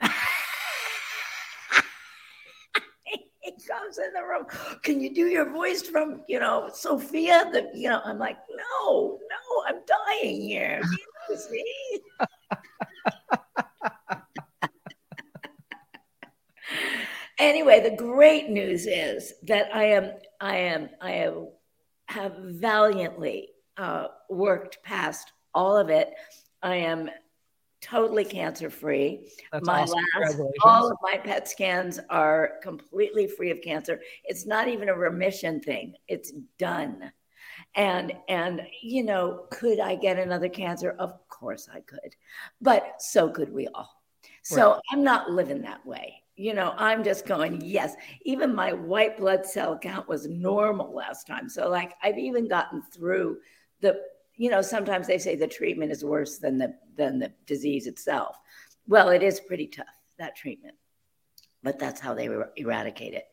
he 3.40 3.52
comes 3.68 3.98
in 3.98 4.12
the 4.14 4.22
room. 4.22 4.46
Can 4.82 5.00
you 5.00 5.14
do 5.14 5.26
your 5.26 5.50
voice 5.52 5.82
from, 5.82 6.22
you 6.28 6.40
know, 6.40 6.70
Sofia? 6.72 7.50
The, 7.52 7.70
you 7.74 7.90
know, 7.90 8.00
I'm 8.04 8.18
like, 8.18 8.38
no, 8.56 9.18
no, 9.18 9.64
I'm 9.66 9.80
dying 9.86 10.40
here. 10.40 10.80
You 11.28 11.36
see? 11.36 12.00
Anyway, 17.40 17.80
the 17.80 17.96
great 17.96 18.50
news 18.50 18.86
is 18.86 19.32
that 19.44 19.74
I 19.74 19.84
am, 19.84 20.12
I 20.40 20.56
am, 20.56 20.90
I 21.00 21.10
have, 21.12 21.46
have 22.06 22.36
valiantly 22.38 23.48
uh, 23.76 24.08
worked 24.28 24.82
past 24.82 25.32
all 25.54 25.76
of 25.76 25.88
it. 25.88 26.12
I 26.62 26.76
am 26.76 27.10
totally 27.80 28.24
cancer 28.24 28.70
free. 28.70 29.30
My 29.62 29.82
awesome. 29.82 29.98
last, 30.20 30.38
all 30.62 30.90
of 30.90 30.98
my 31.02 31.18
PET 31.18 31.48
scans 31.48 31.98
are 32.10 32.52
completely 32.62 33.26
free 33.26 33.50
of 33.50 33.62
cancer. 33.62 34.00
It's 34.24 34.46
not 34.46 34.68
even 34.68 34.88
a 34.88 34.94
remission 34.94 35.60
thing. 35.60 35.94
It's 36.08 36.32
done. 36.58 37.12
And 37.74 38.12
and 38.28 38.62
you 38.82 39.04
know, 39.04 39.46
could 39.50 39.80
I 39.80 39.94
get 39.94 40.18
another 40.18 40.48
cancer? 40.48 40.96
Of 40.98 41.26
course 41.28 41.68
I 41.72 41.80
could, 41.80 42.16
but 42.60 43.00
so 43.00 43.28
could 43.28 43.52
we 43.52 43.68
all. 43.68 43.90
So 44.42 44.80
I'm 44.90 45.04
not 45.04 45.30
living 45.30 45.62
that 45.62 45.84
way. 45.86 46.19
You 46.40 46.54
know, 46.54 46.72
I'm 46.78 47.04
just 47.04 47.26
going, 47.26 47.60
yes. 47.60 47.94
Even 48.22 48.54
my 48.54 48.72
white 48.72 49.18
blood 49.18 49.44
cell 49.44 49.78
count 49.78 50.08
was 50.08 50.26
normal 50.26 50.94
last 50.94 51.26
time. 51.26 51.50
So, 51.50 51.68
like, 51.68 51.92
I've 52.02 52.16
even 52.16 52.48
gotten 52.48 52.80
through 52.80 53.40
the, 53.82 54.00
you 54.36 54.48
know, 54.50 54.62
sometimes 54.62 55.06
they 55.06 55.18
say 55.18 55.36
the 55.36 55.46
treatment 55.46 55.92
is 55.92 56.02
worse 56.02 56.38
than 56.38 56.56
the 56.56 56.74
than 56.96 57.18
the 57.18 57.30
disease 57.44 57.86
itself. 57.86 58.38
Well, 58.88 59.10
it 59.10 59.22
is 59.22 59.38
pretty 59.38 59.66
tough, 59.66 59.86
that 60.18 60.34
treatment. 60.34 60.76
But 61.62 61.78
that's 61.78 62.00
how 62.00 62.14
they 62.14 62.28
er- 62.28 62.52
eradicate 62.56 63.12
it. 63.12 63.26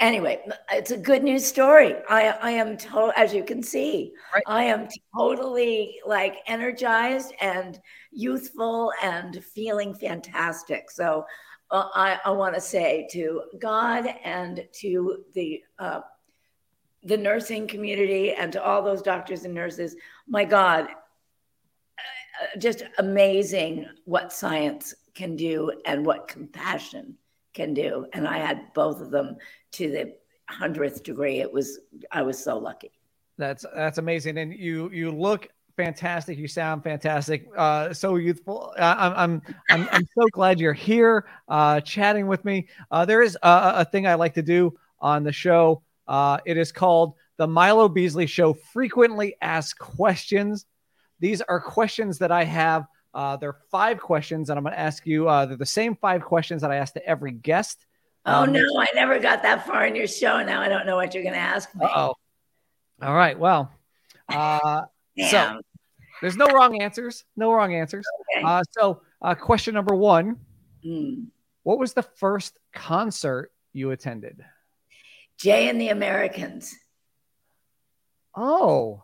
Anyway, 0.00 0.40
it's 0.72 0.92
a 0.92 0.96
good 0.96 1.22
news 1.22 1.44
story. 1.44 1.94
I, 2.08 2.28
I 2.40 2.50
am, 2.52 2.78
to- 2.78 3.12
as 3.16 3.34
you 3.34 3.44
can 3.44 3.62
see, 3.62 4.14
Right. 4.34 4.42
I 4.46 4.64
am 4.64 4.88
totally 5.14 5.98
like 6.06 6.36
energized 6.46 7.34
and 7.42 7.78
youthful 8.12 8.92
and 9.02 9.44
feeling 9.44 9.92
fantastic. 9.92 10.90
So 10.90 11.26
uh, 11.70 11.88
I, 11.94 12.18
I 12.24 12.30
want 12.30 12.54
to 12.54 12.60
say 12.60 13.08
to 13.12 13.42
God 13.58 14.06
and 14.24 14.66
to 14.80 15.24
the 15.34 15.62
uh, 15.78 16.00
the 17.02 17.16
nursing 17.16 17.68
community 17.68 18.32
and 18.32 18.52
to 18.52 18.62
all 18.62 18.82
those 18.82 19.00
doctors 19.00 19.44
and 19.44 19.54
nurses, 19.54 19.94
my 20.26 20.44
God, 20.44 20.88
uh, 20.88 22.58
just 22.58 22.82
amazing 22.98 23.86
what 24.04 24.32
science 24.32 24.92
can 25.14 25.36
do 25.36 25.72
and 25.84 26.04
what 26.04 26.26
compassion 26.26 27.16
can 27.54 27.72
do. 27.74 28.06
And 28.12 28.26
I 28.26 28.38
had 28.38 28.72
both 28.74 29.00
of 29.00 29.10
them 29.10 29.36
to 29.72 29.90
the 29.90 30.14
hundredth 30.48 31.02
degree. 31.04 31.40
It 31.40 31.52
was 31.52 31.78
I 32.12 32.22
was 32.22 32.42
so 32.42 32.58
lucky. 32.58 32.92
That's 33.38 33.64
that's 33.74 33.98
amazing, 33.98 34.38
and 34.38 34.52
you 34.52 34.90
you 34.90 35.10
look 35.10 35.48
fantastic. 35.76 36.38
You 36.38 36.48
sound 36.48 36.82
fantastic. 36.82 37.48
Uh, 37.56 37.92
so 37.92 38.16
youthful. 38.16 38.72
I, 38.78 39.12
I'm 39.22 39.42
I'm 39.70 39.88
I'm 39.92 40.06
so 40.18 40.26
glad 40.32 40.58
you're 40.58 40.72
here, 40.72 41.26
uh, 41.48 41.80
chatting 41.80 42.26
with 42.26 42.44
me. 42.44 42.68
Uh, 42.90 43.04
there 43.04 43.22
is 43.22 43.36
a, 43.42 43.72
a 43.76 43.84
thing 43.84 44.06
I 44.06 44.14
like 44.14 44.34
to 44.34 44.42
do 44.42 44.76
on 45.00 45.24
the 45.24 45.32
show. 45.32 45.82
Uh, 46.08 46.38
it 46.46 46.56
is 46.56 46.72
called 46.72 47.14
the 47.36 47.46
Milo 47.46 47.88
Beasley 47.88 48.26
Show. 48.26 48.54
Frequently 48.54 49.36
asked 49.42 49.78
questions. 49.78 50.66
These 51.20 51.42
are 51.42 51.60
questions 51.60 52.18
that 52.18 52.32
I 52.32 52.44
have. 52.44 52.86
Uh, 53.14 53.36
there 53.36 53.48
are 53.50 53.58
five 53.70 53.98
questions, 54.00 54.50
and 54.50 54.58
I'm 54.58 54.64
going 54.64 54.74
to 54.74 54.80
ask 54.80 55.06
you. 55.06 55.28
Uh, 55.28 55.46
they're 55.46 55.56
the 55.56 55.66
same 55.66 55.96
five 55.96 56.22
questions 56.22 56.62
that 56.62 56.70
I 56.70 56.76
ask 56.76 56.94
to 56.94 57.06
every 57.06 57.32
guest. 57.32 57.86
Oh 58.26 58.42
Um, 58.42 58.52
no, 58.52 58.60
I 58.78 58.86
never 58.94 59.18
got 59.18 59.42
that 59.42 59.66
far 59.66 59.86
in 59.86 59.94
your 59.94 60.06
show. 60.06 60.42
Now 60.42 60.60
I 60.60 60.68
don't 60.68 60.84
know 60.84 60.96
what 60.96 61.14
you're 61.14 61.22
going 61.22 61.34
to 61.34 61.40
ask 61.40 61.74
me. 61.74 61.86
Oh. 61.86 62.14
All 63.02 63.14
right. 63.14 63.38
Well, 63.38 63.70
uh, 64.28 64.82
so 65.18 65.60
there's 66.20 66.36
no 66.36 66.46
wrong 66.46 66.80
answers. 66.80 67.24
No 67.36 67.52
wrong 67.52 67.74
answers. 67.74 68.06
Okay. 68.36 68.44
Uh, 68.44 68.62
so, 68.70 69.02
uh, 69.22 69.34
question 69.34 69.74
number 69.74 69.94
one 69.94 70.36
Mm. 70.86 71.26
What 71.62 71.78
was 71.78 71.94
the 71.94 72.02
first 72.02 72.58
concert 72.72 73.50
you 73.72 73.90
attended? 73.90 74.44
Jay 75.38 75.68
and 75.68 75.80
the 75.80 75.88
Americans. 75.88 76.74
Oh, 78.34 79.02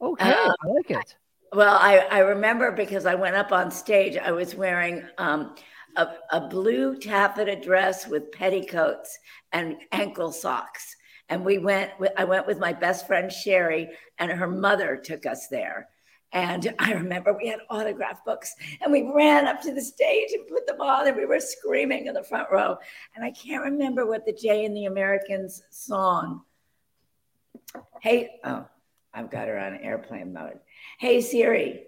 okay. 0.00 0.30
Uh, 0.30 0.54
I 0.62 0.66
like 0.68 0.90
it. 0.90 1.16
Well, 1.52 1.76
I, 1.76 1.98
I 2.10 2.18
remember 2.20 2.72
because 2.72 3.06
I 3.06 3.14
went 3.14 3.36
up 3.36 3.52
on 3.52 3.70
stage. 3.70 4.16
I 4.16 4.30
was 4.32 4.54
wearing 4.54 5.04
um, 5.18 5.54
a, 5.96 6.08
a 6.32 6.48
blue 6.48 6.98
taffeta 6.98 7.56
dress 7.56 8.06
with 8.08 8.32
petticoats 8.32 9.18
and 9.52 9.76
ankle 9.92 10.32
socks. 10.32 10.95
And 11.28 11.44
we 11.44 11.58
went, 11.58 11.90
I 12.16 12.24
went 12.24 12.46
with 12.46 12.58
my 12.58 12.72
best 12.72 13.06
friend 13.06 13.32
Sherry, 13.32 13.90
and 14.18 14.30
her 14.30 14.46
mother 14.46 14.96
took 14.96 15.26
us 15.26 15.48
there. 15.48 15.88
And 16.32 16.74
I 16.78 16.92
remember 16.92 17.32
we 17.32 17.48
had 17.48 17.60
autograph 17.70 18.24
books 18.24 18.54
and 18.82 18.92
we 18.92 19.10
ran 19.14 19.46
up 19.46 19.60
to 19.62 19.74
the 19.74 19.82
stage 19.82 20.30
and 20.32 20.46
put 20.46 20.66
them 20.66 20.80
on 20.80 21.08
and 21.08 21.16
we 21.16 21.26
were 21.26 21.40
screaming 21.40 22.06
in 22.06 22.14
the 22.14 22.22
front 22.22 22.48
row. 22.50 22.76
And 23.14 23.24
I 23.24 23.30
can't 23.30 23.64
remember 23.64 24.06
what 24.06 24.24
the 24.24 24.32
Jay 24.32 24.64
and 24.64 24.76
the 24.76 24.86
Americans 24.86 25.62
song. 25.70 26.42
Hey, 28.00 28.30
oh, 28.44 28.66
I've 29.12 29.30
got 29.30 29.48
her 29.48 29.58
on 29.58 29.76
airplane 29.76 30.32
mode. 30.32 30.60
Hey 30.98 31.20
Siri, 31.20 31.84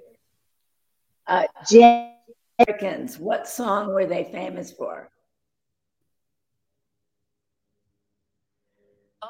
uh, 1.27 1.45
Jay 1.69 2.15
Americans, 2.59 3.19
what 3.19 3.47
song 3.47 3.93
were 3.93 4.07
they 4.07 4.25
famous 4.25 4.73
for? 4.73 5.11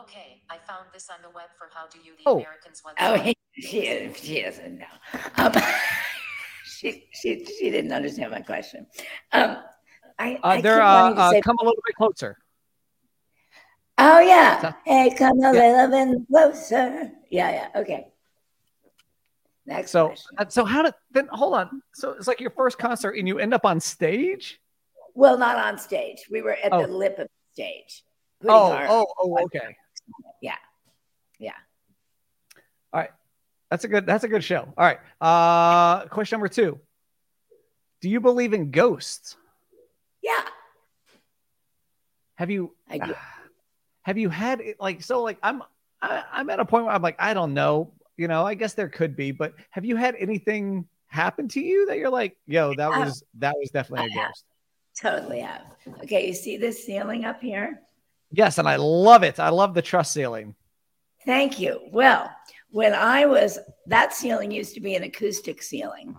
Okay, 0.03 0.38
I 0.51 0.57
found 0.67 0.87
this 0.93 1.09
on 1.11 1.17
the 1.23 1.29
web 1.31 1.49
for 1.59 1.69
how 1.73 1.87
do 1.89 1.99
you 2.05 2.13
the 2.17 2.23
Oh. 2.27 2.39
Americans 2.41 2.83
want 2.85 2.97
Oh, 3.01 3.15
he, 3.17 3.37
she, 3.61 4.13
she 4.15 4.43
doesn't 4.43 4.79
know. 4.79 4.87
Um, 5.37 5.53
she, 6.65 7.05
she, 7.13 7.45
she 7.45 7.71
didn't 7.71 7.93
understand 7.93 8.31
my 8.31 8.41
question. 8.41 8.87
Um, 9.33 9.59
I, 10.19 10.35
Uh, 10.35 10.39
I 10.49 10.61
they're 10.61 10.77
keep 10.77 10.83
uh, 10.85 11.13
uh, 11.17 11.31
say, 11.33 11.41
come 11.43 11.57
a 11.61 11.65
little 11.65 11.83
bit 11.87 11.95
closer. 11.97 12.39
oh 13.99 14.21
yeah, 14.21 14.61
So- 14.63 14.75
hey, 14.87 15.11
come 15.17 15.39
a 15.41 15.53
Yeah. 15.53 15.89
little 15.89 16.17
bit 16.19 16.27
closer. 16.31 17.13
Yeah, 17.31 17.51
yeah, 17.51 17.81
okay. 17.81 18.13
Next 19.67 19.91
So, 19.91 20.09
question. 20.09 20.37
uh, 20.39 20.47
so 20.49 20.65
how 20.65 20.83
did 20.83 20.95
then? 21.11 21.29
Hold 21.31 21.55
on. 21.55 21.83
So 21.95 22.13
it's 22.13 22.27
like 22.27 22.41
your 22.41 22.51
first 22.53 22.79
concert, 22.79 23.17
and 23.19 23.29
you 23.29 23.39
end 23.39 23.53
up 23.53 23.67
on 23.67 23.81
stage. 23.81 24.59
Well, 25.15 25.37
not 25.37 25.57
on 25.59 25.77
stage. 25.79 26.25
We 26.31 26.41
were 26.41 26.53
at 26.65 26.73
Oh. 26.73 26.87
the 26.87 26.89
lip 26.93 27.19
of 27.19 27.27
the 27.29 27.53
stage. 27.53 28.03
Oh, 28.49 28.73
oh, 28.89 29.07
oh, 29.19 29.39
okay. 29.45 29.77
Yeah. 30.41 30.55
Yeah. 31.39 31.53
All 32.93 33.01
right. 33.01 33.11
That's 33.71 33.85
a 33.85 33.89
good. 33.89 34.07
That's 34.07 34.25
a 34.25 34.29
good 34.29 34.43
show. 34.43 34.67
All 34.77 34.85
right. 34.85 34.99
Uh, 35.21 36.07
question 36.07 36.37
number 36.37 36.49
two. 36.49 36.79
Do 38.01 38.09
you 38.09 38.21
believe 38.21 38.53
in 38.55 38.71
ghosts? 38.71 39.37
Yeah, 40.23 40.43
Have 42.37 42.51
you? 42.51 42.75
I 42.89 42.99
do. 42.99 43.15
Have 44.03 44.17
you 44.17 44.31
had 44.31 44.61
it 44.61 44.81
like 44.81 45.03
so? 45.03 45.23
Like 45.23 45.39
I'm. 45.43 45.63
I, 46.01 46.23
I'm 46.33 46.49
at 46.49 46.61
a 46.61 46.65
point 46.65 46.85
where 46.87 46.95
I'm 46.95 47.03
like 47.03 47.17
I 47.19 47.35
don't 47.35 47.53
know. 47.55 47.93
You 48.17 48.27
know, 48.27 48.47
I 48.47 48.55
guess 48.55 48.75
there 48.75 48.89
could 48.89 49.15
be, 49.17 49.33
but 49.33 49.55
have 49.71 49.85
you 49.85 49.97
had 49.97 50.17
anything 50.19 50.89
happen 51.07 51.47
to 51.49 51.61
you 51.61 51.87
that 51.87 51.99
you're 51.99 52.11
like, 52.11 52.37
yo, 52.47 52.75
that 52.75 52.91
was 52.91 53.23
that 53.39 53.55
was 53.59 53.71
definitely 53.71 54.09
a 54.09 54.19
I 54.19 54.23
have. 54.23 54.29
ghost. 54.31 54.45
Totally 55.01 55.41
have. 55.41 55.63
Okay, 56.03 56.27
you 56.27 56.35
see 56.35 56.57
this 56.57 56.85
ceiling 56.85 57.25
up 57.25 57.41
here? 57.41 57.83
Yes, 58.31 58.59
and 58.59 58.69
I 58.69 58.77
love 58.77 59.23
it. 59.23 59.41
I 59.41 59.49
love 59.49 59.75
the 59.75 59.83
truss 59.83 60.13
ceiling. 60.13 60.55
Thank 61.25 61.59
you. 61.59 61.81
Well, 61.93 62.31
when 62.71 62.95
I 62.95 63.27
was, 63.27 63.59
that 63.87 64.13
ceiling 64.13 64.51
used 64.51 64.75
to 64.75 64.81
be 64.81 64.95
an 64.95 65.03
acoustic 65.03 65.63
ceiling, 65.63 66.17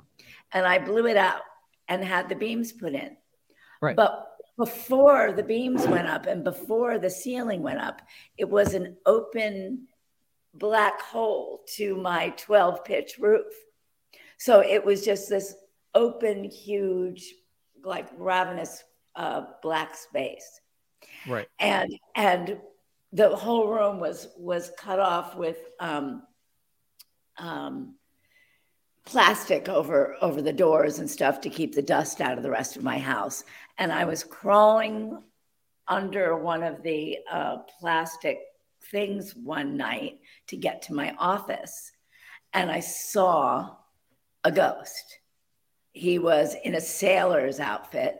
and 0.51 0.65
I 0.65 0.79
blew 0.79 1.07
it 1.07 1.17
out 1.17 1.41
and 1.87 2.03
had 2.03 2.29
the 2.29 2.35
beams 2.35 2.71
put 2.71 2.93
in. 2.93 3.15
Right. 3.81 3.95
But 3.95 4.25
before 4.57 5.31
the 5.31 5.43
beams 5.43 5.87
went 5.87 6.07
up 6.07 6.25
and 6.25 6.43
before 6.43 6.97
the 6.97 7.09
ceiling 7.09 7.61
went 7.61 7.79
up, 7.79 8.01
it 8.37 8.49
was 8.49 8.73
an 8.73 8.97
open 9.05 9.87
black 10.53 11.01
hole 11.01 11.61
to 11.75 11.95
my 11.95 12.29
12 12.37 12.83
pitch 12.83 13.15
roof. 13.19 13.53
So 14.37 14.61
it 14.61 14.83
was 14.83 15.05
just 15.05 15.29
this 15.29 15.55
open, 15.93 16.43
huge, 16.43 17.33
like 17.83 18.09
ravenous 18.17 18.83
uh, 19.15 19.43
black 19.61 19.95
space 19.95 20.59
Right. 21.27 21.47
and 21.59 21.91
and 22.15 22.57
the 23.11 23.35
whole 23.35 23.67
room 23.67 23.99
was 23.99 24.27
was 24.37 24.71
cut 24.77 24.99
off 24.99 25.35
with 25.35 25.57
um, 25.79 26.23
um, 27.37 27.95
plastic 29.05 29.67
over 29.67 30.15
over 30.21 30.41
the 30.41 30.53
doors 30.53 30.99
and 30.99 31.09
stuff 31.09 31.41
to 31.41 31.49
keep 31.49 31.73
the 31.73 31.81
dust 31.81 32.21
out 32.21 32.37
of 32.37 32.43
the 32.43 32.51
rest 32.51 32.75
of 32.75 32.83
my 32.83 32.99
house. 32.99 33.43
And 33.77 33.91
I 33.91 34.05
was 34.05 34.23
crawling 34.23 35.23
under 35.87 36.37
one 36.37 36.61
of 36.61 36.83
the 36.83 37.17
uh, 37.31 37.57
plastic 37.79 38.39
things 38.91 39.35
one 39.35 39.75
night 39.75 40.19
to 40.47 40.57
get 40.57 40.83
to 40.83 40.93
my 40.93 41.15
office, 41.17 41.91
and 42.53 42.69
I 42.69 42.79
saw 42.79 43.75
a 44.43 44.51
ghost. 44.51 45.19
He 45.91 46.19
was 46.19 46.55
in 46.63 46.75
a 46.75 46.81
sailor's 46.81 47.59
outfit 47.59 48.19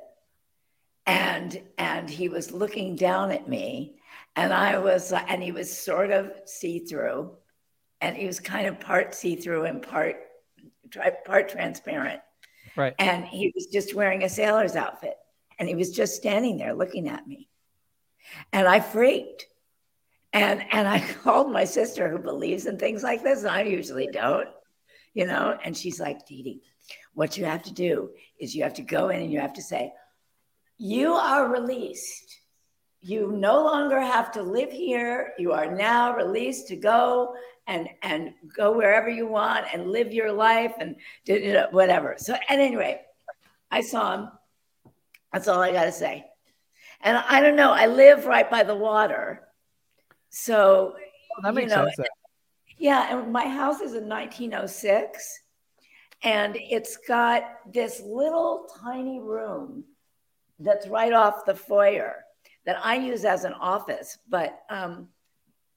and 1.09 1.61
and 1.77 2.09
he 2.09 2.29
was 2.29 2.51
looking 2.51 2.95
down 2.95 3.31
at 3.31 3.49
me 3.49 3.95
and 4.35 4.53
i 4.53 4.77
was 4.77 5.11
and 5.11 5.41
he 5.41 5.51
was 5.51 5.75
sort 5.75 6.11
of 6.11 6.31
see-through 6.45 7.31
and 8.01 8.15
he 8.15 8.27
was 8.27 8.39
kind 8.39 8.67
of 8.67 8.79
part 8.79 9.15
see-through 9.15 9.65
and 9.65 9.81
part 9.81 10.17
part 11.25 11.49
transparent. 11.49 12.21
Right. 12.75 12.93
and 12.99 13.25
he 13.25 13.51
was 13.53 13.65
just 13.65 13.93
wearing 13.93 14.23
a 14.23 14.29
sailor's 14.29 14.75
outfit 14.75 15.15
and 15.57 15.67
he 15.67 15.75
was 15.75 15.91
just 15.91 16.15
standing 16.15 16.57
there 16.57 16.73
looking 16.73 17.09
at 17.09 17.27
me. 17.27 17.49
And 18.53 18.67
i 18.67 18.79
freaked. 18.79 19.47
And 20.31 20.63
and 20.71 20.87
i 20.87 20.99
called 21.23 21.51
my 21.51 21.65
sister 21.65 22.09
who 22.09 22.19
believes 22.19 22.67
in 22.67 22.77
things 22.77 23.03
like 23.03 23.23
this 23.23 23.39
and 23.39 23.49
i 23.49 23.63
usually 23.63 24.07
don't 24.07 24.49
you 25.13 25.25
know 25.25 25.57
and 25.63 25.75
she's 25.75 25.99
like 25.99 26.25
Dee 26.27 26.43
Dee, 26.43 26.61
what 27.13 27.37
you 27.37 27.45
have 27.45 27.63
to 27.63 27.73
do 27.73 28.11
is 28.39 28.55
you 28.55 28.63
have 28.63 28.75
to 28.75 28.83
go 28.83 29.09
in 29.09 29.21
and 29.21 29.31
you 29.31 29.39
have 29.39 29.53
to 29.53 29.63
say 29.63 29.91
you 30.79 31.13
are 31.13 31.51
released. 31.51 32.39
You 33.01 33.31
no 33.33 33.63
longer 33.63 33.99
have 33.99 34.31
to 34.31 34.41
live 34.41 34.71
here. 34.71 35.33
You 35.37 35.51
are 35.51 35.69
now 35.71 36.15
released 36.15 36.67
to 36.69 36.75
go 36.75 37.35
and 37.67 37.87
and 38.01 38.33
go 38.55 38.71
wherever 38.75 39.09
you 39.09 39.27
want 39.27 39.67
and 39.73 39.91
live 39.91 40.11
your 40.11 40.31
life 40.31 40.73
and 40.79 40.95
whatever. 41.71 42.15
So, 42.17 42.33
at 42.33 42.41
any 42.49 42.75
rate, 42.75 43.01
I 43.69 43.81
saw 43.81 44.15
him. 44.15 44.29
That's 45.31 45.47
all 45.47 45.61
I 45.61 45.71
got 45.71 45.83
to 45.85 45.91
say. 45.91 46.25
And 47.01 47.17
I 47.17 47.39
don't 47.41 47.55
know. 47.55 47.71
I 47.71 47.85
live 47.85 48.25
right 48.25 48.49
by 48.49 48.63
the 48.63 48.75
water, 48.75 49.47
so 50.29 50.95
Oh, 51.37 51.41
that 51.43 51.49
you 51.49 51.55
makes 51.55 51.71
know, 51.73 51.85
sense. 51.85 52.09
yeah, 52.77 53.17
and 53.17 53.31
my 53.31 53.47
house 53.47 53.79
is 53.81 53.93
in 53.93 54.09
1906, 54.09 55.39
and 56.23 56.57
it's 56.59 56.97
got 56.97 57.43
this 57.71 58.01
little 58.01 58.67
tiny 58.81 59.19
room 59.19 59.85
that's 60.59 60.87
right 60.87 61.13
off 61.13 61.45
the 61.45 61.55
foyer 61.55 62.15
that 62.65 62.77
I 62.83 62.95
use 62.95 63.25
as 63.25 63.43
an 63.43 63.53
office. 63.53 64.17
But 64.29 64.59
um, 64.69 65.07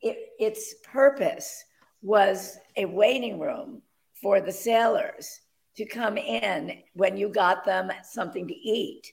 it, 0.00 0.30
its 0.38 0.74
purpose 0.84 1.64
was 2.02 2.58
a 2.76 2.84
waiting 2.84 3.38
room 3.38 3.82
for 4.20 4.40
the 4.40 4.52
sailors 4.52 5.40
to 5.76 5.84
come 5.84 6.18
in 6.18 6.78
when 6.94 7.16
you 7.16 7.28
got 7.28 7.64
them 7.64 7.90
something 8.02 8.46
to 8.48 8.54
eat 8.54 9.12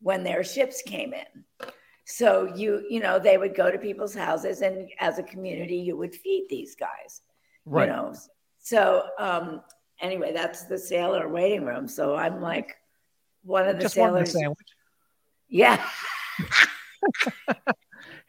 when 0.00 0.22
their 0.22 0.44
ships 0.44 0.82
came 0.82 1.12
in. 1.12 1.68
So 2.06 2.52
you, 2.54 2.86
you 2.88 3.00
know, 3.00 3.18
they 3.18 3.36
would 3.36 3.54
go 3.54 3.70
to 3.70 3.78
people's 3.78 4.14
houses, 4.14 4.62
and 4.62 4.88
as 4.98 5.18
a 5.18 5.22
community, 5.22 5.76
you 5.76 5.96
would 5.96 6.14
feed 6.14 6.46
these 6.48 6.74
guys 6.74 7.20
Right. 7.68 7.88
you 7.88 7.94
know 7.94 8.14
so 8.58 9.04
um 9.18 9.60
anyway 10.00 10.32
that's 10.32 10.64
the 10.64 10.78
sailor 10.78 11.28
waiting 11.28 11.64
room 11.64 11.86
so 11.86 12.14
i'm 12.16 12.40
like 12.40 12.76
one 13.42 13.68
of 13.68 13.76
the 13.76 13.82
Just 13.82 13.94
sailors 13.94 14.32
sandwich. 14.32 14.56
Yeah 15.48 15.84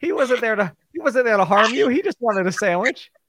He 0.00 0.12
wasn't 0.12 0.40
there 0.40 0.56
to. 0.56 0.74
He 0.92 0.98
wasn't 0.98 1.26
there 1.26 1.36
to 1.36 1.44
harm 1.44 1.74
you. 1.74 1.88
He 1.88 2.00
just 2.00 2.16
wanted 2.20 2.46
a 2.46 2.52
sandwich. 2.52 3.10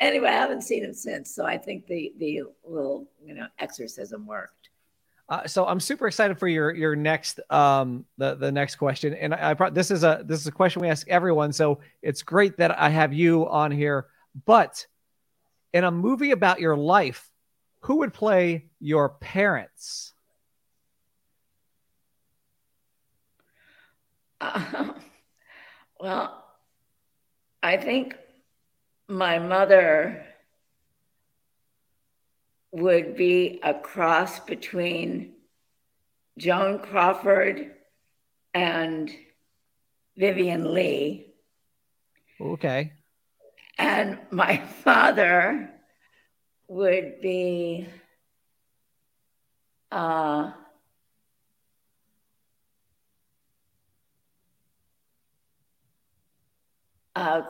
anyway 0.00 0.28
i 0.28 0.32
haven't 0.32 0.62
seen 0.62 0.84
him 0.84 0.92
since 0.92 1.34
so 1.34 1.44
i 1.44 1.56
think 1.56 1.86
the 1.86 2.12
the 2.18 2.42
little 2.66 3.08
you 3.24 3.34
know 3.34 3.46
exorcism 3.58 4.26
worked 4.26 4.68
Uh, 5.30 5.46
so 5.46 5.66
I'm 5.66 5.80
super 5.80 6.06
excited 6.06 6.38
for 6.38 6.48
your 6.48 6.74
your 6.74 6.94
next 6.96 7.40
um 7.50 8.04
the 8.18 8.34
the 8.34 8.52
next 8.52 8.76
question, 8.76 9.14
and 9.14 9.34
I, 9.34 9.50
I 9.50 9.54
brought 9.54 9.74
this 9.74 9.90
is 9.90 10.04
a 10.04 10.22
this 10.24 10.40
is 10.40 10.46
a 10.46 10.52
question 10.52 10.82
we 10.82 10.88
ask 10.88 11.08
everyone. 11.08 11.52
So 11.52 11.80
it's 12.02 12.22
great 12.22 12.56
that 12.58 12.78
I 12.78 12.88
have 12.88 13.12
you 13.12 13.48
on 13.48 13.70
here. 13.70 14.06
But 14.46 14.86
in 15.72 15.84
a 15.84 15.90
movie 15.90 16.30
about 16.32 16.60
your 16.60 16.76
life, 16.76 17.30
who 17.80 17.96
would 17.96 18.12
play 18.14 18.68
your 18.80 19.08
parents? 19.20 20.14
Uh, 24.40 24.92
well 26.00 26.44
i 27.62 27.76
think 27.76 28.14
my 29.08 29.38
mother 29.38 30.24
would 32.70 33.16
be 33.16 33.58
a 33.62 33.74
cross 33.74 34.38
between 34.40 35.32
joan 36.38 36.78
crawford 36.78 37.74
and 38.54 39.10
vivien 40.16 40.74
leigh. 40.74 41.26
Okay, 42.40 42.92
And 43.78 44.18
my 44.30 44.58
father 44.84 45.70
would 46.68 47.20
be, 47.20 47.86
uh, 49.90 50.52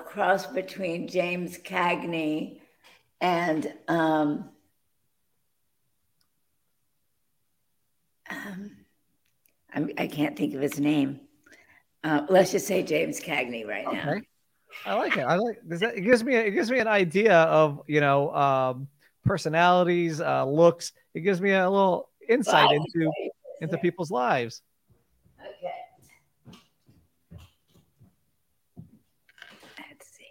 cross 0.04 0.46
between 0.46 1.08
James 1.08 1.58
Cagney 1.58 2.60
and 3.20 3.72
um, 3.88 4.50
um, 8.30 8.70
I'm, 9.72 9.90
I 9.98 10.06
can 10.06 10.24
not 10.24 10.36
think 10.36 10.54
of 10.54 10.60
his 10.60 10.78
name. 10.78 11.20
Uh, 12.04 12.22
let's 12.28 12.52
just 12.52 12.66
say 12.66 12.82
James 12.82 13.20
Cagney 13.20 13.66
right 13.66 13.86
okay. 13.86 13.96
now. 13.96 14.20
I 14.86 14.94
like 14.94 15.16
it. 15.16 15.24
I 15.24 15.36
like 15.36 15.58
that, 15.66 15.96
it 15.96 16.02
gives 16.02 16.22
me 16.22 16.34
it 16.36 16.52
gives 16.52 16.70
me 16.70 16.78
an 16.78 16.86
idea 16.86 17.34
of 17.34 17.82
you 17.86 18.00
know 18.00 18.32
um, 18.34 18.88
personalities, 19.24 20.20
uh, 20.20 20.44
looks. 20.44 20.92
It 21.14 21.20
gives 21.20 21.40
me 21.40 21.52
a 21.52 21.68
little 21.68 22.10
insight 22.28 22.70
into 22.70 23.10
into 23.60 23.78
people's 23.78 24.10
lives. 24.10 24.62
Okay. 25.40 25.72
Let's 29.78 30.06
see. 30.16 30.24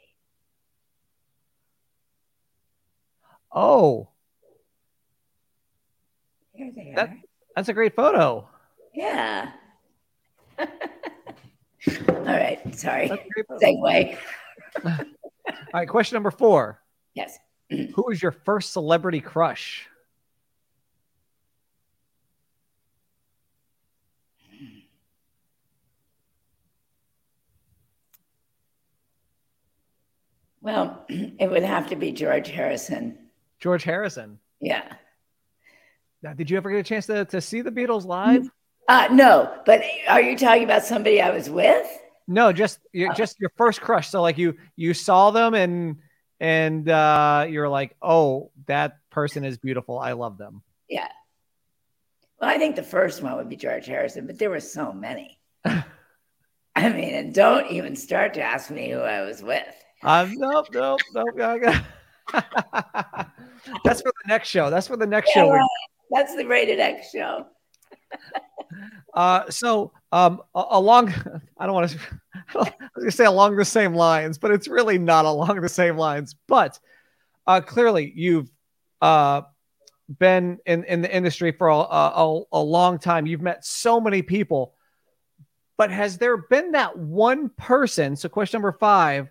Oh. 3.60 4.08
Here 6.54 6.72
they 6.76 6.94
that, 6.96 7.10
are. 7.10 7.18
That's 7.56 7.70
a 7.70 7.74
great 7.74 7.96
photo. 7.96 8.48
Yeah. 8.94 9.52
All 10.60 10.66
right. 12.08 12.60
Sorry. 12.76 13.10
Segue. 13.50 14.18
All 14.86 14.94
right. 15.74 15.90
Question 15.90 16.18
number 16.18 16.30
four. 16.30 16.84
Yes. 17.16 17.40
Who 17.72 18.04
was 18.06 18.22
your 18.22 18.32
first 18.32 18.74
celebrity 18.74 19.22
crush? 19.22 19.90
Well, 30.62 31.06
it 31.10 31.50
would 31.50 31.64
have 31.64 31.90
to 31.90 31.96
be 31.96 32.12
George 32.12 32.50
Harrison. 32.50 33.18
George 33.60 33.84
Harrison. 33.84 34.40
Yeah. 34.60 34.84
Now, 36.22 36.34
did 36.34 36.50
you 36.50 36.58
ever 36.58 36.72
get 36.72 36.80
a 36.80 36.84
chance 36.84 37.06
to, 37.08 37.26
to 37.26 37.42
see 37.42 37.62
the 37.62 37.72
Beatles 37.72 38.06
live? 38.06 38.50
Uh, 38.88 39.08
no, 39.12 39.54
but 39.66 39.82
are 40.08 40.22
you 40.22 40.38
talking 40.38 40.64
about 40.64 40.84
somebody 40.84 41.22
I 41.22 41.32
was 41.32 41.50
with? 41.50 41.88
No, 42.28 42.52
just 42.52 42.80
you, 42.94 43.10
oh. 43.10 43.14
just 43.14 43.40
your 43.40 43.52
first 43.58 43.82
crush. 43.82 44.10
So 44.10 44.22
like 44.22 44.38
you 44.38 44.56
you 44.76 44.94
saw 44.94 45.32
them 45.32 45.54
and 45.54 45.98
and 46.40 46.90
uh, 46.90 47.46
you're 47.50 47.70
like, 47.70 47.96
oh, 48.02 48.52
that 48.68 48.98
person 49.10 49.44
is 49.44 49.58
beautiful. 49.58 50.00
I 50.00 50.14
love 50.14 50.38
them. 50.38 50.62
Yeah. 50.90 51.08
Well, 52.40 52.50
I 52.50 52.58
think 52.58 52.76
the 52.76 52.84
first 52.84 53.24
one 53.24 53.36
would 53.38 53.50
be 53.50 53.56
George 53.56 53.88
Harrison, 53.88 54.28
but 54.28 54.38
there 54.38 54.50
were 54.50 54.60
so 54.60 54.94
many. 54.94 55.40
I 55.66 56.90
mean, 56.90 57.16
and 57.16 57.34
don't 57.34 57.72
even 57.72 57.96
start 57.96 58.36
to 58.36 58.42
ask 58.42 58.70
me 58.70 58.92
who 58.92 59.00
I 59.00 59.22
was 59.22 59.42
with. 59.42 59.66
Um, 60.04 60.36
nope, 60.36 60.68
nope, 60.72 61.00
nope. 61.14 61.74
That's 63.84 64.02
for 64.02 64.12
the 64.24 64.28
next 64.28 64.50
show. 64.50 64.70
That's 64.70 64.88
for 64.88 64.98
the 64.98 65.08
next 65.08 65.32
yeah, 65.36 65.44
show. 65.44 65.68
That's 66.12 66.36
the 66.36 66.46
rated 66.46 66.80
X 66.80 67.12
show. 67.12 67.46
uh, 69.14 69.50
so 69.50 69.92
um, 70.12 70.42
along, 70.56 71.14
I 71.58 71.66
don't 71.66 71.76
want 71.76 71.92
to, 71.92 71.98
I 72.56 72.60
was 72.60 72.72
going 72.96 73.06
to 73.06 73.12
say 73.12 73.26
along 73.26 73.56
the 73.56 73.66
same 73.66 73.94
lines, 73.94 74.38
but 74.38 74.52
it's 74.52 74.68
really 74.68 74.98
not 74.98 75.26
along 75.26 75.62
the 75.62 75.70
same 75.70 75.98
lines. 75.98 76.36
But 76.48 76.80
uh, 77.46 77.62
clearly, 77.62 78.12
you've 78.16 78.50
uh, 79.02 79.42
been 80.20 80.60
in, 80.66 80.84
in 80.86 81.02
the 81.02 81.14
industry 81.14 81.52
for 81.52 81.68
a, 81.68 81.76
a, 81.76 82.42
a 82.52 82.62
long 82.62 83.00
time. 83.00 83.26
You've 83.26 83.42
met 83.42 83.66
so 83.66 84.00
many 84.00 84.22
people. 84.22 84.74
But 85.78 85.92
has 85.92 86.18
there 86.18 86.38
been 86.38 86.72
that 86.72 86.98
one 86.98 87.50
person? 87.50 88.16
So, 88.16 88.30
question 88.30 88.58
number 88.58 88.76
five 88.80 89.30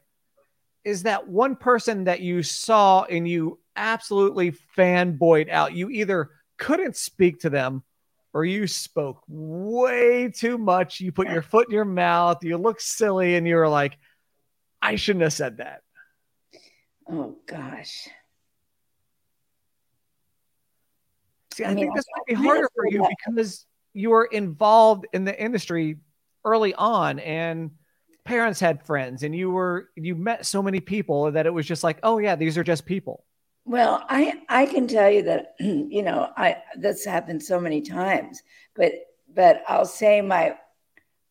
is 0.84 1.02
that 1.02 1.26
one 1.26 1.56
person 1.56 2.04
that 2.04 2.20
you 2.20 2.44
saw 2.44 3.02
and 3.02 3.28
you 3.28 3.58
absolutely 3.76 4.52
fanboyed 4.76 5.50
out? 5.50 5.74
You 5.74 5.90
either 5.90 6.30
couldn't 6.58 6.96
speak 6.96 7.40
to 7.40 7.50
them 7.50 7.82
or 8.32 8.44
you 8.44 8.66
spoke 8.66 9.22
way 9.28 10.30
too 10.30 10.58
much. 10.58 11.00
You 11.00 11.12
put 11.12 11.28
your 11.28 11.42
foot 11.42 11.68
in 11.68 11.74
your 11.74 11.84
mouth, 11.84 12.44
you 12.44 12.56
look 12.58 12.80
silly, 12.80 13.36
and 13.36 13.46
you 13.46 13.56
were 13.56 13.68
like, 13.68 13.98
I 14.82 14.96
shouldn't 14.96 15.22
have 15.22 15.32
said 15.32 15.58
that. 15.58 15.82
Oh, 17.10 17.36
gosh. 17.46 18.08
See, 21.54 21.64
I, 21.64 21.70
I 21.70 21.74
mean, 21.74 21.84
think 21.86 21.96
this 21.96 22.04
might 22.14 22.26
be 22.26 22.34
harder 22.34 22.68
for 22.74 22.86
you 22.86 23.06
because 23.24 23.64
you 23.94 24.10
were 24.10 24.26
involved 24.26 25.06
in 25.14 25.24
the 25.24 25.42
industry 25.42 25.96
early 26.44 26.74
on 26.74 27.18
and 27.18 27.70
parents 28.24 28.60
had 28.60 28.84
friends 28.84 29.22
and 29.22 29.34
you 29.34 29.50
were 29.50 29.88
you 29.96 30.14
met 30.14 30.44
so 30.44 30.62
many 30.62 30.80
people 30.80 31.30
that 31.32 31.46
it 31.46 31.54
was 31.54 31.64
just 31.64 31.82
like 31.82 31.98
oh 32.02 32.18
yeah 32.18 32.36
these 32.36 32.58
are 32.58 32.64
just 32.64 32.84
people 32.84 33.24
well 33.66 34.04
i 34.08 34.32
i 34.48 34.64
can 34.64 34.86
tell 34.86 35.10
you 35.10 35.22
that 35.22 35.54
you 35.60 36.02
know 36.02 36.30
i 36.36 36.56
that's 36.78 37.04
happened 37.04 37.42
so 37.42 37.60
many 37.60 37.80
times 37.80 38.42
but 38.74 38.92
but 39.34 39.62
i'll 39.68 39.84
say 39.84 40.20
my 40.20 40.56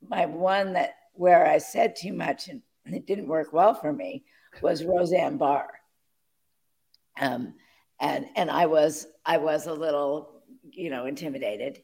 my 0.07 0.25
one 0.25 0.73
that 0.73 0.95
where 1.13 1.47
i 1.47 1.57
said 1.57 1.95
too 1.95 2.13
much 2.13 2.47
and 2.47 2.61
it 2.85 3.07
didn't 3.07 3.27
work 3.27 3.51
well 3.53 3.73
for 3.73 3.91
me 3.91 4.23
was 4.61 4.85
roseanne 4.85 5.37
barr 5.37 5.69
um 7.19 7.53
and 7.99 8.27
and 8.35 8.51
i 8.51 8.65
was 8.65 9.07
i 9.25 9.37
was 9.37 9.65
a 9.65 9.73
little 9.73 10.43
you 10.71 10.89
know 10.89 11.05
intimidated 11.05 11.81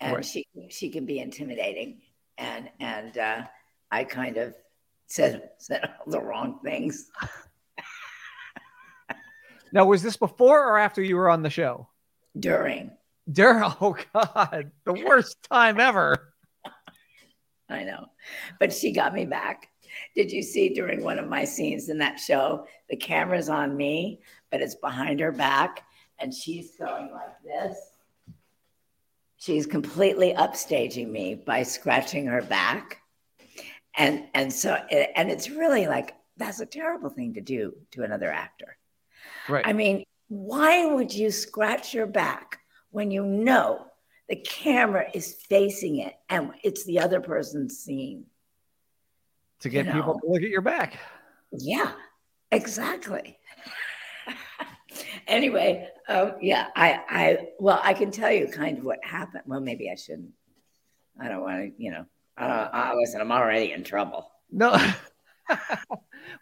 and 0.00 0.16
right. 0.16 0.24
she 0.24 0.44
she 0.68 0.88
can 0.88 1.04
be 1.06 1.20
intimidating 1.20 2.00
and 2.38 2.70
and 2.80 3.18
uh 3.18 3.42
I 3.90 4.04
kind 4.04 4.36
of 4.36 4.54
said 5.06 5.50
said 5.58 5.82
all 5.84 6.12
the 6.12 6.20
wrong 6.20 6.60
things. 6.64 7.10
Now, 9.72 9.84
was 9.84 10.02
this 10.02 10.16
before 10.16 10.68
or 10.68 10.78
after 10.78 11.02
you 11.02 11.16
were 11.16 11.30
on 11.30 11.42
the 11.42 11.50
show? 11.50 11.88
During. 12.38 12.90
During. 13.30 13.62
Oh 13.80 13.96
God, 14.12 14.70
the 14.84 14.92
worst 14.92 15.36
time 15.50 15.78
ever. 15.80 16.32
I 17.68 17.84
know, 17.84 18.06
but 18.58 18.72
she 18.72 18.92
got 18.92 19.14
me 19.14 19.24
back. 19.24 19.68
Did 20.14 20.32
you 20.32 20.42
see 20.42 20.70
during 20.70 21.02
one 21.02 21.18
of 21.18 21.28
my 21.28 21.44
scenes 21.44 21.88
in 21.88 21.98
that 21.98 22.18
show, 22.18 22.66
the 22.88 22.96
camera's 22.96 23.48
on 23.48 23.76
me, 23.76 24.20
but 24.50 24.60
it's 24.60 24.74
behind 24.74 25.20
her 25.20 25.32
back, 25.32 25.84
and 26.18 26.32
she's 26.34 26.76
going 26.76 27.10
like 27.12 27.42
this. 27.44 27.76
She's 29.36 29.66
completely 29.66 30.34
upstaging 30.34 31.10
me 31.10 31.34
by 31.34 31.62
scratching 31.62 32.26
her 32.26 32.42
back 32.42 33.00
and 33.96 34.24
and 34.34 34.52
so 34.52 34.74
and 34.74 35.30
it's 35.30 35.50
really 35.50 35.86
like 35.86 36.14
that's 36.36 36.60
a 36.60 36.66
terrible 36.66 37.10
thing 37.10 37.34
to 37.34 37.40
do 37.40 37.74
to 37.92 38.02
another 38.02 38.30
actor 38.30 38.76
right 39.50 39.66
i 39.66 39.72
mean 39.72 40.04
why 40.28 40.86
would 40.86 41.12
you 41.12 41.30
scratch 41.30 41.92
your 41.92 42.06
back 42.06 42.60
when 42.90 43.10
you 43.10 43.24
know 43.24 43.86
the 44.28 44.36
camera 44.36 45.06
is 45.12 45.34
facing 45.48 45.98
it 45.98 46.14
and 46.28 46.52
it's 46.62 46.84
the 46.84 46.98
other 46.98 47.20
person's 47.20 47.78
scene 47.78 48.24
to 49.58 49.68
get 49.68 49.86
you 49.86 49.92
know? 49.92 49.98
people 49.98 50.20
to 50.20 50.26
look 50.28 50.42
at 50.42 50.48
your 50.48 50.60
back 50.60 50.98
yeah 51.52 51.92
exactly 52.52 53.38
anyway 55.26 55.88
um, 56.08 56.34
yeah 56.40 56.68
i 56.76 57.00
i 57.08 57.38
well 57.58 57.80
i 57.82 57.92
can 57.92 58.10
tell 58.10 58.30
you 58.30 58.46
kind 58.46 58.78
of 58.78 58.84
what 58.84 58.98
happened 59.04 59.42
well 59.46 59.60
maybe 59.60 59.90
i 59.90 59.94
shouldn't 59.94 60.32
i 61.20 61.28
don't 61.28 61.42
want 61.42 61.56
to 61.56 61.82
you 61.82 61.90
know 61.90 62.06
uh, 62.40 62.68
uh, 62.72 62.92
listen, 62.96 63.20
I'm 63.20 63.32
already 63.32 63.72
in 63.72 63.84
trouble. 63.84 64.30
No, 64.50 64.72
we 65.50 65.56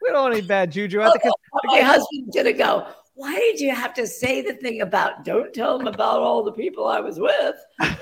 don't 0.07 0.23
want 0.23 0.35
any 0.35 0.47
bad 0.47 0.71
juju. 0.71 1.01
Oh, 1.03 1.13
oh, 1.25 1.61
my 1.65 1.81
husband's 1.81 2.35
gonna 2.35 2.53
go. 2.53 2.87
Why 3.19 3.35
did 3.35 3.59
you 3.59 3.75
have 3.75 3.95
to 3.95 4.07
say 4.07 4.43
the 4.43 4.55
thing 4.55 4.81
about 4.81 5.25
don't 5.25 5.53
tell 5.53 5.77
them 5.77 5.89
about 5.89 6.21
all 6.21 6.45
the 6.45 6.53
people 6.53 6.87
I 6.87 7.01
was 7.01 7.19
with? 7.19 7.57
I'm 7.81 7.99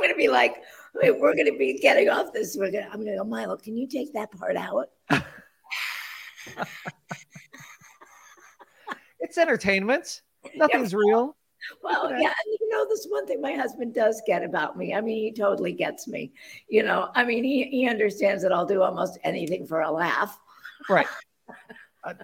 gonna 0.00 0.14
be 0.14 0.28
like, 0.28 0.62
wait, 0.94 1.18
we're 1.18 1.34
gonna 1.34 1.56
be 1.58 1.76
getting 1.80 2.08
off 2.08 2.32
this. 2.32 2.56
We're 2.56 2.70
gonna. 2.70 2.88
I'm 2.92 3.00
gonna 3.04 3.16
go, 3.16 3.24
Milo. 3.24 3.56
Can 3.56 3.76
you 3.76 3.88
take 3.88 4.12
that 4.12 4.30
part 4.30 4.56
out? 4.56 4.90
it's 9.18 9.38
entertainment. 9.38 10.22
Nothing's 10.54 10.92
yeah. 10.92 10.98
real. 11.00 11.36
Well, 11.82 12.12
yeah, 12.12 12.32
you 12.46 12.68
know, 12.68 12.86
this 12.88 13.08
one 13.08 13.26
thing 13.26 13.40
my 13.40 13.54
husband 13.54 13.92
does 13.92 14.22
get 14.24 14.44
about 14.44 14.78
me. 14.78 14.94
I 14.94 15.00
mean, 15.00 15.18
he 15.24 15.32
totally 15.32 15.72
gets 15.72 16.06
me. 16.06 16.32
You 16.68 16.84
know, 16.84 17.08
I 17.16 17.24
mean, 17.24 17.42
he 17.42 17.64
he 17.64 17.88
understands 17.88 18.44
that 18.44 18.52
I'll 18.52 18.66
do 18.66 18.82
almost 18.82 19.18
anything 19.24 19.66
for 19.66 19.80
a 19.80 19.90
laugh. 19.90 20.38
Right. 20.88 21.08
I, 22.04 22.10
uh, 22.10 22.14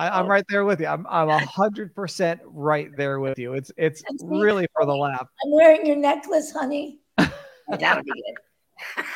I, 0.00 0.20
am 0.20 0.26
right 0.26 0.44
there 0.48 0.64
with 0.64 0.80
you. 0.80 0.86
I'm 0.86 1.06
I'm 1.08 1.28
a 1.28 1.38
hundred 1.44 1.94
percent 1.94 2.40
right 2.44 2.88
there 2.96 3.20
with 3.20 3.38
you. 3.38 3.52
It's 3.52 3.70
it's 3.76 4.02
really 4.22 4.66
for 4.74 4.86
the 4.86 4.94
laugh. 4.94 5.28
I'm 5.44 5.52
wearing 5.52 5.84
your 5.84 5.96
necklace, 5.96 6.52
honey. 6.52 7.00
That'll 7.68 8.02
be 8.02 8.12
it. 8.14 9.06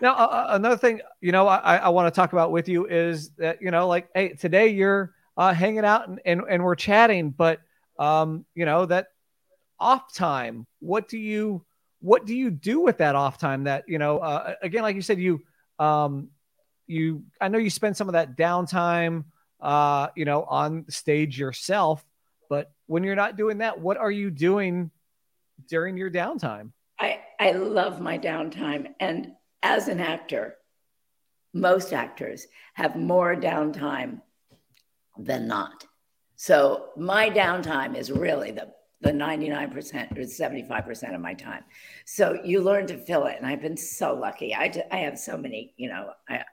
now, 0.00 0.14
uh, 0.14 0.46
another 0.50 0.76
thing, 0.76 1.00
you 1.20 1.30
know, 1.30 1.46
I, 1.46 1.76
I 1.76 1.88
want 1.90 2.12
to 2.12 2.16
talk 2.16 2.32
about 2.32 2.50
with 2.50 2.68
you 2.68 2.86
is 2.86 3.30
that 3.38 3.62
you 3.62 3.70
know, 3.70 3.86
like, 3.86 4.08
hey, 4.14 4.30
today 4.30 4.68
you're 4.68 5.14
uh, 5.36 5.54
hanging 5.54 5.84
out 5.84 6.08
and, 6.08 6.20
and 6.24 6.42
and 6.48 6.64
we're 6.64 6.74
chatting, 6.74 7.30
but 7.30 7.60
um, 7.98 8.44
you 8.54 8.64
know, 8.64 8.86
that 8.86 9.08
off 9.78 10.12
time. 10.12 10.66
What 10.80 11.08
do 11.08 11.18
you 11.18 11.64
what 12.00 12.26
do 12.26 12.34
you 12.34 12.50
do 12.50 12.80
with 12.80 12.98
that 12.98 13.14
off 13.14 13.38
time? 13.38 13.64
That 13.64 13.84
you 13.86 13.98
know, 13.98 14.18
uh, 14.18 14.54
again, 14.62 14.82
like 14.82 14.96
you 14.96 15.02
said, 15.02 15.20
you 15.20 15.42
um, 15.78 16.30
you 16.88 17.22
I 17.40 17.46
know 17.46 17.58
you 17.58 17.70
spend 17.70 17.96
some 17.96 18.08
of 18.08 18.14
that 18.14 18.36
downtime, 18.36 19.24
uh, 19.64 20.08
you 20.14 20.24
know, 20.24 20.44
on 20.44 20.84
stage 20.88 21.38
yourself. 21.38 22.04
But 22.48 22.70
when 22.86 23.02
you're 23.02 23.16
not 23.16 23.36
doing 23.36 23.58
that, 23.58 23.80
what 23.80 23.96
are 23.96 24.10
you 24.10 24.30
doing 24.30 24.90
during 25.68 25.96
your 25.96 26.10
downtime? 26.10 26.70
I 27.00 27.20
I 27.40 27.52
love 27.52 28.00
my 28.00 28.18
downtime, 28.18 28.88
and 29.00 29.32
as 29.62 29.88
an 29.88 29.98
actor, 29.98 30.56
most 31.52 31.92
actors 31.92 32.46
have 32.74 32.94
more 32.94 33.34
downtime 33.34 34.20
than 35.18 35.48
not. 35.48 35.86
So 36.36 36.90
my 36.96 37.30
downtime 37.30 37.96
is 37.96 38.12
really 38.12 38.50
the 38.52 38.72
the 39.00 39.10
99% 39.10 40.16
or 40.16 40.22
75% 40.22 41.14
of 41.14 41.20
my 41.20 41.34
time. 41.34 41.62
So 42.06 42.38
you 42.42 42.62
learn 42.62 42.86
to 42.86 42.96
fill 42.96 43.26
it. 43.26 43.36
And 43.36 43.46
I've 43.46 43.60
been 43.60 43.76
so 43.76 44.14
lucky. 44.14 44.54
I, 44.54 44.72
I 44.90 44.96
have 45.00 45.18
so 45.18 45.36
many, 45.36 45.74
you 45.76 45.90
know, 45.90 46.10
I, 46.26 46.44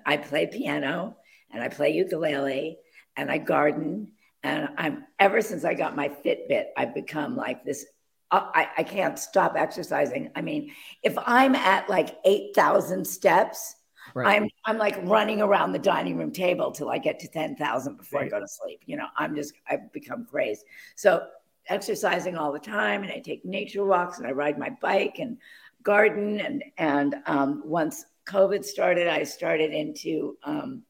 I 0.06 0.16
play 0.16 0.46
piano 0.46 1.16
and 1.50 1.62
I 1.62 1.68
play 1.68 1.90
ukulele 1.90 2.78
and 3.16 3.30
I 3.30 3.38
garden. 3.38 4.12
And 4.42 4.68
I'm 4.76 5.04
ever 5.18 5.40
since 5.40 5.64
I 5.64 5.74
got 5.74 5.96
my 5.96 6.08
Fitbit, 6.08 6.66
I've 6.76 6.94
become 6.94 7.36
like 7.36 7.64
this. 7.64 7.86
Uh, 8.30 8.48
I, 8.54 8.68
I 8.78 8.82
can't 8.82 9.18
stop 9.18 9.54
exercising. 9.56 10.30
I 10.34 10.42
mean, 10.42 10.72
if 11.02 11.16
I'm 11.26 11.54
at 11.54 11.88
like 11.88 12.18
8,000 12.24 13.06
steps, 13.06 13.76
Right. 14.14 14.36
I'm 14.36 14.48
I'm 14.64 14.78
like 14.78 14.98
running 15.02 15.42
around 15.42 15.72
the 15.72 15.78
dining 15.78 16.16
room 16.16 16.30
table 16.30 16.70
till 16.70 16.88
I 16.90 16.98
get 16.98 17.18
to 17.20 17.28
10,000 17.28 17.96
before 17.96 18.20
right. 18.20 18.26
I 18.26 18.30
go 18.30 18.38
to 18.38 18.46
sleep. 18.46 18.82
You 18.86 18.96
know, 18.96 19.06
I'm 19.16 19.34
just 19.34 19.54
I've 19.68 19.92
become 19.92 20.24
crazy. 20.24 20.62
So 20.94 21.26
exercising 21.68 22.36
all 22.36 22.52
the 22.52 22.58
time 22.58 23.02
and 23.02 23.12
I 23.12 23.18
take 23.18 23.44
nature 23.44 23.84
walks 23.84 24.18
and 24.18 24.26
I 24.26 24.30
ride 24.30 24.58
my 24.58 24.70
bike 24.80 25.16
and 25.18 25.38
garden 25.82 26.40
and 26.40 26.62
and 26.78 27.16
um, 27.26 27.62
once 27.64 28.04
COVID 28.26 28.64
started, 28.64 29.06
I 29.06 29.22
started 29.22 29.72
into 29.72 30.36
um, 30.42 30.82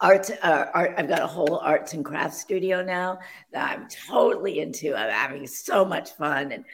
arts. 0.00 0.30
Uh, 0.30 0.66
art. 0.74 0.94
I've 0.96 1.08
got 1.08 1.22
a 1.22 1.26
whole 1.26 1.58
arts 1.58 1.94
and 1.94 2.04
crafts 2.04 2.40
studio 2.40 2.82
now 2.82 3.18
that 3.52 3.70
I'm 3.70 3.88
totally 3.88 4.60
into. 4.60 4.94
I'm 4.94 5.10
having 5.10 5.46
so 5.46 5.84
much 5.84 6.12
fun 6.12 6.52
and 6.52 6.64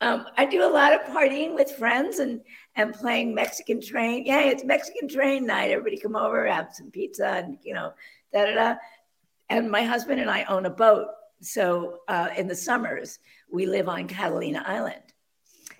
um, 0.00 0.26
I 0.36 0.44
do 0.44 0.64
a 0.64 0.70
lot 0.70 0.92
of 0.92 1.00
partying 1.12 1.54
with 1.54 1.72
friends 1.72 2.18
and 2.18 2.40
and 2.76 2.94
playing 2.94 3.34
Mexican 3.34 3.80
train. 3.80 4.24
Yeah, 4.24 4.40
it's 4.42 4.64
Mexican 4.64 5.08
train 5.08 5.44
night. 5.44 5.72
Everybody 5.72 5.98
come 5.98 6.14
over, 6.14 6.46
have 6.46 6.72
some 6.72 6.90
pizza, 6.90 7.26
and 7.26 7.58
you 7.62 7.74
know, 7.74 7.92
da 8.32 8.46
da 8.46 8.54
da. 8.54 8.74
And 9.50 9.70
my 9.70 9.82
husband 9.82 10.20
and 10.20 10.30
I 10.30 10.44
own 10.44 10.66
a 10.66 10.70
boat, 10.70 11.08
so 11.40 11.98
uh, 12.06 12.28
in 12.36 12.46
the 12.46 12.54
summers 12.54 13.18
we 13.50 13.66
live 13.66 13.88
on 13.88 14.06
Catalina 14.06 14.62
Island. 14.66 15.02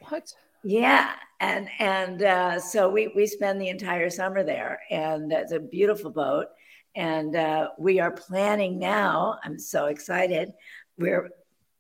What? 0.08 0.32
Yeah, 0.64 1.12
and 1.38 1.68
and 1.78 2.22
uh, 2.22 2.58
so 2.58 2.88
we 2.88 3.12
we 3.14 3.26
spend 3.26 3.60
the 3.60 3.68
entire 3.68 4.10
summer 4.10 4.42
there, 4.42 4.80
and 4.90 5.30
it's 5.32 5.52
a 5.52 5.60
beautiful 5.60 6.10
boat. 6.10 6.46
And 6.94 7.36
uh, 7.36 7.68
we 7.78 8.00
are 8.00 8.10
planning 8.10 8.78
now. 8.78 9.38
I'm 9.44 9.58
so 9.58 9.86
excited. 9.86 10.52
We're 10.98 11.30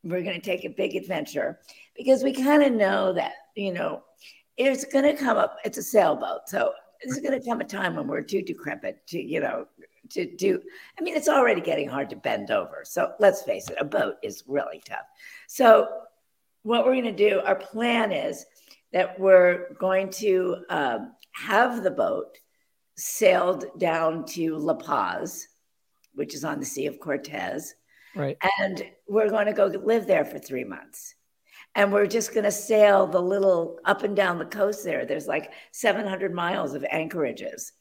we're 0.04 0.22
going 0.22 0.40
to 0.40 0.46
take 0.46 0.64
a 0.64 0.70
big 0.70 0.94
adventure 0.94 1.58
because 1.96 2.22
we 2.22 2.32
kind 2.32 2.62
of 2.62 2.72
know 2.72 3.12
that, 3.12 3.32
you 3.56 3.72
know, 3.72 4.04
it's 4.56 4.84
going 4.84 5.04
to 5.04 5.14
come 5.14 5.36
up, 5.36 5.56
it's 5.64 5.78
a 5.78 5.82
sailboat. 5.82 6.48
So 6.48 6.72
there's 7.02 7.20
going 7.20 7.38
to 7.38 7.46
come 7.46 7.60
a 7.60 7.64
time 7.64 7.96
when 7.96 8.06
we're 8.06 8.22
too 8.22 8.42
decrepit 8.42 9.06
to, 9.08 9.20
you 9.20 9.40
know, 9.40 9.66
to 10.10 10.36
do. 10.36 10.60
I 10.98 11.02
mean, 11.02 11.16
it's 11.16 11.28
already 11.28 11.60
getting 11.60 11.88
hard 11.88 12.10
to 12.10 12.16
bend 12.16 12.50
over. 12.50 12.82
So 12.84 13.12
let's 13.18 13.42
face 13.42 13.68
it, 13.68 13.76
a 13.78 13.84
boat 13.84 14.16
is 14.22 14.44
really 14.46 14.80
tough. 14.86 15.06
So 15.48 15.88
what 16.62 16.84
we're 16.84 16.92
going 16.92 17.04
to 17.04 17.30
do, 17.30 17.40
our 17.44 17.56
plan 17.56 18.12
is 18.12 18.46
that 18.92 19.18
we're 19.18 19.74
going 19.74 20.10
to 20.10 20.56
um, 20.70 21.12
have 21.32 21.82
the 21.82 21.90
boat 21.90 22.38
sailed 22.98 23.64
down 23.78 24.24
to 24.26 24.56
La 24.56 24.74
Paz, 24.74 25.48
which 26.14 26.34
is 26.34 26.44
on 26.44 26.58
the 26.58 26.66
Sea 26.66 26.86
of 26.86 26.98
Cortez. 26.98 27.74
Right. 28.14 28.36
And 28.58 28.82
we're 29.06 29.30
going 29.30 29.46
to 29.46 29.52
go 29.52 29.66
live 29.66 30.06
there 30.06 30.24
for 30.24 30.38
three 30.38 30.64
months. 30.64 31.14
And 31.76 31.92
we're 31.92 32.08
just 32.08 32.34
going 32.34 32.44
to 32.44 32.50
sail 32.50 33.06
the 33.06 33.22
little 33.22 33.78
up 33.84 34.02
and 34.02 34.16
down 34.16 34.38
the 34.38 34.44
coast 34.44 34.84
there. 34.84 35.06
There's 35.06 35.28
like 35.28 35.52
700 35.70 36.34
miles 36.34 36.74
of 36.74 36.84
anchorages 36.90 37.72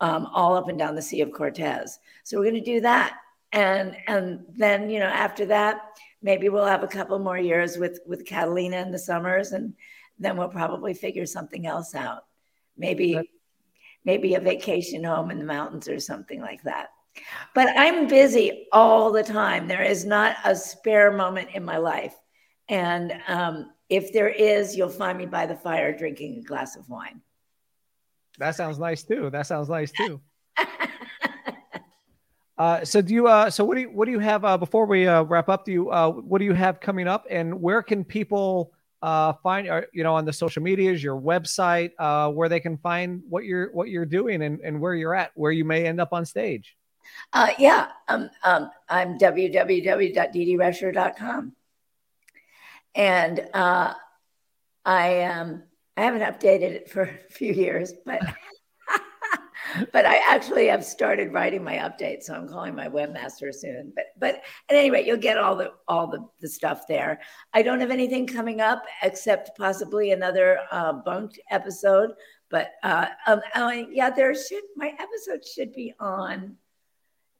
um, 0.00 0.26
all 0.32 0.56
up 0.56 0.68
and 0.68 0.78
down 0.78 0.94
the 0.94 1.02
Sea 1.02 1.22
of 1.22 1.32
Cortez. 1.32 1.98
So 2.22 2.38
we're 2.38 2.44
going 2.50 2.54
to 2.54 2.60
do 2.60 2.80
that. 2.82 3.16
And, 3.52 3.96
and 4.06 4.44
then, 4.54 4.88
you 4.88 5.00
know, 5.00 5.06
after 5.06 5.46
that, 5.46 5.98
maybe 6.22 6.48
we'll 6.48 6.64
have 6.64 6.84
a 6.84 6.88
couple 6.88 7.18
more 7.18 7.38
years 7.38 7.76
with, 7.76 7.98
with 8.06 8.24
Catalina 8.24 8.76
in 8.76 8.92
the 8.92 8.98
summers. 9.00 9.50
And 9.50 9.74
then 10.20 10.36
we'll 10.36 10.48
probably 10.48 10.94
figure 10.94 11.26
something 11.26 11.66
else 11.66 11.96
out. 11.96 12.26
Maybe, 12.76 13.18
maybe 14.04 14.34
a 14.34 14.40
vacation 14.40 15.04
home 15.04 15.30
in 15.30 15.38
the 15.38 15.44
mountains 15.44 15.88
or 15.88 16.00
something 16.00 16.40
like 16.40 16.62
that. 16.62 16.88
But 17.54 17.68
I'm 17.76 18.08
busy 18.08 18.66
all 18.72 19.12
the 19.12 19.22
time. 19.22 19.68
There 19.68 19.82
is 19.82 20.04
not 20.04 20.36
a 20.44 20.54
spare 20.54 21.12
moment 21.12 21.50
in 21.54 21.64
my 21.64 21.76
life. 21.76 22.14
And 22.68 23.12
um, 23.26 23.72
if 23.88 24.12
there 24.12 24.28
is, 24.28 24.76
you'll 24.76 24.88
find 24.88 25.18
me 25.18 25.26
by 25.26 25.46
the 25.46 25.56
fire 25.56 25.96
drinking 25.96 26.38
a 26.38 26.42
glass 26.42 26.76
of 26.76 26.88
wine. 26.88 27.20
That 28.38 28.54
sounds 28.54 28.78
nice 28.78 29.02
too. 29.02 29.28
That 29.30 29.46
sounds 29.46 29.68
nice 29.68 29.90
too. 29.90 30.20
uh, 32.58 32.84
so 32.84 33.02
do 33.02 33.12
you? 33.12 33.26
Uh, 33.26 33.50
so 33.50 33.64
what 33.64 33.74
do 33.74 33.82
you? 33.82 33.90
What 33.90 34.06
do 34.06 34.12
you 34.12 34.18
have? 34.20 34.44
Uh, 34.44 34.56
before 34.56 34.86
we 34.86 35.06
uh, 35.06 35.24
wrap 35.24 35.48
up, 35.48 35.64
do 35.64 35.72
you? 35.72 35.90
Uh, 35.90 36.10
what 36.10 36.38
do 36.38 36.44
you 36.44 36.54
have 36.54 36.80
coming 36.80 37.08
up? 37.08 37.26
And 37.28 37.60
where 37.60 37.82
can 37.82 38.04
people 38.04 38.72
uh, 39.02 39.34
find? 39.42 39.68
Uh, 39.68 39.82
you 39.92 40.02
know, 40.02 40.14
on 40.14 40.24
the 40.24 40.32
social 40.32 40.62
medias, 40.62 41.02
your 41.02 41.20
website, 41.20 41.90
uh, 41.98 42.30
where 42.30 42.48
they 42.48 42.60
can 42.60 42.78
find 42.78 43.22
what 43.28 43.44
you're 43.44 43.70
what 43.72 43.88
you're 43.88 44.06
doing 44.06 44.42
and, 44.42 44.60
and 44.60 44.80
where 44.80 44.94
you're 44.94 45.14
at, 45.14 45.32
where 45.34 45.52
you 45.52 45.64
may 45.64 45.86
end 45.86 46.00
up 46.00 46.12
on 46.12 46.24
stage. 46.24 46.76
Uh, 47.32 47.48
yeah, 47.58 47.88
um, 48.08 48.30
um, 48.44 48.70
I'm 48.88 49.18
www.deedeerescher.com. 49.18 51.52
And 52.94 53.48
uh, 53.54 53.94
I 54.84 55.22
um, 55.22 55.62
I 55.96 56.02
haven't 56.02 56.22
updated 56.22 56.72
it 56.72 56.90
for 56.90 57.02
a 57.02 57.32
few 57.32 57.52
years, 57.52 57.92
but 58.04 58.20
but 59.92 60.06
I 60.06 60.20
actually 60.28 60.66
have 60.66 60.84
started 60.84 61.32
writing 61.32 61.64
my 61.64 61.76
update, 61.76 62.22
so 62.22 62.34
I'm 62.34 62.48
calling 62.48 62.74
my 62.74 62.88
webmaster 62.88 63.54
soon. 63.54 63.92
But 63.94 64.06
but 64.18 64.34
at 64.68 64.76
any 64.76 64.90
rate, 64.90 65.06
you'll 65.06 65.16
get 65.16 65.38
all 65.38 65.56
the 65.56 65.72
all 65.88 66.06
the, 66.06 66.26
the 66.40 66.48
stuff 66.48 66.86
there. 66.88 67.20
I 67.52 67.62
don't 67.62 67.80
have 67.80 67.90
anything 67.90 68.26
coming 68.26 68.60
up 68.60 68.84
except 69.02 69.56
possibly 69.56 70.12
another 70.12 70.58
uh, 70.70 70.92
bunk'd 70.92 71.40
episode. 71.50 72.10
But 72.50 72.72
uh, 72.82 73.06
um, 73.26 73.40
uh, 73.54 73.72
yeah, 73.90 74.10
there 74.10 74.34
should 74.34 74.64
my 74.76 74.92
episode 74.98 75.46
should 75.46 75.72
be 75.72 75.94
on 76.00 76.56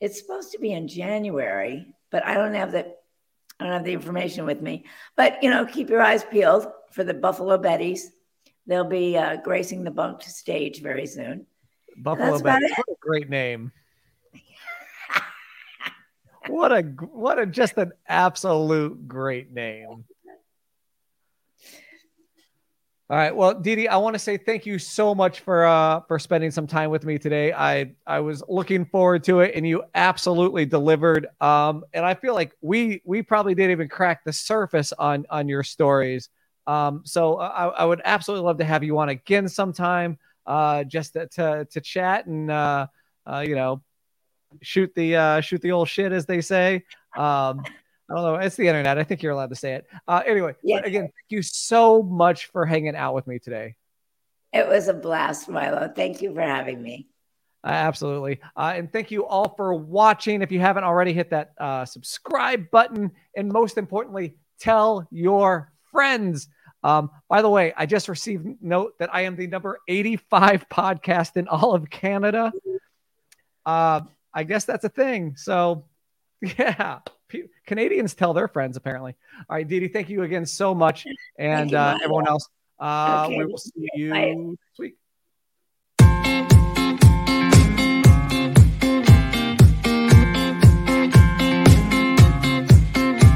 it's 0.01 0.19
supposed 0.19 0.53
to 0.53 0.59
be 0.59 0.73
in 0.73 0.89
January, 0.89 1.95
but 2.11 2.25
I 2.25 2.35
don't 2.35 2.55
have 2.55 2.73
the 2.73 2.95
I 3.59 3.65
don't 3.65 3.73
have 3.75 3.85
the 3.85 3.93
information 3.93 4.47
with 4.47 4.63
me. 4.63 4.87
But 5.17 5.43
you 5.43 5.51
know, 5.51 5.67
keep 5.67 5.91
your 5.91 6.01
eyes 6.01 6.25
peeled 6.25 6.67
for 6.93 7.05
the 7.05 7.15
Buffalo 7.15 7.59
Betties. 7.59 8.05
They'll 8.67 8.85
be 8.85 9.17
uh, 9.19 9.37
gracing 9.37 9.85
the 9.85 9.91
bunk'd 9.91 10.23
stage 10.23 10.81
very 10.81 11.07
soon. 11.07 11.47
Buffalo 12.03 12.39
Betty, 12.39 12.67
what 12.77 12.89
a 12.89 12.95
great 13.01 13.29
name! 13.29 13.73
what 16.49 16.73
a 16.73 16.83
what 16.83 17.39
a 17.39 17.47
just 17.47 17.77
an 17.77 17.93
absolute 18.09 19.07
great 19.07 19.53
name. 19.53 20.05
All 23.11 23.17
right. 23.17 23.35
Well, 23.35 23.57
DeeDee, 23.57 23.89
I 23.89 23.97
want 23.97 24.15
to 24.15 24.21
say 24.21 24.37
thank 24.37 24.67
you 24.67 24.79
so 24.79 25.17
much 25.17 25.41
for 25.41 25.67
uh 25.67 26.01
for 26.07 26.17
spending 26.21 26.53
some 26.53 26.69
time 26.69 26.91
with 26.91 27.05
me 27.05 27.19
today. 27.19 27.53
I 27.53 27.93
I 28.07 28.21
was 28.21 28.41
looking 28.49 28.85
forward 28.85 29.25
to 29.25 29.41
it 29.41 29.57
and 29.57 29.67
you 29.67 29.83
absolutely 29.97 30.65
delivered. 30.65 31.27
Um 31.41 31.85
and 31.93 32.07
I 32.07 32.15
feel 32.15 32.35
like 32.35 32.53
we 32.61 33.03
we 33.05 33.23
probably 33.23 33.57
didn't 33.57 33.73
even 33.73 33.89
crack 33.89 34.23
the 34.25 34.33
surface 34.33 34.93
on 34.93 35.27
on 35.29 35.49
your 35.49 35.65
stories. 35.65 36.29
Um 36.69 37.03
so 37.05 37.41
I, 37.41 37.67
I 37.67 37.85
would 37.85 38.01
absolutely 38.05 38.47
love 38.47 38.59
to 38.59 38.65
have 38.65 38.85
you 38.85 38.97
on 39.01 39.09
again 39.09 39.49
sometime 39.49 40.17
uh 40.47 40.85
just 40.85 41.13
to 41.15 41.27
to, 41.29 41.67
to 41.71 41.81
chat 41.81 42.27
and 42.27 42.51
uh 42.51 42.87
uh 43.27 43.45
you 43.47 43.55
know 43.55 43.83
shoot 44.63 44.93
the 44.95 45.17
uh 45.17 45.41
shoot 45.41 45.61
the 45.61 45.73
old 45.73 45.89
shit 45.89 46.13
as 46.13 46.27
they 46.27 46.41
say. 46.41 46.85
Um 47.17 47.63
I 48.11 48.15
don't 48.15 48.25
know. 48.25 48.35
It's 48.37 48.57
the 48.57 48.67
internet. 48.67 48.99
I 48.99 49.05
think 49.05 49.23
you're 49.23 49.33
allowed 49.33 49.51
to 49.51 49.57
say 49.57 49.75
it. 49.75 49.87
Uh, 50.09 50.21
anyway, 50.27 50.57
yeah. 50.65 50.79
again, 50.79 51.03
thank 51.03 51.29
you 51.29 51.43
so 51.43 52.03
much 52.03 52.47
for 52.47 52.67
hanging 52.67 52.97
out 52.97 53.15
with 53.15 53.29
me 53.29 53.39
today. 53.39 53.77
It 54.53 54.67
was 54.67 54.89
a 54.89 54.95
blast, 54.95 55.49
Milo. 55.49 55.93
Thank 55.95 56.21
you 56.21 56.35
for 56.35 56.41
having 56.41 56.83
me. 56.83 57.07
Uh, 57.63 57.69
absolutely. 57.69 58.41
Uh, 58.57 58.73
and 58.75 58.93
thank 58.93 59.11
you 59.11 59.27
all 59.27 59.55
for 59.57 59.75
watching. 59.75 60.43
If 60.43 60.51
you 60.51 60.59
haven't 60.59 60.85
already, 60.85 61.13
hit 61.13 61.31
that 61.31 61.53
uh, 61.59 61.85
subscribe 61.85 62.71
button. 62.71 63.13
And 63.37 63.53
most 63.53 63.79
importantly, 63.79 64.37
tell 64.59 65.07
your 65.13 65.73
friends. 65.93 66.49
Um, 66.83 67.11
by 67.29 67.43
the 67.43 67.49
way, 67.49 67.73
I 67.77 67.87
just 67.87 68.09
received 68.09 68.63
note 68.63 68.99
that 68.99 69.15
I 69.15 69.23
am 69.23 69.37
the 69.37 69.47
number 69.47 69.81
85 69.87 70.69
podcast 70.69 71.37
in 71.37 71.49
all 71.49 71.75
of 71.75 71.91
Canada. 71.91 72.53
Uh, 73.67 74.03
I 74.33 74.45
guess 74.45 74.65
that's 74.65 74.85
a 74.85 74.89
thing. 74.89 75.37
So, 75.37 75.85
yeah. 76.41 77.01
Canadians 77.67 78.15
tell 78.15 78.33
their 78.33 78.49
friends, 78.49 78.77
apparently. 78.77 79.15
All 79.49 79.57
right, 79.57 79.69
DeeDee, 79.69 79.93
thank 79.93 80.09
you 80.09 80.23
again 80.23 80.47
so 80.47 80.75
much. 80.75 81.07
And 81.39 81.75
uh, 81.75 81.99
everyone 82.03 82.27
else, 82.27 82.49
uh, 82.81 83.25
okay. 83.27 83.39
we 83.39 83.47
will 83.47 83.59
see 83.59 83.89
you 83.95 84.11
Bye. 84.11 84.35
next 84.35 84.79
week. 84.79 85.00